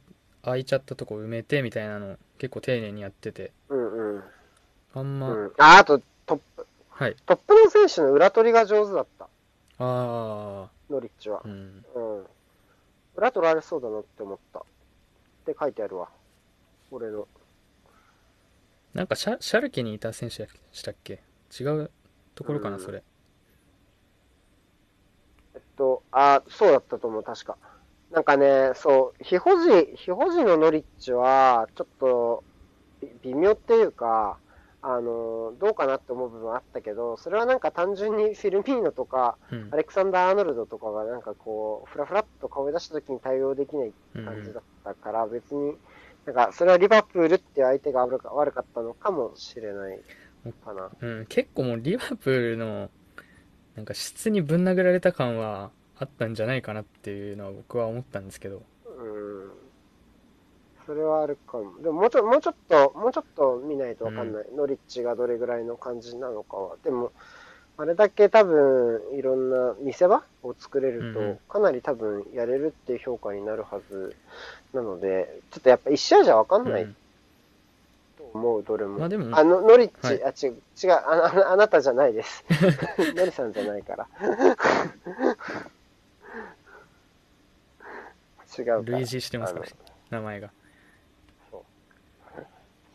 [0.46, 4.24] 空いちゃったとこ埋めてみたいなの結構丁寧にやってて、うんうん。
[4.94, 7.16] あんま、うん、ああとトップ、はい。
[7.26, 9.28] トップの選手の裏取りが上手だった、
[9.78, 11.48] あノリッチはあ、う。
[11.48, 11.84] ん。
[11.94, 12.26] うん。
[13.16, 14.60] 裏取られそうだなって思った。
[14.60, 14.62] っ
[15.44, 16.08] て書いてあるわ。
[16.90, 17.26] 俺の。
[18.94, 21.22] なんかシャシャルケにいた選手でしたっけ？
[21.60, 21.90] 違う
[22.34, 23.02] ところかな、うんそれ。
[25.54, 27.56] えっと、あ、そうだったと思う、確か。
[28.10, 32.44] なんかね、そう、非保持、非保持のノリッチは、ちょっと、
[33.00, 34.38] び微妙っていうか、
[34.82, 39.76] あの、どうかなって思う部分はあったけど、それはなんか単純にフィルミーノとか、うんア。
[39.76, 45.76] レクサンダー・アーノルドとかがなんかこう、フラフラっと顔を出した時に対応できないうん感じだったから、別に、
[46.24, 50.00] なんか、それはリバプールっていう相手が悪か悪かったのかもしれない
[50.64, 50.90] かな。
[51.00, 52.90] うん、結構もうリバプールの
[53.74, 59.50] なんか質にぶん殴られた感はあったんじゃないかなっていうのは僕は思ったんですけどうん。
[60.86, 61.78] それはあるかも。
[61.82, 66.76] でももうちょもうちょっと、もうちょっと見ないとわかんない、ノリッチがどれぐらいの感じなのかは。
[66.84, 67.10] でも、
[67.76, 74.14] あれだけ多分、いろんな見せ場を作れると、うんうんかなり多分やれるっていう評価になるはず
[74.72, 76.96] なので、ちょっとやっぱ一試合じゃわかんないうん
[78.16, 78.98] と思う、どれも。
[78.98, 82.44] まあでもあの、ノリッチ、はいあ、違う、違うああ、あなたじゃないです。
[83.16, 84.08] ノリさんじゃないから。
[88.56, 88.84] 違う。
[88.84, 89.62] 類似してますか？
[90.10, 90.50] 名前が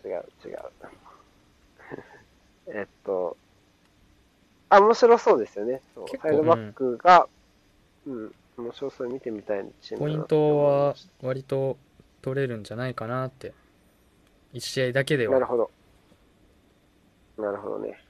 [0.03, 0.11] 違う、
[0.45, 0.59] 違う。
[2.67, 3.38] えっと、
[4.69, 5.81] あ、面白そうですよね。
[5.93, 7.27] そう結構サイドバックが、
[8.07, 11.77] うん、面白そうに見てみたいチームポイントは割と
[12.21, 13.53] 取れるんじゃないかなって
[14.53, 15.71] 1試合だけではたなるほど。
[17.38, 18.03] なるほどね。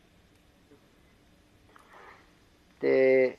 [2.79, 3.37] で、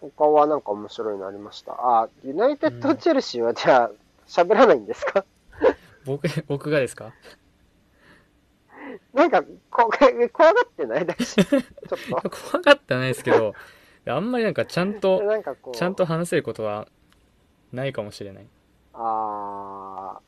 [0.00, 1.72] 他はなんか面白いのありました？
[1.78, 3.90] あ、ユナイテッド・チェルシーはじゃあ、
[4.26, 5.24] 喋らないんですか？
[6.04, 7.12] 僕僕がですか？
[9.12, 9.90] なんか、こ
[10.32, 11.06] 怖がってない？
[11.06, 11.60] だし、ちょっ
[12.52, 13.54] 怖がってはないですけど
[14.06, 15.18] あんまりなんかちゃんと。
[15.18, 16.86] となんかこう、ちゃんと話せることは
[17.72, 18.46] ないかもしれない
[18.94, 20.20] あ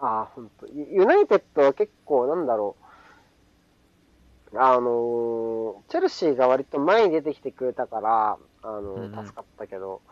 [0.00, 0.66] ー、あー、ほんと。
[0.68, 2.76] ユユナイテッドは結構、なんだろ
[4.52, 4.58] う。
[4.58, 10.02] あのーチェルシーが割と前に出てきてくれたから、あの助かったけど、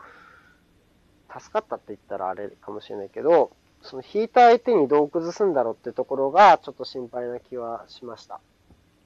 [1.38, 3.50] 助かったって言ったらあれかもしれないけど、
[3.82, 8.40] その引いた相手にどう崩すんだろうってところが、ちょっと心配な気はしました。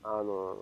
[0.04, 0.58] あのー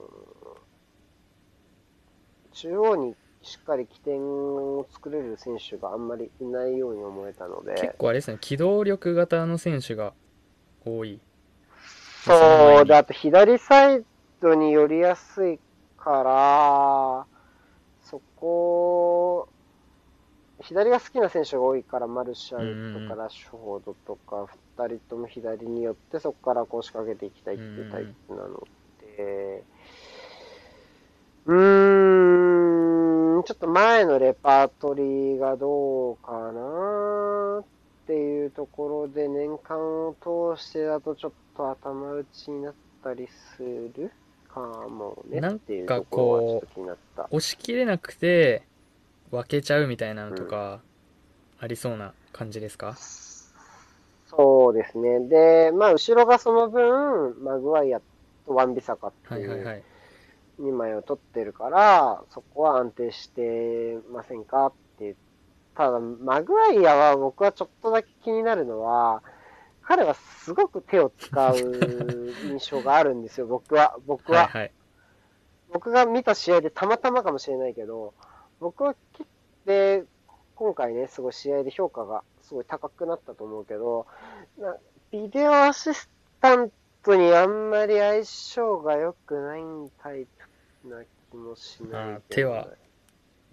[2.53, 10.15] 中央にしっかり起点を作れる選手があんまりいないように思えたので、結構あれですね機動力型の選手が
[10.87, 11.21] 多い
[12.25, 14.03] そう、で、あと左サイ
[14.41, 15.61] ドに寄りやすい
[15.99, 17.27] から、
[18.47, 19.49] そこ、
[20.63, 24.47] 左が好きな選手が多いから、マルシャルとかラッシュフォードとか、
[24.79, 28.67] 二人とも左に寄って、そこからこう仕掛けていきたいっていうタイプなの
[29.17, 29.65] で、
[31.47, 37.65] うーん、ちょっと前のレパートリーがどうかなっ
[38.07, 44.13] ていうところで、年間を通してだとちょっと頭打ちになったりする。
[44.61, 47.25] かもねなんかっていうところはちょっと気になった。
[47.25, 48.63] 押し切れなくて
[49.31, 50.81] 分けちゃうみたいなのとか
[51.59, 52.97] ありそうな感じですか、
[54.27, 55.21] そうですね。
[55.21, 58.01] で、まあ、後ろがその分、マグワイア
[58.47, 59.83] とワンビサカっていうはいはいはい
[60.61, 64.67] 2枚を取ってるから、そこは安定してませんか？
[64.67, 65.15] って
[65.75, 69.23] ただ、マグワイアは僕はちょっとだけ気になるのは、
[69.87, 73.97] 彼はすごく手を使う印象があるんですよ、 僕は。
[74.07, 74.49] 僕は。
[74.49, 74.73] はいはい
[75.69, 78.15] 僕が見た試合でたまたまかもしれないけど、
[78.61, 79.29] 僕は結
[79.67, 80.05] で、
[80.55, 84.07] 今回ね、すごい試合で評価がすごい高くなったと思うけど、
[84.57, 84.77] な
[85.11, 86.09] ビデオアシス
[86.41, 86.71] タン
[87.03, 89.63] トにあんまり相性が良くない
[89.99, 90.27] タイ
[90.83, 92.69] プな気もしない手は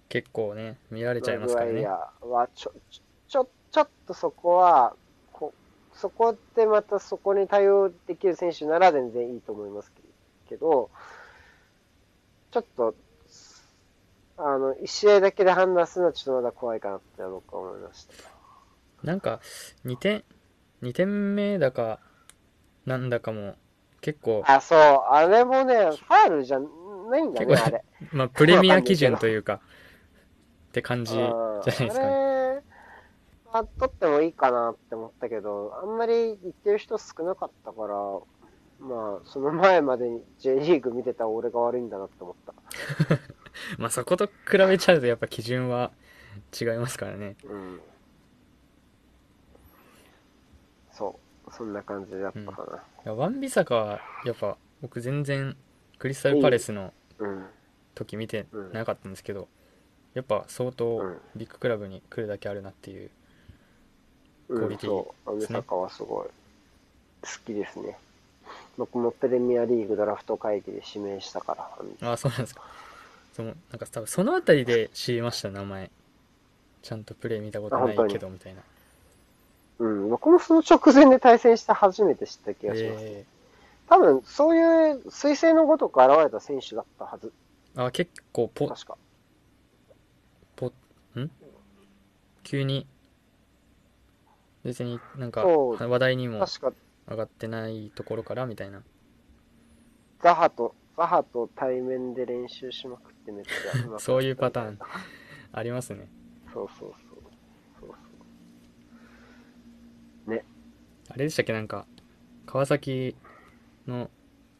[0.08, 2.72] 結構ね見られちゃいますからねマグワイアはちょ、
[3.28, 4.96] ちょ、ちょっとそこは、こ
[5.94, 9.92] そこでまたそこに対応できる選手なら全然いいと思います
[10.48, 10.90] けど、
[12.50, 12.94] ちょっと、
[14.36, 18.14] あの、一試合だけで判断するのはちょっとまだ怖いかなって僕は思いました。
[19.02, 19.40] なんか
[19.84, 20.24] 2点
[20.82, 22.00] 2点目だか
[22.86, 23.54] なんだかも
[24.00, 27.84] 結構あ、そう、あれもね、ファールじゃないんだね、あれ。
[28.12, 32.23] まあプレミア基準というかって感じじゃうんないですかね
[33.62, 37.94] 取ってもいいかなって思ったけど、あんまり言ってる人少なかったから、
[38.80, 42.54] まあ、その前までに J リーグ見てた俺が悪いんだなって思った。
[43.78, 45.92] まあそこと比べちゃうとやっぱ基準は
[46.60, 47.80] 違いますからねうん。
[50.90, 52.78] そう、そんな感じだったかな。
[52.78, 55.56] いやワンビサカはやっぱ僕全然
[55.98, 57.46] クリスタルパレスのうん。
[57.94, 59.48] 時見てなかったんですけど
[60.14, 63.10] やっぱ相当うんビッグクラブに来るだけあるなっていううん、
[64.48, 66.30] クオリティそう、アメですねサカはすごい好
[67.46, 67.96] きですね。
[68.76, 72.08] 僕もプレミアリーグドラフト会議で指名したから。
[72.08, 72.62] ああそうなんですか
[73.34, 75.90] そのなんか多分その辺りで知りました名前
[76.82, 78.62] ちゃんとプレー見たことないけどみたいな
[79.80, 83.04] うん、僕もその直前で対戦して初めて知った気がします。
[83.04, 83.24] え
[83.88, 87.32] 多分、そういう彗星のごとく現れた選手だったはず。
[87.74, 88.96] ー、あ結構ポ確か。
[90.56, 90.72] ポ
[91.16, 91.30] ん？
[92.44, 92.86] 急に
[94.64, 95.90] 別になんかそう。
[95.90, 96.72] 話題にも確か、
[97.08, 98.82] 上がってないところからみたいな。
[100.22, 103.98] ザハと、ザハと対面で練習しまくってめっちゃ上手かった。
[104.02, 104.78] そういうパターン。
[105.52, 106.08] ありますね。
[106.52, 107.18] そうそうそう。
[107.80, 107.88] そう。
[110.26, 110.44] そう
[111.10, 111.52] あれでしたっけ？
[111.52, 111.86] なんか
[112.46, 113.14] 川崎
[113.86, 114.10] の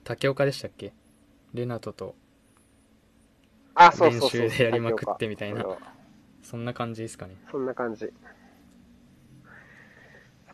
[0.05, 0.93] 竹岡でしたっけ？
[1.55, 2.15] レナトと
[3.75, 4.41] あ、そうそうそう。
[4.43, 5.63] 練習でやりまくってみたいな。
[5.63, 5.79] それは
[6.43, 7.37] そんな感じですかね。
[7.51, 8.13] そんな感じ。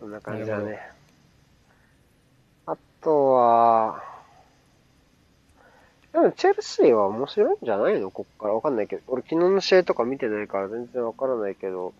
[0.00, 0.80] そんな感じだね。
[2.66, 4.02] あとは、
[6.12, 8.10] でもチェルシーは面白いんじゃないの？
[8.10, 8.54] こっから。
[8.54, 9.02] わかんないけど。
[9.06, 11.92] 俺昨日の試合とか見てないから全然わからないけど、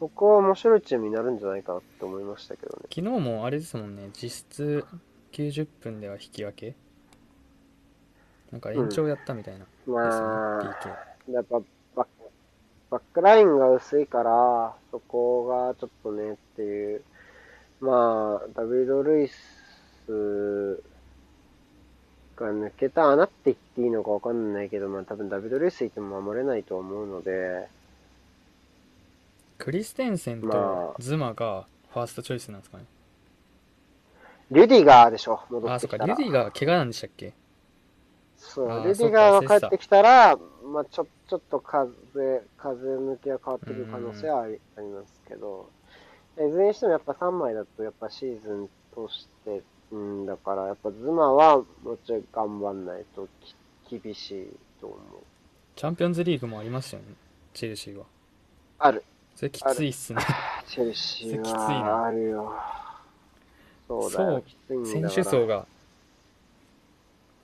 [0.00, 2.84] 僕は面白いチームになるんじゃないかなって思いましたけどね。
[2.84, 4.08] 昨日もあれですもんね。
[4.14, 4.86] 実質
[5.32, 6.74] 90分では引き分け。
[8.50, 9.60] なんか延長やったみたいな。
[9.60, 10.76] ですよね、まあ、
[11.30, 11.60] やっぱ
[12.90, 17.02] バックラインが薄いから、そこがちょっとねっていう。
[17.82, 20.80] まあ、ダビド・ルイス
[22.36, 27.68] が抜けた穴って言っていいのかわかんないけど、まあ多分ダビド・ルイスいても守れないと思うので、
[29.58, 31.02] クリステンセンまとあ。
[31.02, 32.84] ズマがファーストチョイスなんですかね。
[34.52, 36.06] リュディガーでしょ、戻あそっかってきたら。
[36.06, 37.32] リュディが怪我なんでしたっけ？
[38.38, 40.38] そう、あーレディガーが帰ってきたら、
[40.72, 41.90] まあちょ、ちょっと風、
[42.58, 45.68] 風向きが変わってくる可能性はありありますけど、
[46.38, 51.64] いずれにしてもやっぱ3枚だとやっぱシーズン通して、うん、だからやっぱズマはも
[52.04, 53.28] ちょい頑張んないと
[53.88, 54.48] き厳しい
[54.80, 54.98] と思う。
[55.76, 57.08] チャンピオンズリーグもありましたよね
[57.54, 58.04] チェルシーは
[58.78, 59.04] ある。
[59.34, 60.22] それきついっすね
[60.68, 62.52] チェルシーはあるよ。
[63.88, 65.08] そうだよ、きつい選。
[65.08, 65.66] 手層が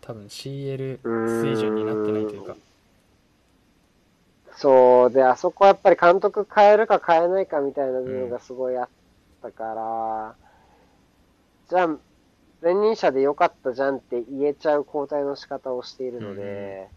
[0.01, 0.99] 多分 CL
[1.43, 2.57] 水準になってないというか
[4.59, 8.89] そう、で、あそこはやっぱり監督変えるか変えないかみたいな部分がすごいあっ
[9.41, 10.37] たから、
[11.69, 11.99] じゃあ、
[12.61, 16.89] 前任者で良かったじゃんって言えちゃう交代の仕方をしているので、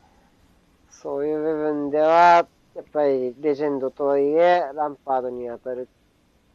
[0.89, 5.87] そういう部分では、やっぱりレジェンドとはいえ、ランパードに当たる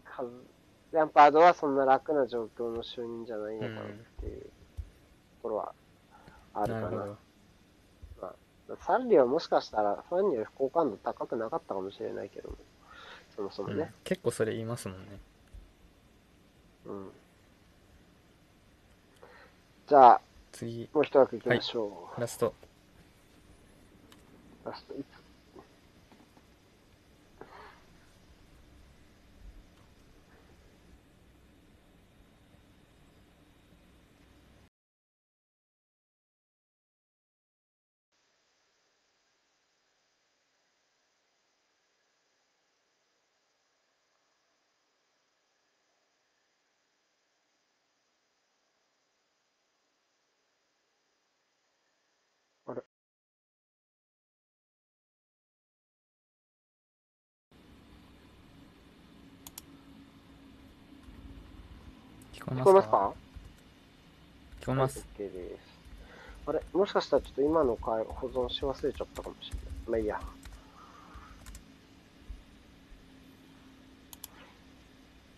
[0.05, 0.29] 数、
[0.91, 3.85] ランパードはそんな楽な状況の就任じゃないのかなっ
[4.23, 4.49] ていうと
[5.45, 5.73] ころは
[6.55, 6.91] あるかな。
[6.91, 7.26] なるほど
[8.81, 12.57] サンリはもしかしたらファンにより好感度高くなかったかもしれないけども、
[13.37, 13.79] そもそもうん。
[13.79, 13.93] ね。
[14.05, 15.21] 結構それ言いますもんね。
[16.87, 17.11] うん。
[19.87, 20.21] じゃあ、
[20.51, 20.89] 次。
[20.93, 22.21] もう一枠行きましょう。
[22.21, 22.53] ラスト。
[24.65, 24.95] ラスト。
[24.95, 25.27] いつ
[62.37, 63.15] 聞こえ聞ますか？
[64.61, 64.99] 聞こえます。
[64.99, 65.67] はい OK です。
[66.49, 69.67] あれもしかしたらちょっと今の回保存し忘れちゃったかもしれない。
[69.89, 70.21] まあいいや。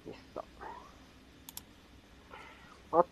[0.07, 0.45] ミスった。
[2.93, 3.05] あ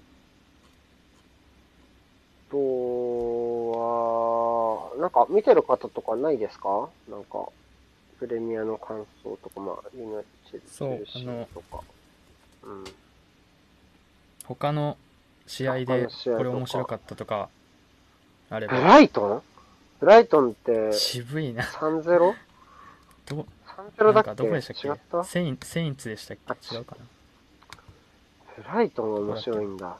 [2.51, 2.59] と
[4.99, 6.91] は、なんか見てる方とかないですか？
[7.09, 7.49] なんか、
[8.19, 11.83] プレミアの感想とか、まあ、ユナイテッドそうチェルシーとか。
[12.65, 12.85] うん。
[14.47, 14.97] 他の
[15.47, 17.49] 試合他でこれ面白かったとか
[18.51, 19.43] あれブばライトン？
[20.01, 21.63] ブライトンって渋いな。
[21.65, 22.35] 3-0?3-0
[23.27, 24.89] どだっなんかどこでしたっけ？
[24.89, 25.23] 違った？
[25.23, 27.05] けセインセインツでしたっあけ違うかな。
[28.57, 29.97] ブライトンは面白いんだ。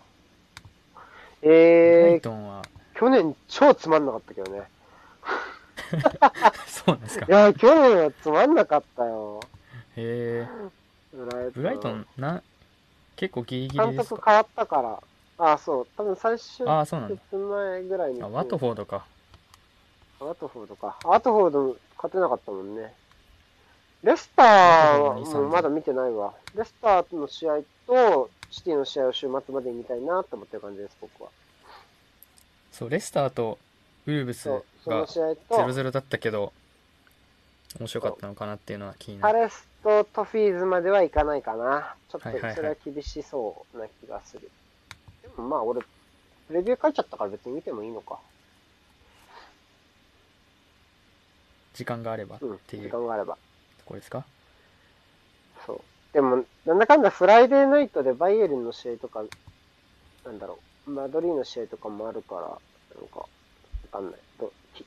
[1.43, 2.63] えー、イトンは。
[2.95, 4.63] 去年超つまんなかったけどね。
[6.67, 7.27] そうなんですか。
[7.27, 9.41] いや、去年はつまんなかったよ。
[9.97, 10.49] へえ
[11.15, 11.53] ブライトン。
[11.53, 12.43] ブライトンな
[13.17, 14.17] 結構ギリギリ監ですか？
[14.17, 15.03] 督変わったから。
[15.39, 15.87] ああ、そう。
[15.97, 18.23] 多分最終ああそうなんだ節前ぐらいに。
[18.23, 19.05] あワトフォードか
[20.21, 20.97] ワトフォードか。
[21.05, 22.95] ワトフォード勝てなかったもんね。
[24.03, 26.33] レスターはワトフォード2-3もうまだ見てないわ。
[26.55, 31.31] レスターの試合とシティの試合を週末までに見たいなと思ってる感じです、僕は。
[32.73, 33.59] そうレスターと
[34.07, 36.53] ウルブスそう、そがの試合と、0-0だったけど
[37.79, 41.95] 面白かったのかなっていうのは気になるパレスとトフィーズまではいかないかな。
[42.09, 44.51] ちょっとはいはいはいそれは厳しそうな気がする。
[45.23, 45.81] でもまあ俺、
[46.51, 48.19] レビュー書いちゃったから別に見てもいいのか。
[51.75, 53.37] 時間があればっうん、時ていうと間があれば。
[53.85, 54.25] ころですか？
[55.67, 55.81] そう。
[56.15, 59.23] でも、なんだかんだフライデーナイトでバイエルンの試合とか、
[60.25, 62.47] なんだろう、マドリーの試合とかもあるから、な
[63.05, 63.29] んか、わ
[63.93, 64.21] かんない。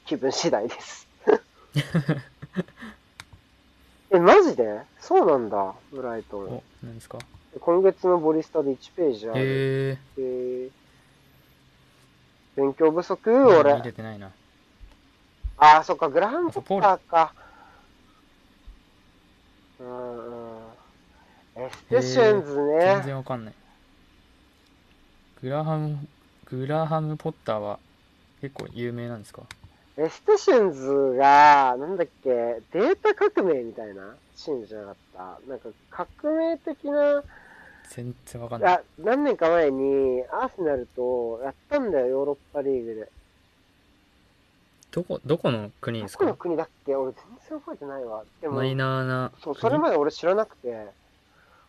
[0.06, 1.08] 気分次第です。
[4.12, 4.82] え、マジで？
[5.00, 6.64] そうなんだ、ブライトンお。
[6.84, 7.20] 何ですか？
[7.60, 9.40] 今月のボリスタで1ページある。
[9.40, 9.44] へ
[9.92, 10.72] ええー
[12.56, 13.30] 勉強不足？
[13.30, 13.82] 見俺。
[13.82, 14.32] れてないな
[15.58, 17.34] ああ、そっか、グラハム・ポッターか。
[19.80, 20.64] うんうん。
[21.56, 23.02] エステシュンズ全ね。
[23.06, 23.54] 然わかんない
[25.42, 25.98] グラハム
[26.46, 27.80] グラハム・ポッターは
[28.42, 29.44] 結構有名なんですか？
[30.02, 35.50] エステシュンズが、なんだっけ、データ革命みたいなシーンじゃなかった？
[35.50, 37.22] なんか革命的な、
[37.90, 43.12] 全然わかんないいや、何年か前にアーセナルとやったんだよ、ヨーロッパリーグで。
[44.92, 46.96] どこどこの国ですどこのか国だっけ？
[46.96, 48.24] 俺全然覚えてないわ。
[48.42, 50.70] でもマ、イナーなそう、国それまで俺知らなくて。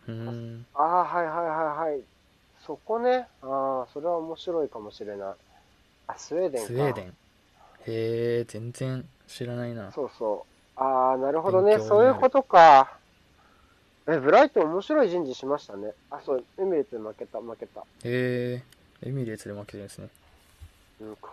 [0.09, 2.01] うーんああ、はいはいはいはい。
[2.65, 3.27] そこね。
[3.43, 5.35] ああ、それは面白いかもしれない。
[6.07, 6.67] あ、スウェーデンか。
[6.69, 7.17] スウェーデン
[7.87, 10.47] へえ全然知らないなそうそ
[10.77, 10.81] う。
[10.81, 11.77] ああ、なるほどね。
[11.77, 12.97] 勉強になるそういうことか。
[14.09, 15.93] え、ブライトン面白い人事しましたね。
[16.11, 17.81] あ、そう、エミレーツで負けた、負けた。
[18.05, 18.63] へ
[19.05, 20.09] えエミレーツで負けてるんですね
[21.01, 21.31] うん、こ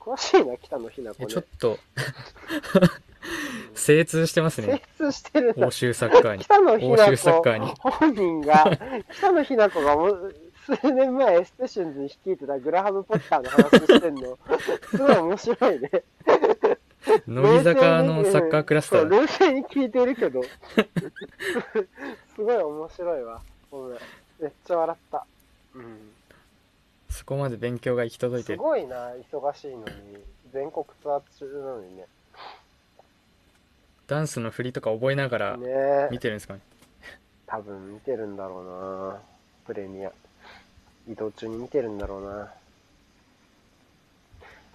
[0.00, 1.26] 詳しいな、北野日向子ね。
[1.28, 1.78] えちょっと
[3.74, 5.70] 精通してます精ね通してるな欧。
[5.70, 8.78] 州サッカーに北野日欧州サッ向カーに子本人が、
[9.12, 10.34] 北野日向子がもう
[10.64, 14.38] 数年前エステシュンズに率いてたグラハム・ポッターの話してんの。
[14.90, 15.90] すごい面白いね。
[17.26, 20.42] 乃木坂のサッカークラスター冷静に聞いてるけど。
[22.34, 23.42] すごい面白いわ。
[23.70, 23.88] ご
[24.40, 25.26] めっちゃ笑った。
[25.74, 26.10] うん。
[27.10, 29.84] そこまで勉強が行き届いてするごいな、忙しいのに。
[30.52, 32.06] 全国ツアー中なのにね。
[34.06, 35.56] ダンスの振りとか覚えながら
[36.10, 36.18] 見。
[36.18, 36.60] てるんですかね？
[37.46, 38.64] 多分見てるんだろう
[39.12, 39.20] な。
[39.66, 40.12] プレミア。
[41.08, 42.52] 移動中に見てるんだろうな。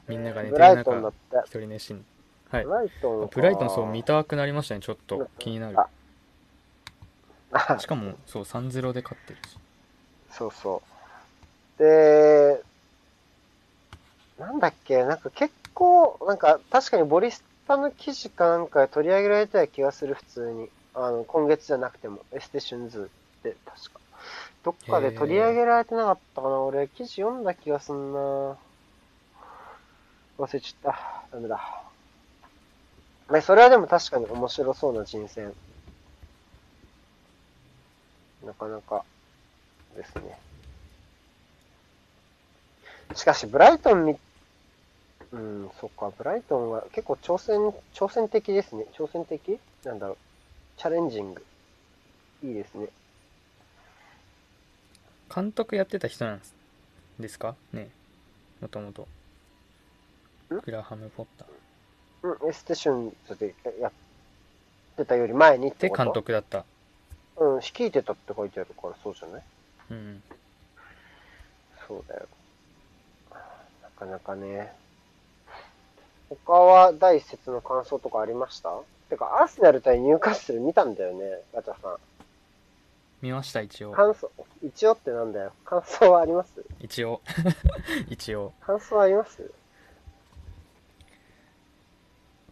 [0.07, 1.14] みんなが寝てる中。
[1.45, 2.03] 一人寝しん
[2.49, 5.77] はいブライトンかブライトンそう見たくなりましたねちょっと気になる
[7.51, 9.57] あしかもそう3-0で勝ってるし
[10.31, 10.81] そうそ
[11.77, 11.80] う。
[11.80, 12.61] で、
[14.38, 20.69] なんだっけ、なんか結構、なんか確かにボリスタの記事かなんかで取り上げられた気がする、普通に。
[20.93, 23.98] あの、今月じゃなくても、エステシュンズって確か。
[24.64, 28.57] どっかで取り上げられてなかったかな俺、記事読んだ気がすんな
[30.38, 31.26] 忘れちゃった。
[31.31, 31.84] ダメだ。
[33.31, 35.53] ね、それはでも確かに面白そうな人選。
[38.45, 39.03] なかなか
[39.95, 40.38] ですね。
[43.15, 44.18] しかし、ブライトンみ、
[45.31, 47.60] うん、そっか、ブライトンは結構挑戦、
[47.94, 48.86] 挑戦的ですね。
[48.94, 49.60] 挑戦的？
[49.84, 50.18] なんだろう。
[50.77, 51.45] チャレンジング。
[52.44, 52.88] いいですね。
[55.34, 56.56] 監督やってた人なんです
[57.19, 57.56] ですか？
[57.73, 57.89] ね
[58.61, 59.07] もともと
[60.53, 60.60] ん？
[60.60, 61.47] グラハム・ポッター。
[62.41, 63.91] うん、エステシュンズでやっ
[64.97, 66.65] てたより前にってで監督だった。
[67.38, 69.41] うん、率いてたって書いてあるからそうじゃない？
[69.91, 70.23] うん。
[71.88, 72.27] そうだよ。
[73.31, 73.38] な
[73.97, 74.73] かなかね。
[76.45, 78.69] 他は第一節の感想とかありました？
[79.10, 81.95] てか、アーセナル対ニューカッスル見たんだよね、ガチャさん。
[83.21, 83.91] 見ました一応。
[83.91, 84.31] 感想、
[84.63, 85.51] 一応ってなんだよ。
[85.65, 86.63] 感想はあります？
[86.79, 87.21] 一応。
[88.07, 88.53] 一応。
[88.61, 89.51] 感想はあります？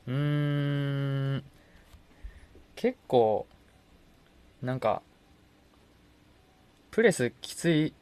[0.07, 1.44] うーん。
[2.76, 3.48] 結構
[4.61, 5.02] なんか
[6.91, 7.94] プレスきつい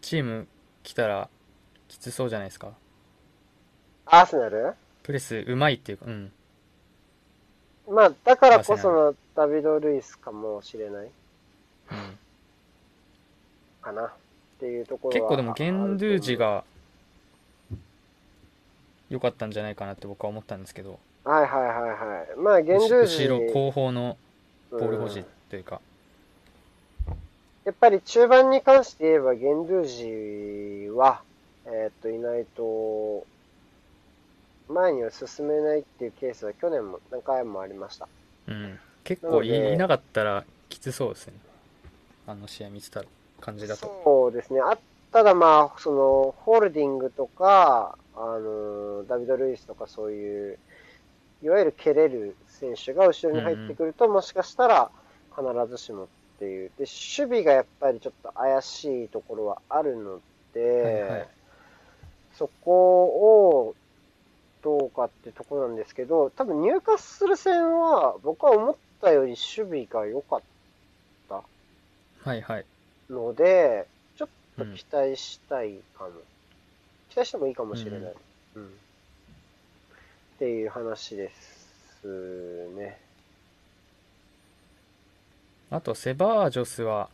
[0.00, 0.46] チーム
[0.82, 1.28] 来たら
[1.88, 2.72] きつそうじゃないですか。
[4.06, 4.74] アーセナル？
[5.02, 6.32] プレスうまいっていうかうん。
[7.88, 11.06] まあ、だからこそのダビド・ルイスかもしれない。
[11.06, 11.12] うん
[13.82, 14.10] かなっ
[14.60, 16.64] ていうところは結構でもゲンドゥージが
[19.10, 20.98] 良かったんじゃないかなって僕は思ったんですけど。
[21.24, 22.38] はいはいはいはい。
[22.38, 24.16] まあ、ゲンドゥージ後ろ後方の
[24.70, 25.80] ボール保持うんというか、
[27.64, 31.20] やっぱり中盤に関して言えば、ゲンドゥージは、
[31.66, 33.26] えーっと、いないと、
[34.68, 38.08] 前には進めないっていうケースは去年も何回もありました。
[38.48, 41.34] うん、結構いいなかったらきつそうですね
[42.26, 43.02] あの試合見てた
[43.40, 44.02] 感じだと。
[44.04, 44.32] そう。
[44.32, 44.60] ですね。
[44.60, 44.78] あ
[45.12, 50.58] ただまあ、その、ホールディングとか、あの、ダビド・ルイスとかそういう、
[51.42, 54.90] いわゆる蹴れる選手が後ろに入ってくると、もしかしたら
[55.36, 56.06] 必ずしもっ
[56.38, 56.70] ていう。
[56.78, 60.20] で、守備がやっぱりちょっと怪しいところはあるの
[60.54, 61.28] で、はいはい。
[62.34, 63.74] そこを
[64.62, 70.51] どうかってところなんですけど、多分入荷する戦は僕は思ったより守備が良かった
[72.24, 72.64] はいはい
[73.10, 73.86] ので、
[74.16, 76.10] ちょっとうん期待したいかも。
[77.10, 78.14] 期待してもいいかもしれない。
[78.56, 78.66] うん。
[78.66, 78.68] っ
[80.38, 81.30] ていう話で
[82.00, 82.06] す
[82.76, 82.98] ね。
[85.70, 87.08] あとセバージョスは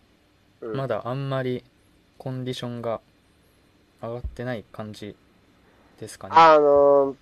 [0.60, 1.62] うん、まだあんまり
[2.18, 3.00] コンディションが
[4.02, 5.14] 上がってない感じ
[6.00, 7.16] ですかねあの、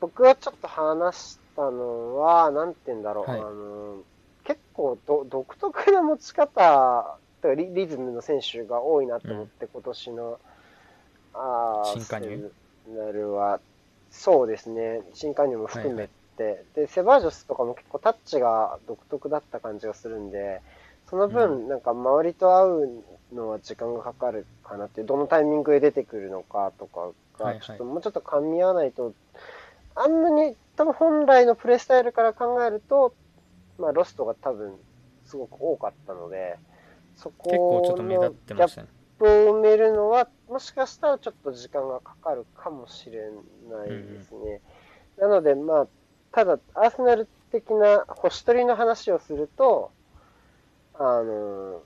[0.00, 4.04] 僕がちょっと話したのは、なんて言うんだろう、はいあの、結
[4.76, 10.38] 構ど独特な持ち方、とかリリズムの選手が多いなと思って、今年の、
[11.34, 12.50] あー新加入？
[13.12, 13.60] ルは、
[14.10, 20.60] そうですね、新加入も含めて、で、セバージョスとかも結構タッチが独特だった感じがするんで、
[21.08, 27.08] その分、なんか周りと会うのは時間がかかるかなっていう、どのタイミングで出てくるのかとか
[27.38, 27.62] が、はいはい。
[27.62, 29.12] ちょっともうちょっと噛み合わないと、
[29.94, 33.14] あんなに多分本来のプレースタイルから考えると、
[33.78, 34.74] まあロストが多分
[35.24, 36.58] すごく多かったので、
[37.16, 38.88] そこ結構ちょっと目立ってましたね
[39.18, 43.30] ギャップを埋めるのは、もしかしたらちょっと時間がかかるかもしれ
[43.70, 44.60] ないですね。
[45.18, 45.86] なので、まあ、
[46.32, 49.90] ただ、アーセナル的な星取りの話をすると、
[50.94, 51.82] あの、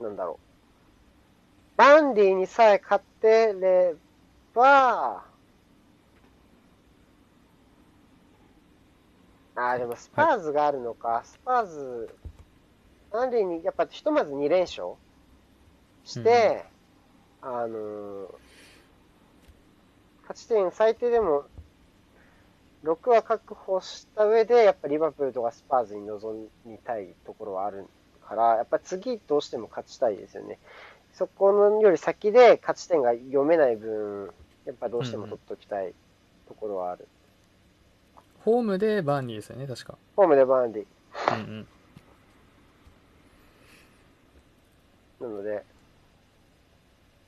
[0.00, 0.46] なんだろう。
[1.76, 3.94] バンディにさえ勝ってれ
[4.54, 5.24] ば、
[9.54, 12.14] あーでもスパーズがあるのか、スパーズ、
[13.10, 14.94] バンディにやっぱひとまず2連勝
[16.04, 16.64] して、
[17.42, 18.34] あの、
[20.22, 21.44] 勝ち点最低でも
[22.84, 27.86] 6は確保した上で、やっぱリバプールとかスパーズに臨みたいところはある
[28.26, 30.58] から、やっぱ次どうしても勝ちたいですよね。
[31.12, 34.32] そこのより先で勝ち点が読めない分、
[34.64, 35.92] やっぱどうしても取っときたい
[36.48, 37.06] ところはある。
[38.44, 40.84] ホームでバーンリーですよね確かホームでバーンディ。
[41.34, 41.66] うんうん
[45.22, 45.62] なので、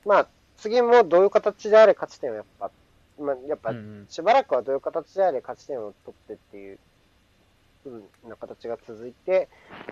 [0.05, 0.27] まあ、
[0.57, 2.69] 次もどういう形であれ勝ち点をやっぱ、
[3.17, 3.73] まあ、やっぱ
[4.09, 6.79] しばらくはどういう形であれ勝ち点を取ってっていう、
[7.85, 9.47] うん、な形が続いて、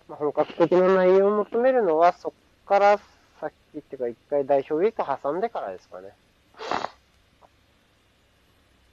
[0.09, 2.33] まあ、本格的な内容を求めるのは、そこ
[2.65, 2.99] から
[3.39, 6.09] 先っていうか、一回代表ウィーク挟んでからですかね。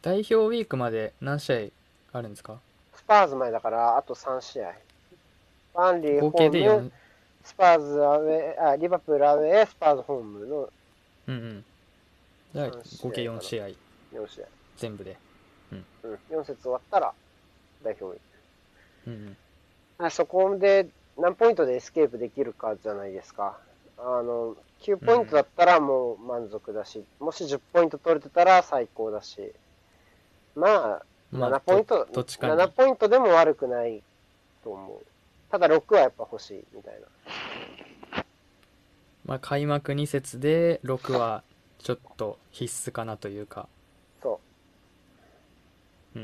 [0.03, 1.80] 代表ウィークまで何試合
[2.13, 2.59] あるんですか？
[2.95, 4.75] スパーズ前だから、あと3試合。
[5.75, 6.93] バンリー、ホ合計で4ーム、
[7.45, 10.69] スパーズアウェー、あ、リバプールアウェー、スパーズホームの
[11.29, 11.65] うんうん。
[12.53, 13.67] じゃあ三試合合計4試合。
[13.67, 13.75] 4
[14.29, 14.47] 試合。
[14.77, 15.17] 全部で。
[15.73, 15.85] うん、
[16.31, 17.13] 4節終わったら
[17.85, 19.11] 代表ウィーク。
[19.11, 19.17] うんう
[20.03, 20.07] ん。
[20.07, 23.57] あそこで何ポイントでエスケープできるかじゃないですか。
[23.99, 29.53] あの、9ポイントだったらもう満足だし、もし10ポイント取れてたら最高だし、
[30.57, 34.03] まあ、まあ7ポイント、どどっちかに7ポイントでも悪くない
[34.65, 35.07] と思う。
[35.51, 36.95] ただ6はやっぱ欲しいみたい
[38.15, 38.25] な。
[39.25, 41.45] まあ開幕2節で6は
[41.79, 43.69] ちょっと必須かなというか
[44.23, 44.41] そ
[46.17, 46.23] うん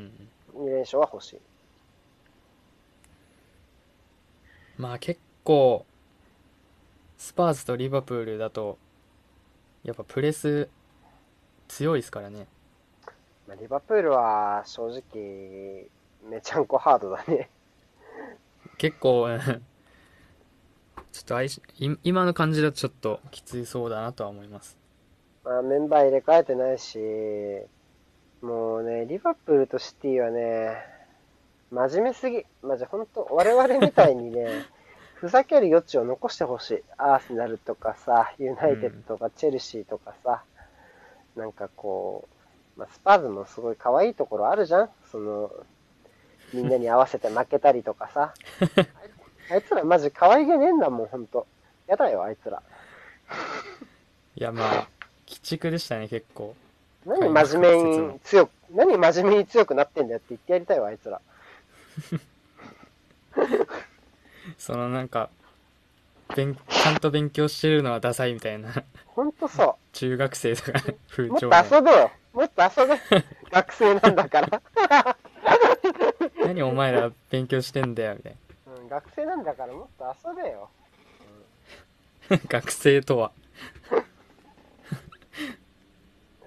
[0.55, 1.41] うんう、2連勝は欲しい。
[4.77, 5.87] まあ結構
[7.17, 8.79] スパーズとリバプールだと
[9.85, 10.69] やっぱプレス
[11.69, 12.47] 強いですからね
[13.47, 15.89] まあリバプールは正直、
[16.29, 17.51] めちゃんこハードだね。
[18.79, 19.39] 結構うん
[21.13, 24.77] ちょっと相しい今の感じだとちょっときついそうだなとは思います
[25.47, 26.99] まあ、メンバー入れ替えてないし、
[28.43, 30.77] もうね、リバプールとシティはね、
[31.71, 32.45] 真面目すぎ。
[32.63, 34.49] マジ本当我々みたいにね、
[35.15, 36.85] ふざける余地を残してほしい。
[36.99, 40.43] アーセナルとかさ、ユナイテッドとかチェルシーとかさ、
[41.37, 42.36] なんかこう、
[42.77, 45.51] まあ、スパーズもすごい可愛いところあるじゃんその、
[46.53, 48.35] みんなに合わせて負けたりとかさ。
[49.49, 51.47] あいつらマジ可愛げねえんだもん、ほんと。
[51.87, 52.63] やだよ、あいつら。
[54.37, 54.89] いやまあ
[55.29, 56.55] 鬼畜でしたね結構
[57.07, 61.21] 何真面目に強く、何真面目に強くなってんだよって言ってやりたいわ、あいつら。
[64.59, 65.31] そのなんか
[66.35, 70.73] 勉ちゃんと勉強してるのはダサいみたいなほんとそ中学生とか
[71.09, 71.33] 風う。
[71.33, 72.11] もっと遊べよ。
[72.37, 73.01] もっと遊べ。
[73.51, 74.63] 学生なんだから。
[76.45, 78.37] 何お前ら勉強してんだよみたい
[78.79, 80.69] うん、学生なんだからもっと遊べよ。
[82.29, 83.33] な 学生とは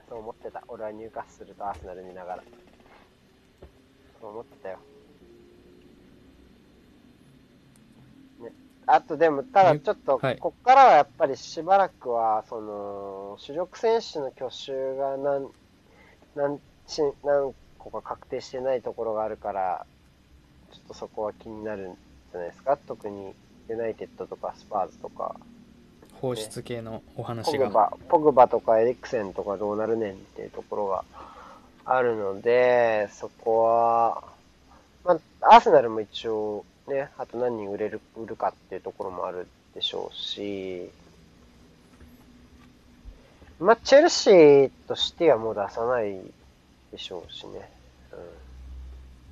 [0.08, 0.64] そう思ってた。
[0.68, 2.44] 俺は入荷するとアーセナル見ながら。
[4.22, 4.78] そう思ってたよ。
[8.42, 8.54] ね。
[8.86, 15.50] あとでも、ただちょっと、はいこっからはやっぱりしばらくは、その、主力選手の去就が何、
[16.36, 19.86] 何ち、何個か確定してないところがあるから、
[20.72, 21.94] ちょっとそこは気になるん
[22.32, 22.78] じゃないですか？
[22.78, 23.34] 特に、
[23.70, 25.36] ユナイテッドとかスパーズとか。
[26.22, 31.06] 放出系のおポ話がグバ、ポグバとかエリクセンとかどうなるねんっていうところが
[31.86, 34.24] あるので、そこは、
[35.06, 40.90] まあ、アーセナルも一応ね、あと何人売れる、売るかっていうところもあるでしょうし、
[43.60, 46.20] まあ、チェルシーとしてはもう出さない
[46.92, 47.70] でしょうしね。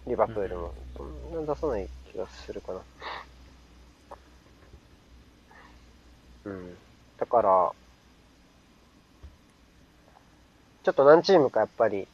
[0.05, 0.11] うん。
[0.11, 2.81] リバプールも、そんな出さない気がするかな。
[6.45, 6.77] うん。
[7.17, 7.71] だから、
[10.83, 12.07] ちょっと何チームかやっぱり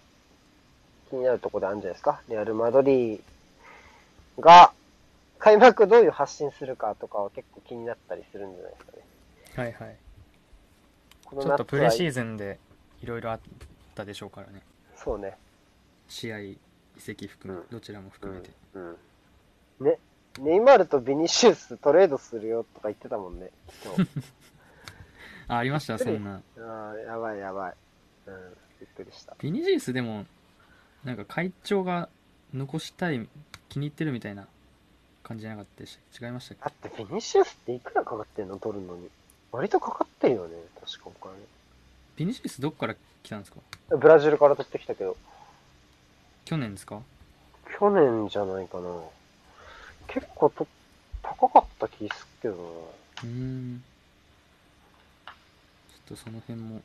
[1.09, 2.21] 気になるところであるんじゃないですか？
[2.27, 3.21] レアル・マドリー
[4.39, 4.71] が
[5.37, 9.03] 開幕どういう発信するかとかは結構気になったりするんじゃないですかね。
[9.55, 9.97] はいはい
[11.41, 12.59] ちょっとプレシーズズンで
[13.01, 13.39] いろいろあっ
[13.95, 14.61] たでしょうからね
[14.95, 15.37] そうね。
[16.07, 16.57] 試合移
[16.97, 18.97] 籍含め、うんどちらも含めて、うん。
[19.79, 19.85] うん。
[19.87, 19.99] ね、
[20.39, 23.49] ネイマールとビニシウストレードするよとか言ってたもんね。
[25.47, 25.97] あありました？
[25.97, 27.73] そんなああ、やばいやばい。
[28.27, 28.53] うん。
[28.79, 29.35] びっくりした。
[29.39, 30.25] ビニジースでも
[31.03, 32.09] なんか会長が
[32.53, 33.27] 残したい
[33.69, 34.47] 気に入ってるみたいな
[35.23, 38.57] 感じじゃなかったでした違いましたっだってビニシウスっていくらかかってんの？
[38.59, 39.09] 取るのに。
[39.53, 40.55] 割とかかってるよね。
[40.83, 41.35] 確かお金。
[41.35, 41.39] け
[42.15, 43.59] ビニジースどっから来たんですか？
[43.95, 45.15] ブラジルから取ってきたけど、
[46.43, 47.01] 去年ですか？
[47.79, 48.89] 去年じゃないかな。
[50.07, 50.67] 結構と
[51.21, 52.55] 高かった気すっけど
[53.23, 53.83] うーん
[55.27, 55.35] ちょっ
[56.09, 56.81] とその辺も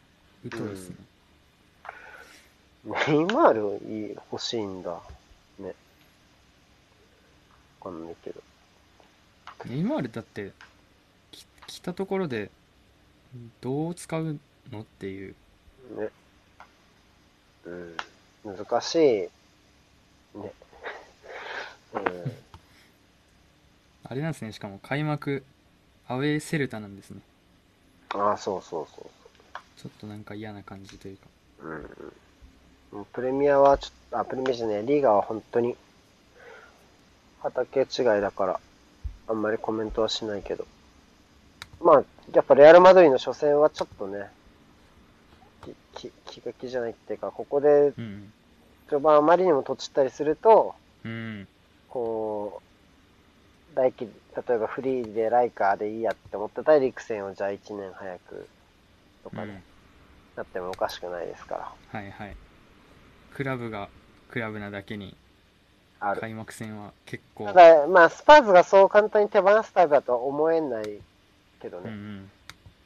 [0.51, 0.97] 疎いですね、
[2.85, 3.07] な。
[3.09, 4.91] ネイマール欲しいんだ。
[5.59, 5.75] ね。
[7.81, 8.43] わかんないけど。
[9.67, 10.53] ネイマールだって
[11.69, 12.51] き来たところで
[13.61, 14.39] どう使う
[14.73, 15.35] のっていう
[15.97, 16.09] ね。
[17.65, 17.71] う
[18.51, 18.57] ん。
[18.57, 18.99] 難しい。
[18.99, 19.31] ね。
[20.35, 22.33] うん。
[24.05, 25.45] あれなんですねしかも開幕
[26.07, 27.21] アウェーセルタなんですね
[28.15, 29.11] ああ、そうそうそう
[29.77, 31.27] ちょっとなんか嫌な感じというか
[31.61, 31.71] そう。
[31.71, 31.77] うん
[33.01, 33.05] うん。
[33.13, 35.77] プレミアはちょっと、あ、プレミアじゃねえ、リーガーは本当に
[37.41, 38.61] 畑違いだから、
[39.29, 40.67] あんまりコメントはしないけど。
[41.81, 44.31] まあ、やっぱレアル・マドリーの初戦はちょっとね、
[45.95, 48.33] き、き気が気じゃないっていうか、ここでうん
[48.89, 50.75] 序盤あまりにもとちったりすると、
[51.05, 51.47] うん
[51.89, 52.63] こ
[53.75, 54.09] う、来季、
[54.49, 58.49] 例えばフリーでライカーでいいやって思ってたエリクセンをじゃあ1年早く
[59.25, 59.63] とかうんね、
[60.37, 61.57] なってもおかしくないですか
[61.93, 61.99] ら。
[62.01, 62.37] はいはい
[63.35, 63.89] クラブが
[64.31, 65.17] クラブなだけに。
[66.21, 71.01] 開幕戦は結構ただ、まあ、スパーズがそう簡単に手放すタイプだとは思えない
[71.61, 71.93] けどうんうね。
[71.93, 72.31] ん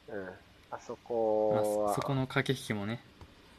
[0.09, 0.29] うん。
[0.71, 1.49] あそまこ
[1.83, 2.99] はあ、そこの駆け引きもね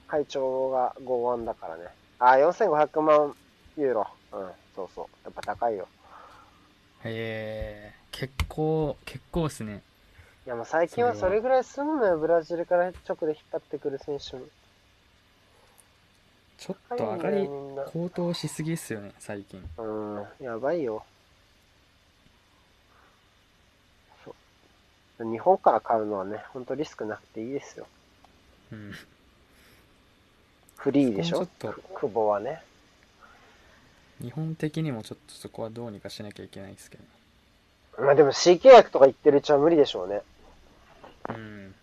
[0.08, 1.84] 会長が剛腕だからね。
[2.18, 3.34] あ、4500万
[3.76, 4.06] ユーロ。
[4.32, 5.06] うん、そうそう。
[5.24, 5.88] やっぱ高いよ。
[7.04, 9.82] へえ結構結構っすね
[10.46, 14.42] いや、もう最近はそれぐらいすんのよ、ブラジルから直で引っ張ってくる選手も。
[16.58, 17.48] ちょっと上がり
[17.92, 21.02] 高騰しすぎっすよね最近うん、やばいよ。
[24.24, 24.34] そう。
[25.20, 27.86] 日本から買うのはね、ほんとリスクなくていいですよ。
[28.72, 28.92] うん。
[30.76, 31.46] フリーでしょ？
[31.46, 32.62] ちょっ久保はね。
[34.20, 37.04] 日本的にもちょっとそこはどうにかしなきゃいけないですけど。
[38.04, 40.22] まあでも C 契約とか言ってるうちは無理でしょうね。
[41.28, 41.74] うん。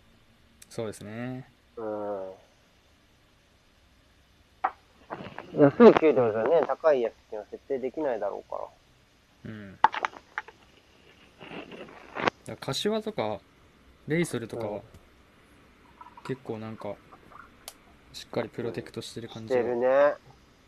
[0.70, 1.48] そうですね。
[1.78, 2.32] うん。
[5.58, 8.64] 安い給料じゃね、高いやつっていうのは設定できないだろうから。
[9.46, 9.80] うん
[12.46, 13.40] だから柏とか
[14.08, 14.82] レイソルとかはうん
[16.24, 16.94] 結構なんか
[18.14, 20.14] しっかりプロテクトしてる感じがね。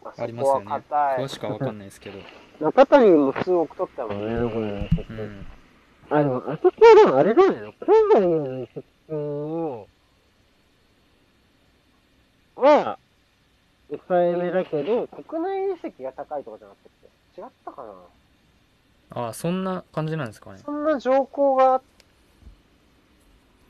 [0.06, 2.20] あありますよね詳しくは分かんないですけど
[2.60, 5.14] 中谷も数億取ったもんね、どこでの設定。
[5.14, 5.46] うん
[6.10, 7.76] あ、でも、あそこはでもあれだよね。
[7.80, 9.88] 海外への移籍を、
[12.56, 13.00] は、
[13.90, 16.90] 抑えめだけど、国内移籍が高いとかじゃなく
[17.36, 17.94] て、違ったかな
[19.16, 21.82] ああそんな感じなんですかねそんな条項があっ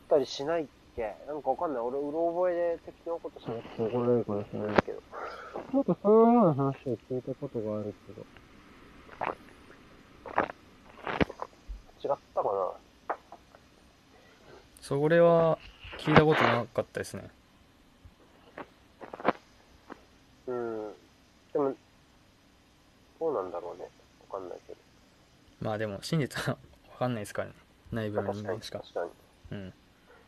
[0.09, 0.65] たりしないっ
[0.95, 1.15] け？
[1.27, 1.81] なんかわかんない。
[1.81, 5.01] 俺、うろ覚えで適当なことしなくて怒られるかもしれないけど。
[5.73, 8.21] なんかそういうような話を聞いたことがあるけど。
[12.03, 12.49] 違ったか
[13.07, 13.15] な？
[14.81, 15.57] それは
[15.97, 17.29] 聞いたことなかったですね
[20.45, 20.93] うん。
[21.53, 21.73] でも、
[23.19, 23.89] どうなんだろうね。
[24.29, 24.59] わかんない。
[25.63, 26.57] まあでも真実は
[26.91, 27.53] 分かんないですからね
[27.91, 29.05] 内部の人間しか確か
[29.51, 29.57] に。
[29.57, 29.73] うん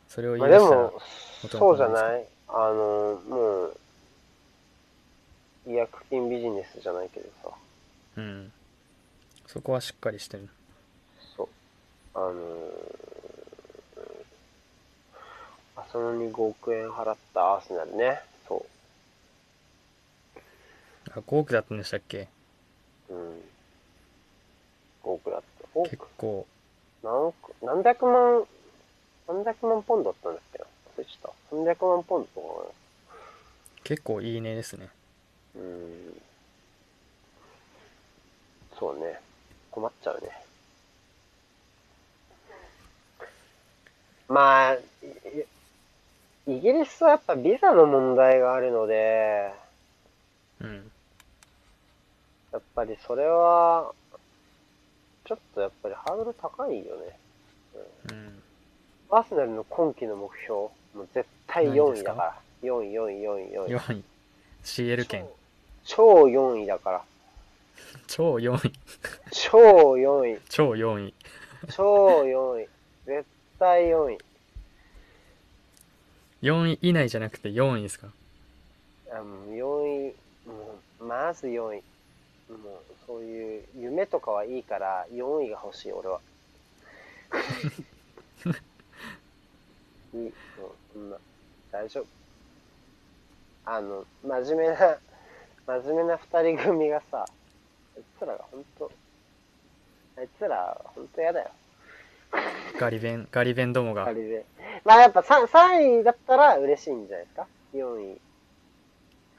[0.08, 1.02] それをま言い出したらあでも、
[1.44, 3.78] 元そうじゃ々ないあの、もう、
[5.68, 7.50] 医薬品ビジネスじゃないけどさ。
[8.18, 8.52] うん
[9.48, 10.48] そこはしっかりしてる
[11.36, 11.48] そう。
[12.14, 12.36] あのー、
[15.88, 18.22] 浅野に5億円払ったアーセナルね。
[18.48, 18.66] そ
[21.12, 22.28] あ5億だったんでしたっけ？
[23.10, 23.14] う。
[23.14, 23.42] うん。
[25.06, 25.80] 5億だった。
[25.80, 26.48] 5結億構
[27.04, 27.54] 何億？
[27.62, 28.44] 何百万、
[29.28, 30.66] 何百万ポンドだったんだっけな？
[30.66, 31.56] 忘れちゃった。
[31.56, 32.72] 300万ポンドとかか
[33.84, 34.90] 結構いいねですね
[35.56, 35.62] な。
[35.62, 36.22] うん。
[38.80, 39.20] そうね。
[39.72, 40.30] 困っちゃうね。
[44.28, 44.80] まあ、い
[46.48, 49.54] イギリスはやっぱビザの問題があるので、
[50.60, 50.92] うん
[52.52, 53.92] やっぱりそれは、
[55.26, 57.20] ちょっとやっぱりハードル高いよね。
[58.10, 58.42] うん
[59.12, 60.72] アーセナルの今季の目標、も
[61.04, 62.40] う絶対4位だから。
[62.64, 63.76] 4位、4位、4位、4位。
[63.78, 64.04] 4位
[64.64, 65.26] CL 圏
[65.84, 67.02] 超4位だから。
[68.08, 68.74] 超4位
[69.32, 70.42] 超4位。
[70.50, 71.14] 超4位
[71.70, 72.68] 超4位。
[73.06, 73.26] 絶
[73.60, 74.18] 対4位。
[76.42, 78.08] 4位以内じゃなくて4位ですか？
[79.12, 80.16] あもう4位、
[80.48, 81.84] もう、まず4位。
[82.50, 82.60] もう、
[83.08, 86.20] そういう、夢とかはいいから、4位が欲しい、俺は。
[90.14, 90.32] いい、もう、
[90.94, 91.18] そんな、
[91.72, 92.06] 大丈夫。
[93.66, 94.98] あの、真面目な、
[95.66, 98.92] 真面目な二人組がさ、あいつらが本当
[100.18, 101.50] あいつら、本当嫌だよ。
[102.80, 104.46] ガリベンガリベンどもがあれで。
[104.84, 108.20] まあやっぱ 3, 3位だったら嬉しいんじゃないですか ?4 位。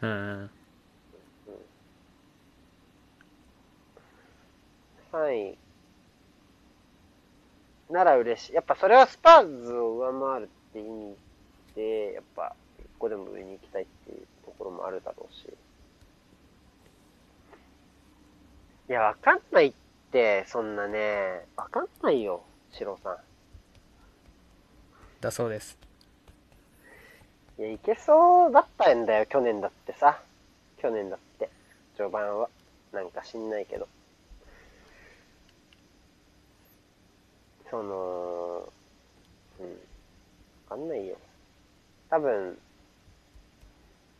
[0.02, 0.50] うんうん
[5.12, 5.58] 3位。
[7.90, 8.54] なら嬉しい。
[8.54, 11.16] やっぱそれはスパーズを上回るって意味
[11.74, 15.52] で、やっぱ一個でも上に行きたいっていうところもあるだろうし。
[18.88, 19.72] いや、わかんないっ
[20.12, 22.42] て、そんなね、わかんないよ、
[22.72, 23.16] シロさん。
[25.20, 25.78] だそうです
[27.58, 30.20] いや、いけそうだったんだよ、去年だってさ。
[30.78, 31.50] 去年だって。
[31.96, 32.48] 序盤は。
[32.92, 33.88] なんか知んないけど。
[37.70, 38.68] その、
[39.60, 39.66] うん。
[39.66, 39.70] わ
[40.70, 41.16] かんないよ。
[42.10, 42.58] 多分、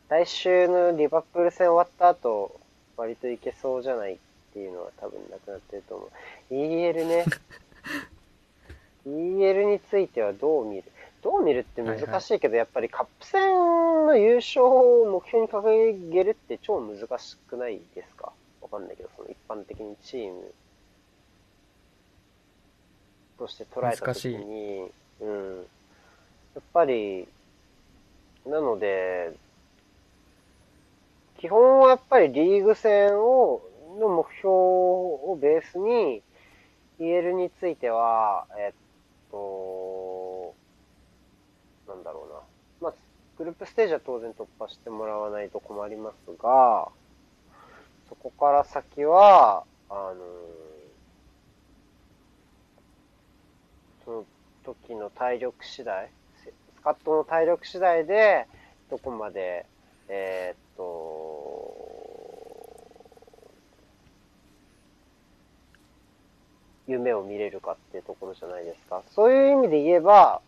[0.09, 2.59] 来週のリバプール戦終わった後、
[2.95, 4.17] 割といけそうじゃないっ
[4.53, 6.09] ていうのは多分なくなってると思う。
[6.53, 7.25] EL ね。
[9.05, 10.83] EL についてはどう見る？
[11.21, 13.49] どう見るって難しいけど、やっぱりカップ戦
[14.05, 18.31] の優勝を目標に掲げるって超難しくないですか？
[18.61, 20.53] わかんないけど、その一般的にチーム
[23.37, 24.89] として捉えたときに、
[25.21, 25.57] うん。
[26.55, 27.27] やっぱり、
[28.45, 29.33] なので、
[31.39, 33.61] 基本はやっぱりリーグ戦を、
[33.99, 36.21] の目標をベースに、
[36.99, 38.73] EL については、えっ
[39.31, 40.55] と、
[41.87, 42.89] なんだろうな。
[42.89, 42.93] まあ、
[43.37, 46.89] グループステージは当然突破してもらわないと困りますが、
[48.09, 50.15] そこから先は、あの
[54.07, 54.25] その
[54.63, 56.09] 時の体力次第、
[56.41, 58.47] スカットの体力次第で、
[58.89, 59.65] どこまで、
[60.07, 62.07] えーっと、
[66.87, 69.03] 夢を見れるかっていうところじゃないですか。
[69.11, 70.39] そういう意味で言えば、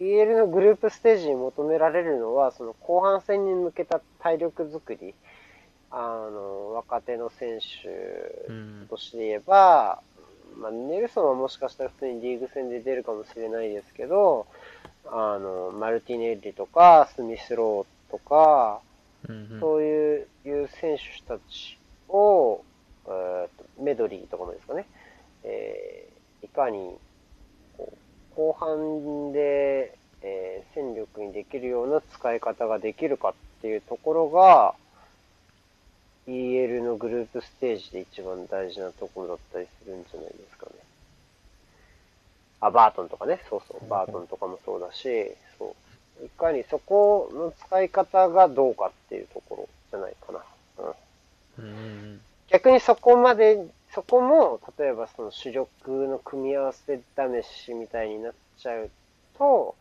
[0.00, 5.14] EL のグループステージに求められるのは、その後半戦に向けた体力作り、
[5.92, 10.02] あの、若手の選手うんとして言えば、
[10.58, 14.46] まあ、ネルソンはもしかしたら普通にリーグ戦で出るかもしれないですけど、
[15.06, 18.80] あの、マルティネッリとか、スミスローとか、
[19.28, 19.60] うんうん。
[19.60, 21.78] そういういう選手たち
[22.08, 22.62] を、
[23.06, 24.86] えーとメドリーとかもですかね、
[25.42, 26.94] えーいかに
[28.36, 34.74] 後半で、えー戦力にできるような使い方ができるかっていうところが、
[36.26, 40.72] EL のグループステージで一番大事なところだったりするんじゃないですかね。
[42.60, 45.04] あ、バートンとかね、そうそう、バートンとかもそうだし、
[45.58, 45.74] そ
[46.22, 46.24] う。
[46.24, 50.44] いかにそこの使い方がどうかっていうところじゃないかな。
[51.58, 51.64] うん。
[51.64, 51.80] うんう
[52.14, 57.02] ん逆にそこまで、そこも、例えばその主力の組み合わせ試
[57.46, 58.90] しみたいになっちゃう
[59.38, 59.74] と、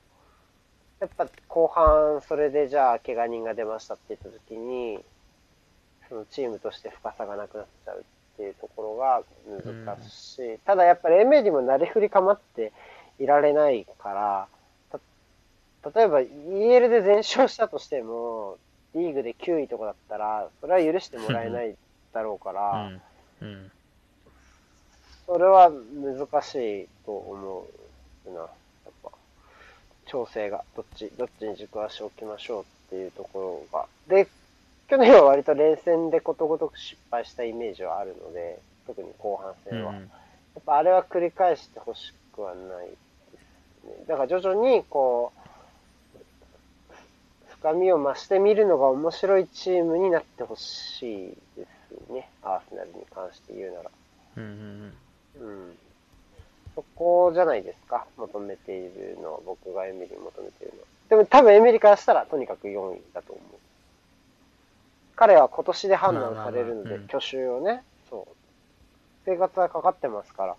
[0.99, 5.03] やっぱ後半それでじゃあ怪我人が出ましたって言った時に、
[6.09, 9.23] そのチームとして深さがなくなっちゃうっていうところが
[9.85, 10.57] 難しい。
[10.65, 12.71] ただやっぱりエメリもなりふり構って
[13.19, 14.47] いられないか
[14.91, 14.99] ら、
[15.81, 18.57] た例えば EL で全勝したとしても、
[18.95, 21.75] リーグで9位とかだったら、それは許してもらえない
[22.13, 22.87] だろうから、
[23.41, 23.71] うんうん
[25.25, 27.67] それは難しいと思
[28.25, 28.39] うな。
[28.39, 28.49] やっ
[29.01, 29.11] ぱ、
[30.05, 33.87] 調整が、どっち、どっちに軸足を置きましょうっていうところが。
[34.07, 34.27] で、
[34.87, 39.91] 去年は割と連戦でことごとく失敗したイメージはあるので、特に後半戦は。
[39.91, 40.11] うん
[40.55, 42.93] やっぱあれは繰り返してほしくはないで
[43.81, 44.05] すね。
[44.07, 46.93] だから徐々にこう、
[47.59, 51.65] 深みを増してみるのが面白いチームになってほしいで
[52.07, 52.29] すね。
[52.43, 53.91] アーセナルに関して言うなら。
[54.37, 55.77] うんうんうん。
[56.75, 58.05] そこじゃないですか？
[58.17, 60.87] 求めているのは、僕がエミリーに求めているのは。
[61.09, 63.45] でも多分エミリーからしたらとにかく4位だと思う。
[65.15, 68.35] 彼は今年で判断されるのでまあまあまあうん、去就をね、そう。
[69.25, 70.55] 生活はかかってますから。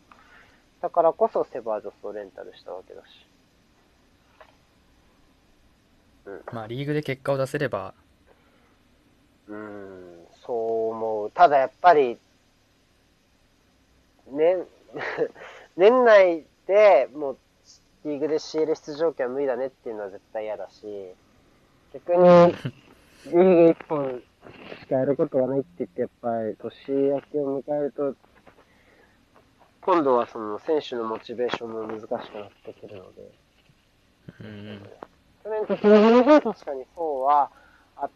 [0.80, 3.06] だからこそセバージョスをレンタルしたわけだし。
[6.52, 7.92] まあリーグで結果を出せれば
[9.48, 11.30] うん、そう思う。
[11.30, 12.18] ただやっぱり、
[14.30, 14.66] 年、
[15.76, 17.38] 年内でもう
[18.04, 21.12] リーグで CL 出場権は無理だねっていうのは絶対嫌だし、
[21.92, 22.22] 逆に
[23.26, 24.22] リーグ一本
[24.88, 28.14] やることがないって言って、やっぱり年明けを迎えると、
[29.82, 32.22] 今度はその選手のモチベーションも難しくなっ
[32.64, 33.22] てくるので、
[34.40, 34.46] うん。
[34.46, 34.82] うん
[35.44, 37.50] 去年と比べ確かにそうは、
[37.96, 38.08] あ、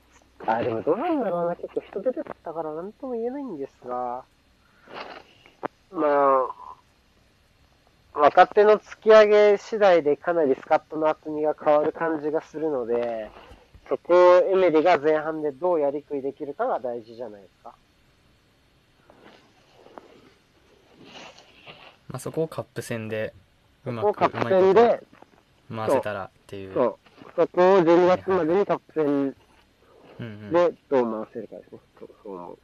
[0.47, 4.25] あ、でもどうなんだろうな、結構人出てたから何とも言えないんですが、
[5.91, 6.07] ま
[8.15, 13.31] あ、若手の突き上げ次第でかなりスカットの厚みが変わる感じがするので、
[13.89, 17.75] そこをエメリが前半でどうやりくりできるかが大事じゃないですか。
[22.09, 23.33] まあそこをカップ戦で
[23.85, 25.03] うまそこをカップ戦で、
[25.75, 26.97] 回せたらっていうそう、
[27.37, 29.35] そこを12月までにカップ戦
[30.53, 31.81] でどう回せるかですね。
[31.99, 32.59] そうそう思う。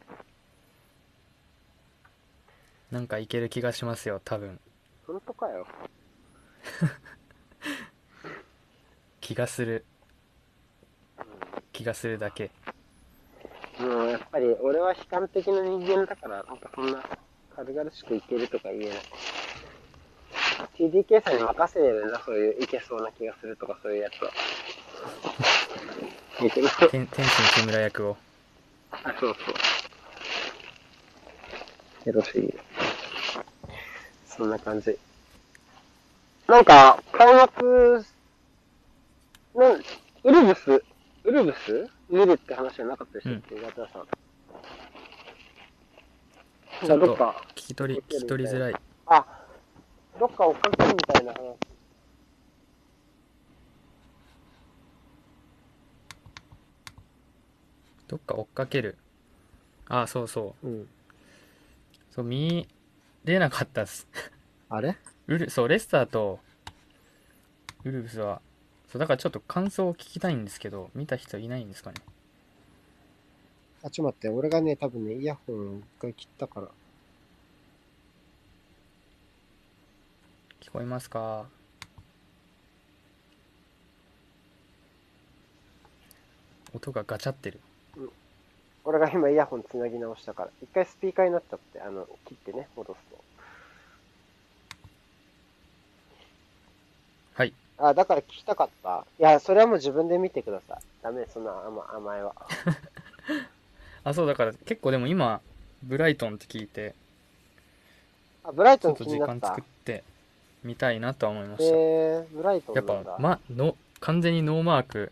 [2.90, 4.60] なんかいける気がしますよ多分
[5.06, 5.66] 本当かよ。
[9.20, 9.84] 気がする
[11.74, 12.50] 気がするだけ
[13.78, 17.02] もうやっぱり俺は悲観的な人間だから、なんかそんな
[17.54, 18.98] 軽々しくいけるとか言えない。
[20.78, 24.30] TDK さんに任せれるな、そういういけそうな気がするとかそういうやつは。
[26.90, 28.16] 天天心木村役を
[28.90, 29.52] あ、そうそ
[32.06, 32.08] う。
[32.08, 32.54] よろしい。
[34.26, 34.96] そんな感じ。
[36.46, 38.04] なんか、開幕、
[39.54, 39.84] なん、
[40.24, 40.84] ウルブス、
[41.24, 41.90] ウルブス？
[42.10, 44.06] 見るって話じゃなかったでしたっけ、ガチャさん。
[46.86, 48.74] ちょっとどっか、聞き取り聞き取りづらい。
[49.06, 49.46] あ、
[50.20, 51.56] どっか追っかけるみたいな話。
[58.06, 58.98] どっか追っかける。
[59.88, 60.68] あそうそう。
[60.68, 60.88] うん。
[62.10, 62.68] そう見
[63.24, 64.06] れなかったっす。
[64.68, 64.98] あれ？
[65.26, 66.38] ウルそうレスターと
[67.82, 68.42] ウルブスは
[68.94, 71.96] そうだからちょっと感想を聞きたいんですけど見た人いないんですかね？
[73.82, 76.68] あ、ちょっと待って、俺がね、多分ね、イヤホンを一回切ったから。
[80.60, 81.46] 聞こえますか？
[86.72, 87.58] 音がガチャってる。
[88.84, 93.18] 俺が今イヤホンつなぎ直したから、一回スピーカーになっちゃって、あの、切ってね、戻すと。
[97.34, 99.04] はいあ、だから聞きたかった。
[99.18, 100.78] いや、それはもう自分で見てください。
[101.02, 102.34] ダメ、そんな甘甘えは。
[104.04, 105.40] あそうだから結構でも今
[105.82, 106.94] ブライトンって聞いて
[108.44, 109.60] あ、ブライトンちょっと時間作。
[109.62, 110.04] って
[110.62, 112.84] みたいなとは思いました、えー、ブライトンやっ。
[112.84, 115.10] ぱ、ま、の完全にノーマーク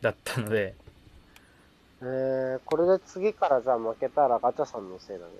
[0.00, 0.74] だったので
[2.02, 5.32] えー、これで次からじゃあ負けたらガチャさんのせいだね。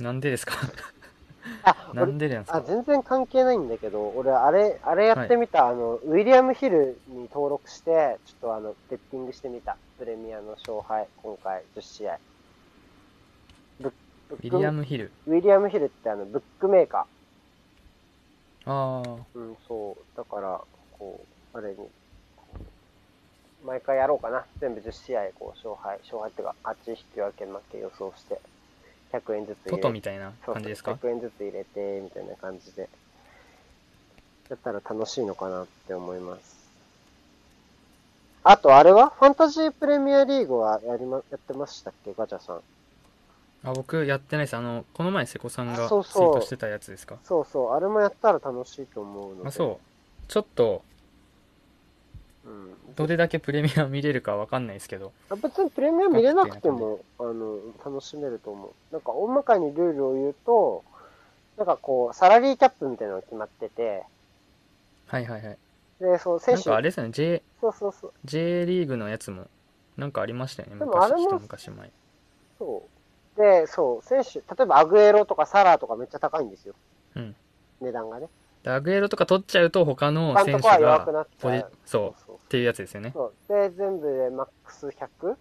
[0.00, 0.54] なんでですか？
[0.54, 0.66] あ、
[1.94, 2.60] なんでなんですか？
[2.62, 9.76] 全然関係ないんだけど、俺、あれ、あれやってみた、あの、ウィリアムヒルに登録して、ちょっとあの、ベッティングしてみた。
[9.98, 12.18] プレミアの勝敗、今回10試合。
[14.30, 15.12] ウィリアム・ヒル？
[15.26, 17.06] ウィリアムヒルってあの、ブックメーカ
[18.64, 19.38] ああー。
[19.38, 20.16] うん、そう。
[20.16, 20.60] だから、
[20.98, 21.20] こ
[21.54, 21.76] う、あれに、
[23.64, 24.44] 毎回やろうかな。
[24.60, 28.40] 全部10試合、こう、勝敗、勝敗っていうか、あっち引き分け負け予想して、
[29.12, 32.88] 100円ずつ入れトトみたいなそう感じですか？100円ずつ入れて、みたいな感じで。
[34.50, 36.68] やったら楽しいのかなって思います。
[38.44, 39.10] あと、あれは？
[39.10, 42.12] ファンタジープレミアリーグはやりま、やってましたっけ？
[42.12, 42.60] ガチャさん。
[43.64, 44.56] あ僕やってないです。
[44.56, 46.04] あのこの前瀬古さんがあツイそう。
[46.04, 47.16] そうートしてたやつですか？
[47.24, 49.48] そうそう、あれもやったら楽しいと思うので。
[49.48, 50.26] あそう。
[50.28, 50.82] ちょっと
[52.44, 52.48] う。
[52.48, 52.94] ん。
[52.94, 58.72] どれだけプレミア見れるかわかんないですけどあ別にプレミア見れなくても、あの、楽しめると思う。
[58.92, 60.84] なんか、大まかにルールを言うと、
[61.56, 64.04] なんかこう、サラリーキャップみたいなのが決まってて、
[65.06, 65.58] はいはいはい
[66.00, 69.46] で、その選手、なんかあれですよね J, そうそうそう、J リーグのやつも
[69.96, 71.90] なんかありましたよねでもあれも昔前
[72.58, 72.82] そ
[73.36, 73.40] う。
[73.40, 76.74] で、そう、選手、例えばアグエロとかサラーとかめっちゃ高いんですよ。
[77.16, 77.36] うん
[77.80, 78.28] 値段がね。
[78.62, 81.76] でアグエロとか取っちゃうと他の選手他のとこは弱くながっちゃうポジ。
[81.84, 83.52] そうっていうやつですよねそう。
[83.52, 85.36] で、全部でマックス 100?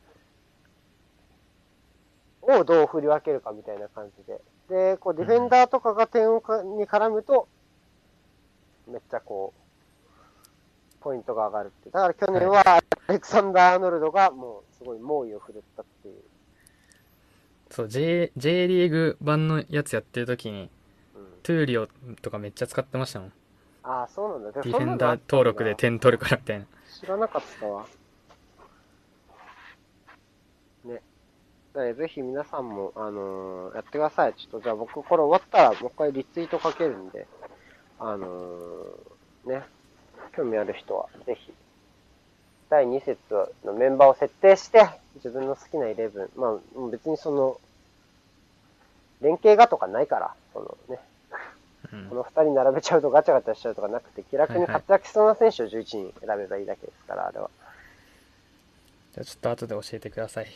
[2.41, 4.41] をどう振り分けるかみたいな感じで。
[4.69, 7.47] で、こう、ディフェンダーとかが点をかに絡むと、
[8.87, 9.61] めっちゃこう、
[11.01, 11.89] ポイントが上がるって。
[11.89, 16.15] だから去年は、アレクサンダー・アーノルドがもう、すごい猛威を振るったっていう。
[17.69, 20.69] そう J, J リーグ版のやつやってる時にうん。
[21.43, 21.87] トゥーリオ
[22.21, 23.33] とかめっちゃ使ってましたもん
[23.83, 24.61] ああ、そうなんだ。
[24.61, 26.65] ディフェンダー登録で点取るからみたいな
[26.99, 27.85] 知らなかったわ。
[30.85, 31.01] ね。
[31.73, 34.33] だからぜひ皆さんも、あのーやってください。
[34.35, 37.25] ちょっとじゃあ僕これ終わったらもう一回リツイートかけるんで、
[37.99, 39.63] あのーね、
[40.35, 41.51] 興味ある人はぜひ、
[42.69, 43.17] 第2節
[43.65, 47.59] のメンバーを設定して、自分の好きな11、まあもう別にその、
[49.21, 51.01] 連携がとかないから、そのね、
[51.93, 52.09] うん。
[52.09, 57.49] この2人並べちゃうとガチャガチャしちゃうとかなくて、気楽に活躍しそうな選手を11人選べばいいだけですから、あれは。
[59.13, 60.47] じゃあちょっと後で教えてください。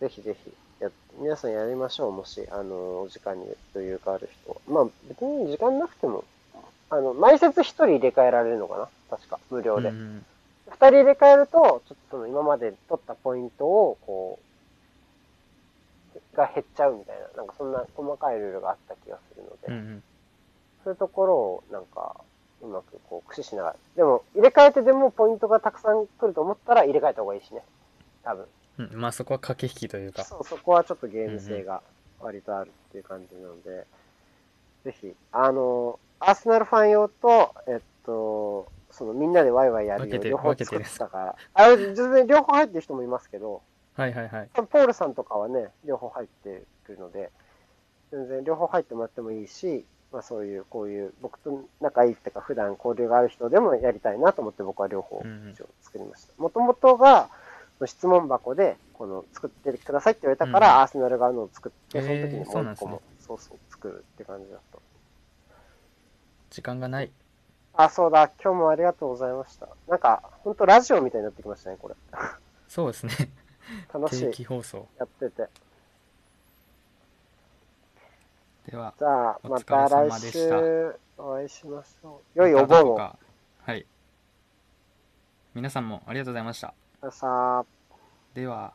[0.00, 4.50] ぜひぜひや、皆さんやりましょう、もし、あの、お時間に余裕がある人。
[4.50, 4.56] は。
[4.66, 6.24] まあ、別に時間なくても、
[6.88, 8.88] あの、毎節1人入れ替えられるのかな？
[9.10, 9.90] 確か、無料で。
[9.90, 10.26] うんうん。
[10.70, 14.38] 2人入れ替えると、ちょっとその今まで取ったポイントを、こ
[16.34, 20.02] う、が減っちゃうみたいな、なんかそんな細かいルールがあった気がするので、うんうん
[20.90, 22.16] そういうところを、なんか、
[22.62, 23.76] うまくこう、駆使しながら。
[23.94, 27.62] でも、入れ替えてでもポイントがたくさん来ると思ったら入れ替えた方がいいしね。
[28.24, 28.46] 多分。
[28.78, 31.82] うんまあそこは駆け引きというかそう、そこはちょっとゲーム性が
[32.18, 33.86] 割とあるっていう感じなので、
[34.84, 43.62] ぜひ、あの、アーセナルファン用と、えっと、そのみんなでワイワイやるよ両方作ってたから、あ全然両方入ってる人もいますけど、
[43.94, 47.30] はいはいはいポールさんとかはね、両方入ってるので、
[48.10, 55.22] 全然両方入ってもらってもいいし、まあそういう、こういう、僕と仲いいっていうか、普段交流がある人でもやりたいなと思って僕は両方
[55.82, 56.32] 作りました。
[56.36, 57.28] もともとが、
[57.86, 64.78] 質問箱で、この、作ってくださいって言われたから、うんアーセナル側のを作って、その時にもう一個も、そうそう、作るって感じだった。
[66.50, 67.10] 時間がない
[67.74, 69.68] あ、そうだ、今日もありがとうございました。
[69.88, 71.94] なんか、ほんとラジオみたいになってきましたね、これ。
[72.68, 73.12] そうですね
[73.92, 74.32] 楽しい定。
[74.32, 75.48] 期放送やってて。
[78.66, 82.38] ではじゃあ、おま疲れた来様でした週お会いしましょう。
[82.38, 82.96] 良いお盆を。
[82.96, 83.18] か
[83.62, 83.86] はい
[85.54, 86.74] 皆さんもありがとうございました。
[88.34, 88.72] では